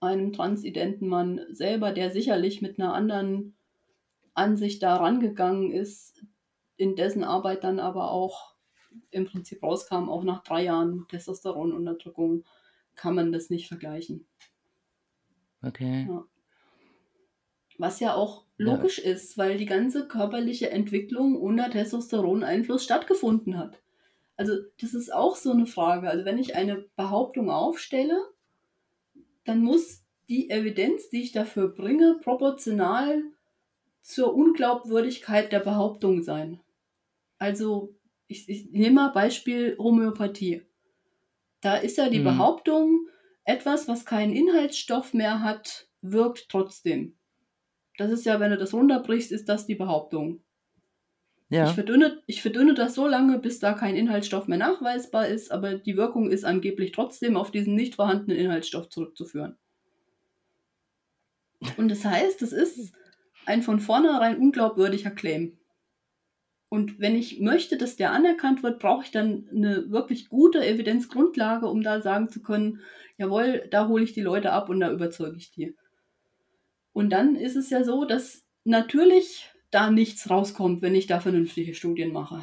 [0.01, 3.56] einem transidenten Mann selber, der sicherlich mit 'ner anderen
[4.37, 6.25] Ansicht da rangegangen ist,
[6.77, 8.57] in dessen Arbeit dann aber auch
[9.11, 12.45] im Prinzip rauskam, auch nach 3 Jahren Testosteronunterdrückung
[12.97, 14.27] kann man das nicht vergleichen.
[15.65, 16.09] Okay.
[16.09, 16.27] Ja.
[17.79, 18.87] Was ja auch Ja.
[18.87, 23.83] logisch ist, weil die ganze körperliche Entwicklung unter Testosteroneinfluss stattgefunden hat.
[24.37, 26.11] Also, das ist auch so 'ne Frage.
[26.11, 28.19] Also, wenn ich eine Behauptung aufstelle,
[29.45, 33.23] dann muss die Evidenz, die ich dafür bringe, proportional
[34.07, 36.61] zur Unglaubwürdigkeit der Behauptung sein.
[37.39, 37.97] Also,
[38.29, 40.63] ich ich nehme mal Beispiel Homöopathie.
[41.61, 42.21] Da ist ja die Mhm.
[42.21, 43.09] Behauptung,
[43.45, 47.19] etwas, was keinen Inhaltsstoff mehr hat, wirkt trotzdem.
[47.99, 50.45] Das ist ja, wenn du das runterbrichst, ist das die Behauptung.
[51.61, 51.75] Ich Ja.
[51.75, 55.95] verdünne ich verdünne das so lange, bis da kein Inhaltsstoff mehr nachweisbar ist, aber die
[55.99, 59.59] Wirkung ist angeblich trotzdem auf diesen nicht vorhandenen Inhaltsstoff zurückzuführen.
[61.77, 62.93] Und das heißt, es ist
[63.47, 65.59] ein von vornherein unglaubwürdiger Claim.
[66.69, 71.67] Und wenn ich möchte, dass der anerkannt wird, brauche ich dann 'ne wirklich gute Evidenzgrundlage,
[71.67, 72.81] um da sagen zu können:
[73.19, 75.75] „Jawohl, da hole ich die Leute ab und da überzeuge ich die.“
[76.97, 81.75] Und dann ist es ja so, dass natürlich da nichts rauskommt, wenn ich da vernünftige
[81.75, 82.43] Studien mache.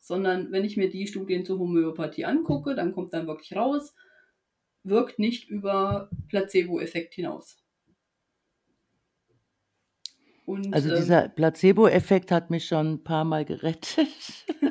[0.00, 3.94] Sondern wenn ich mir die Studien zur Homöopathie angucke, dann kommt dann wirklich raus,
[4.84, 7.58] wirkt nicht über Placeboeffekt hinaus.
[10.48, 14.08] Und, Also, ähm dieser Placeboeffekt hat mich schon 'n paarmal gerettet.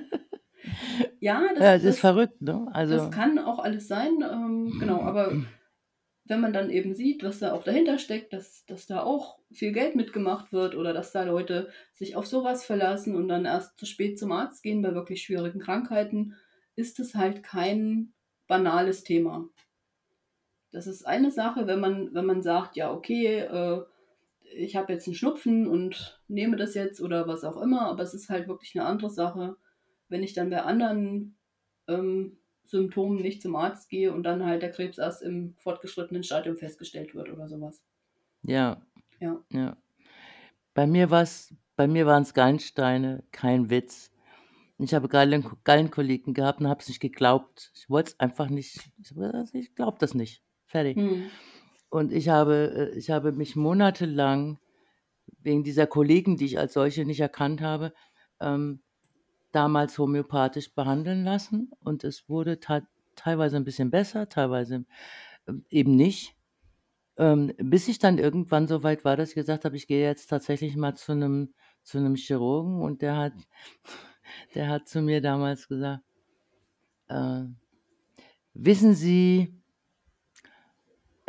[1.20, 2.68] Ja, das Ja, es ist das verrückt, ne?
[2.90, 5.44] das Also kann auch alles sein, ähm, genau, aber
[6.26, 9.72] wenn man dann eben sieht, was da auch dahinter steckt, dass dass da auch viel
[9.74, 13.80] Geld mitgemacht wird oder dass da Leute sich auf so was verlassen und dann erst
[13.80, 16.36] zu spät zum Arzt gehen bei wirklich schwierigen Krankheiten,
[16.76, 18.14] ist das halt kein
[18.48, 19.50] banales Thema.
[20.72, 23.82] Das ist eine Sache, wenn man wenn man sagt: „Ja, okay, äh,
[24.56, 28.14] ich habe jetzt 'n Schnupfen und nehme das jetzt“ oder was auch immer, aber es
[28.14, 29.58] ist halt wirklich 'ne andere Sache,
[30.10, 31.38] wenn ich dann bei anderen,
[31.88, 36.58] ähm, Symptomen nicht zum Arzt gehe und dann halt der Krebs erst im fortgeschrittenen Stadium
[36.58, 37.78] festgestellt wird oder so was.
[38.44, 38.82] Ja.
[39.20, 39.42] Ja.
[39.54, 39.78] Ja.
[40.76, 44.12] Bei mir war's bei mir waren's Gallensteine, kein Witz.
[44.80, 47.72] Ich habe Gallen Gallenkoliken gehabt und habe es nicht geglaubt.
[47.76, 49.14] Ich wollte es einfach nicht ich
[49.54, 50.44] ich glaube das nicht.
[50.68, 50.98] Fertig.
[50.98, 51.38] Mhm.
[51.94, 54.60] Und ich habe äh, ich habe mich monatelang
[55.42, 57.94] wegen dieser Koliken, die ich als solche nicht erkannt habe,
[58.42, 58.82] ähm,
[59.54, 62.60] damals homöopathisch behandeln lassen und es wurde
[63.16, 64.86] teilweise 'n bisschen besser, teilweise,
[65.48, 66.36] ähm, eben nicht.
[67.18, 70.28] Ähm, bis ich dann irgendwann so weit war, dass ich gesagt habe: „Ich gehe jetzt
[70.30, 71.54] tatsächlich mal zu 'nem
[71.84, 73.34] zu 'nem Chirurgen“ und der hat
[74.56, 76.04] der hat zu mir damals gesagt
[77.10, 77.44] äh:
[78.56, 79.54] „Wissen Sie“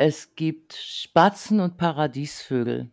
[0.01, 2.89] „es gibt Spatzen und Paradiesvögel.“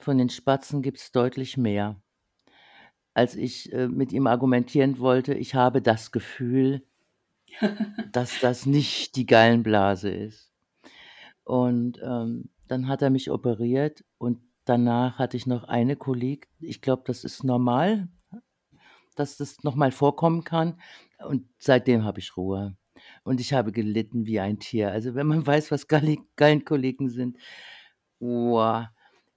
[0.00, 2.00] „Von den Spatzen gibt's deutlich mehr.“
[3.16, 6.82] Als ich, äh, mit ihm argumentieren wollte: „Ich habe das Gefühl“
[8.12, 10.52] „dass das nicht die Gallenblase ist.“
[11.44, 16.48] Und, ähm, dann hat er mich operiert und danach hatte ich noch eine Kolik.
[16.60, 18.08] Ich glaube, das ist normal,
[19.16, 20.80] dass das noch mal vorkommen kann
[21.28, 22.76] und seitdem habe ich Ruhe.
[23.24, 24.92] Und ich habe gelitten wie ein Tier.
[24.92, 27.38] Also, wenn man weiß, was Galli Gallenkoliken sind,
[28.20, 28.90] boah.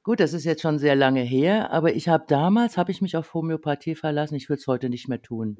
[0.04, 3.18] Gut, das ist jetzt schon sehr lange her, aber ich habe damals habe ich mich
[3.18, 4.36] auf Homöopathie verlassen.
[4.36, 5.58] Ich würde es heute nicht mehr tun.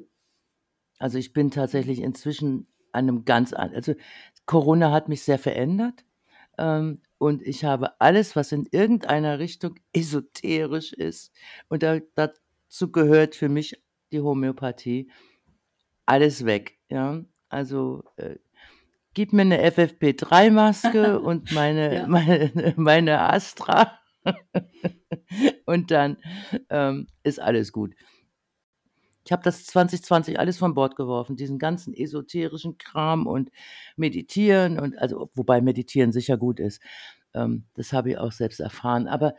[0.98, 3.94] Also, ich bin tatsächlich inzwischen an 'nem ganz an also,
[4.46, 6.04] Corona hat mich sehr verändert,
[6.58, 11.32] ähm, und ich habe alles, was in irgendeiner Richtung esoterisch ist
[11.68, 13.82] und da dazu gehört für mich
[14.12, 15.10] die Homöopathie,
[16.06, 17.24] alles weg, ja?
[17.52, 18.36] Also, äh,
[19.14, 22.06] gib mir 'ne FFP3-Maske und meine Ja.
[22.08, 23.98] meine meine Astra
[25.66, 26.18] und dann,
[26.70, 27.94] ähm, ist alles gut.
[29.26, 33.50] Ich habe das 2020 alles von Bord geworfen, diesen ganzen esoterischen Kram und
[33.96, 36.80] Meditieren und also, wobei Meditieren sicher gut ist.
[37.34, 39.06] Ähm, das habe ich auch selbst erfahren.
[39.08, 39.34] Aber,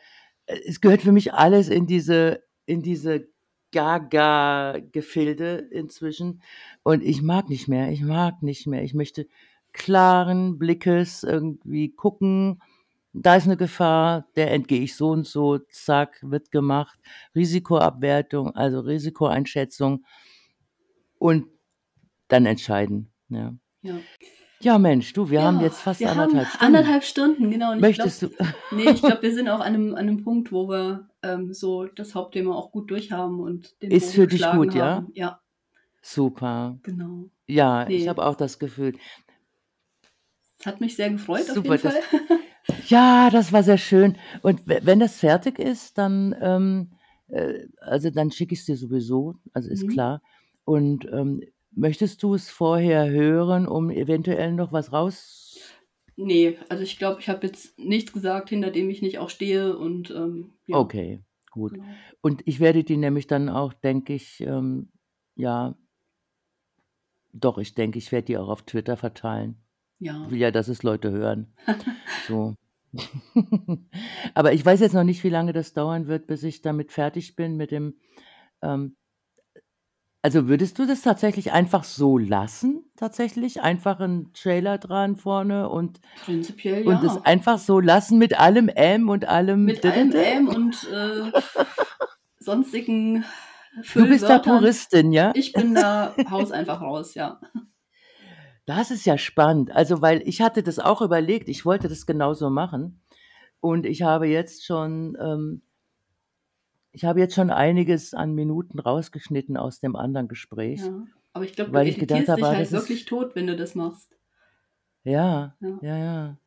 [0.48, 3.28] äh, es gehört für mich alles in diese in diese
[3.72, 6.42] Gaga-Gefilde inzwischen
[6.84, 7.92] und ich mag nicht mehr.
[7.92, 8.84] Ich mag nicht mehr.
[8.84, 9.28] Ich möchte
[9.74, 12.62] klaren Blickes irgendwie gucken,
[13.14, 17.00] da ist 'ne Gefahr, der entgehe ich so und so, zack, wird gemacht.
[17.36, 20.04] Risikoabwertung, also Risikoeinschätzung
[21.22, 21.48] und
[22.30, 23.56] dann entscheiden, ja.
[23.84, 24.06] Ja.
[24.62, 26.66] Ja, Mensch, du, wir haben Ja, jetzt fast haben anderthalb Stunden.
[26.66, 27.72] anderthalb Stunden, genau.
[27.72, 28.28] Und ich Möchtest du?
[28.76, 31.86] nee, ich glaube, wir sind auch an einem, an einem Punkt, wo wir ähm, so
[31.86, 34.96] das Hauptthema auch gut durchhaben und den Ist für dich gut, ja?
[34.96, 35.12] haben.
[35.14, 35.40] Ja,
[36.02, 36.78] Super.
[36.84, 37.30] genau.
[37.48, 38.96] Ja, ich Nee, habe auch das Gefühl.
[40.60, 42.20] es hat mich sehr gefreut, auf Super, jeden das, Fall.
[42.90, 44.18] ja, das war sehr schön.
[44.42, 46.92] Und wenn das fertig ist, dann, ähm,
[47.30, 49.90] äh, also dann schicke ich es dir sowieso, also ist Mhm.
[49.90, 50.22] klar.
[50.66, 51.42] Und ähm,
[51.80, 55.60] möchtest du es vorher hören, um eventuell noch was raus?
[56.16, 59.78] Nee, also ich glaube, ich habe jetzt nichts gesagt, hinter dem ich nicht auch stehe
[59.78, 61.74] und ähm, ja, Okay, gut.
[61.74, 61.86] genau.
[62.22, 64.90] Und ich werde die nämlich dann auch, denke ich, ähm,
[65.36, 65.76] ja,
[67.32, 69.56] doch, ich denke, ich werde die auch auf Twitter verteilen.
[70.00, 70.30] Ich Ja.
[70.30, 71.54] will ja, dass es Leute hören.
[72.28, 72.56] So.
[74.34, 77.36] Aber ich weiß jetzt noch nicht, wie lange das dauern wird, bis ich damit fertig
[77.36, 77.96] bin mit dem.
[78.62, 78.96] Ähm,
[80.22, 82.84] also würdest du das tatsächlich einfach so lassen?
[82.96, 83.62] Tatsächlich?
[83.62, 87.22] Einfach einen Trailer dran vorne und, Prinzipiell und es ja.
[87.24, 90.12] einfach so lassen mit allem M und allem Mit allem?
[90.12, 91.32] M und äh,
[92.40, 93.24] sonstigen
[93.94, 94.60] Du bist da Füllwörtern.
[94.60, 95.32] Puristin, ja?
[95.36, 97.40] Ich bin da Haus einfach raus, ja.
[98.66, 99.72] Das ist ja spannend.
[99.72, 103.02] Also, weil ich hatte das auch überlegt, ich wollte das genauso machen.
[103.62, 105.62] Und ich habe jetzt schon, ähm,
[106.92, 111.04] ich habe jetzt schon einiges an Minuten rausgeschnitten aus dem anderen Gespräch, Ja.
[111.32, 113.48] Aber ich glaube, du weil ich gedacht editierst habe, dich ah, halt wirklich tot, wenn
[113.48, 114.16] du das machst.
[115.04, 115.80] ja, Ja.
[115.82, 116.38] ja, ja.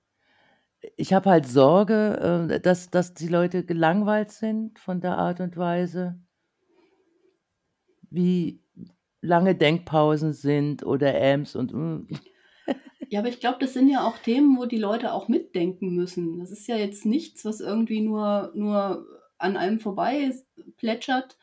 [0.96, 5.56] Ich habe halt Sorge, äh, dass, dass die Leute gelangweilt sind von der Art und
[5.56, 6.18] Weise,
[8.10, 8.60] wie
[9.20, 12.08] lange Denkpausen sind oder Ams und mm.
[13.08, 16.40] Ja, aber ich glaube, das sind ja auch Themen, wo die Leute auch mitdenken müssen.
[16.40, 19.06] Das ist ja jetzt nichts, was irgendwie nur, nur
[19.42, 20.32] an einem vorbei
[20.76, 21.38] plätschert.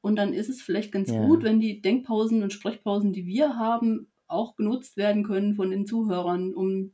[0.00, 1.48] Und dann ist es vielleicht ganz gut, ja.
[1.48, 6.54] wenn die Denkpausen und Sprechpausen, die wir haben, auch genutzt werden können von den Zuhörern,
[6.54, 6.92] um,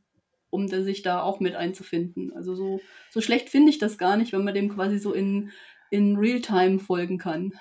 [0.49, 2.31] um sich da auch mit einzufinden.
[2.33, 5.51] Also so, so schlecht finde ich das gar nicht, wenn man dem quasi so in,
[5.89, 7.53] in Realtime folgen kann.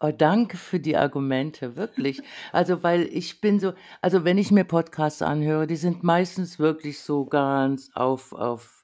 [0.00, 2.22] Oh, danke für die Argumente, wirklich.
[2.52, 7.00] Also, weil ich bin so, also wenn ich mir Podcasts anhöre, die sind meistens wirklich
[7.00, 8.77] so ganz auf, auf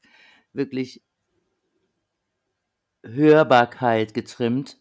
[0.55, 1.03] wirklich
[3.05, 4.79] Hörbarkeit getrimmt.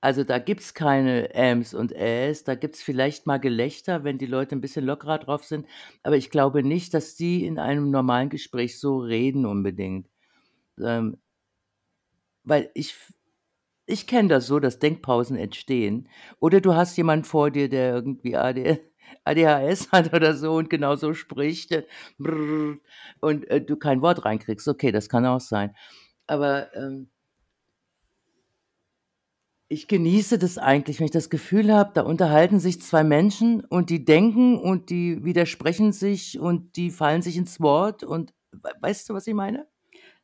[0.00, 4.56] Also da gibt's keine Äms und Äs, da gibt's vielleicht mal Gelächter, wenn die Leute
[4.56, 5.66] ein bisschen lockerer drauf sind,
[6.02, 10.08] aber ich glaube nicht, dass die in einem normalen Gespräch so reden unbedingt.
[10.80, 11.18] Ähm,
[12.44, 12.94] weil ich
[13.86, 16.08] ich kenne das so, dass Denkpausen entstehen.
[16.40, 18.80] Oder du hast jemanden vor dir, der irgendwie AD,
[19.24, 21.84] ADHS hat oder so und genau so spricht äh,
[23.20, 24.68] und äh, du kein Wort reinkriegst.
[24.68, 25.74] Okay, das kann auch sein.
[26.26, 27.10] Aber ähm,
[29.68, 33.88] ich genieße das eigentlich, wenn ich das Gefühl habe, da unterhalten sich zwei Menschen und
[33.90, 39.08] die denken und die widersprechen sich und die fallen sich ins Wort und we- weißt
[39.08, 39.68] du, was ich meine?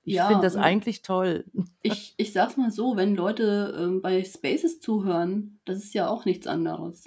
[0.05, 1.45] Ich Ja, finde das eigentlich toll.
[1.83, 6.25] ich, ich sag's mal so, wenn Leute ähm, bei Spaces zuhören, das ist ja auch
[6.27, 7.05] nichts anderes.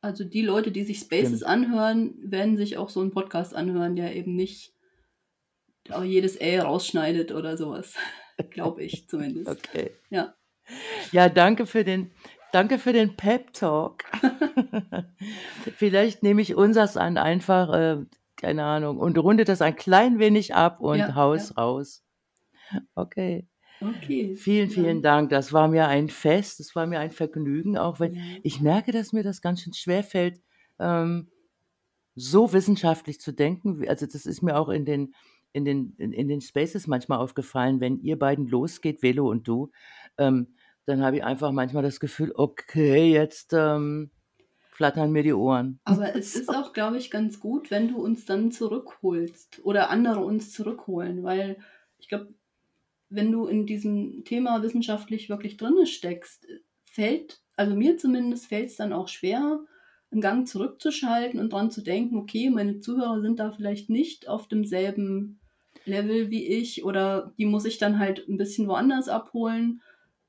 [0.00, 1.44] Also die Leute, die sich Spaces Stimmt.
[1.46, 4.72] anhören, werden sich auch so einen Podcast anhören, der eben nicht
[5.90, 7.94] auch jedes Ä rausschneidet oder sowas.
[8.50, 9.48] Glaube ich zumindest.
[9.50, 9.90] Okay.
[10.10, 10.34] Ja.
[11.12, 12.10] Ja, danke für den,
[12.52, 14.04] danke für den Pep Talk.
[15.76, 18.04] Vielleicht nehme ich unsers an einfach, äh,
[18.36, 21.62] keine Ahnung, und runde das ein klein wenig ab und Ja, haus ja.
[21.62, 22.04] raus.
[22.94, 23.48] Okay.
[23.80, 24.36] Okay.
[24.36, 25.30] Vielen, vielen Dank.
[25.30, 28.22] Das war mir ein Fest, das war mir ein Vergnügen, auch wenn ja.
[28.42, 30.40] ich merke, dass mir das ganz schön schwer fällt,
[30.78, 31.28] ähm,
[32.14, 33.88] so wissenschaftlich zu denken.
[33.88, 35.14] Also das ist mir auch in den,
[35.52, 39.70] in den, in, in den Spaces manchmal aufgefallen, wenn ihr beiden losgeht, Velo und du,
[40.18, 40.54] ähm,
[40.86, 44.10] dann habe ich einfach manchmal das Gefühl, okay, jetzt ähm,
[44.70, 45.80] flattern mir die Ohren.
[45.84, 50.20] Aber es ist auch, glaube ich, ganz gut, wenn du uns dann zurückholst oder andere
[50.20, 51.58] uns zurückholen, weil
[51.98, 52.32] ich glaube,
[53.10, 56.46] wenn du in diesem Thema wissenschaftlich wirklich drinne steckst,
[56.84, 59.60] fällt, also mir zumindest fällt es dann auch schwer,
[60.10, 64.48] einen Gang zurückzuschalten und dran zu denken, okay, meine Zuhörer sind da vielleicht nicht auf
[64.48, 65.40] demselben
[65.84, 69.82] Level wie ich oder die muss ich dann halt ein bisschen woanders abholen.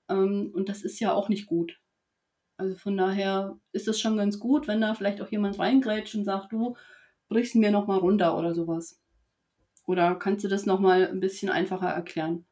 [0.10, 1.80] Ähm, und das ist ja auch nicht gut.
[2.57, 6.26] Also von daher ist es schon ganz gut, wenn da vielleicht auch jemand reingrätscht und
[6.26, 6.76] sagt, du
[7.30, 8.99] brichst mir nochmal runter oder sowas.
[9.85, 12.45] Oder kannst du das nochmal ein bisschen einfacher erklären?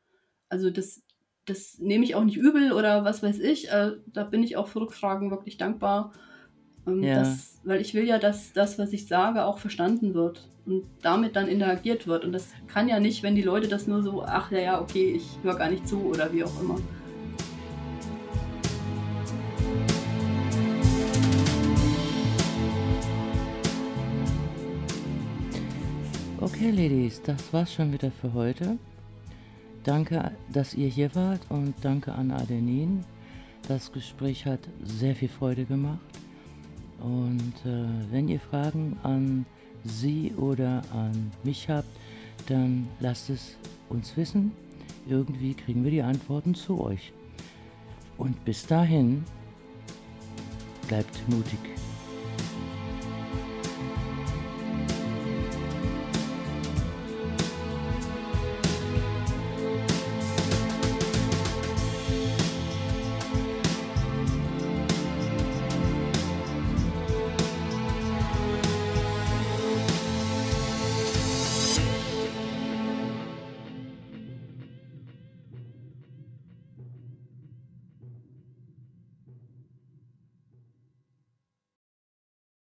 [0.50, 1.02] also das,
[1.46, 3.70] das nehme ich auch nicht übel oder was weiß ich.
[3.70, 6.14] Äh, da bin ich auch für Rückfragen wirklich dankbar.
[6.86, 7.16] Ähm, ja.
[7.16, 11.36] dass, weil ich will ja, dass das, was ich sage, auch verstanden wird und damit
[11.36, 12.26] dann interagiert wird.
[12.26, 15.12] Und das kann ja nicht, wenn die Leute das nur so, ach ja, ja, okay,
[15.12, 16.78] ich höre gar nicht zu oder wie auch immer.
[26.40, 28.78] Okay, Ladies, das war's schon wieder für heute.
[29.88, 33.06] Danke, dass ihr hier wart und danke an Adenin.
[33.70, 36.02] Das Gespräch hat sehr viel Freude gemacht.
[37.00, 39.46] Und äh, wenn ihr Fragen an
[39.86, 41.88] sie oder an mich habt,
[42.48, 43.56] dann lasst es
[43.88, 44.52] uns wissen.
[45.08, 47.14] Irgendwie kriegen wir die Antworten zu euch.
[48.18, 49.24] Und bis dahin,
[50.90, 51.77] bleibt mutig.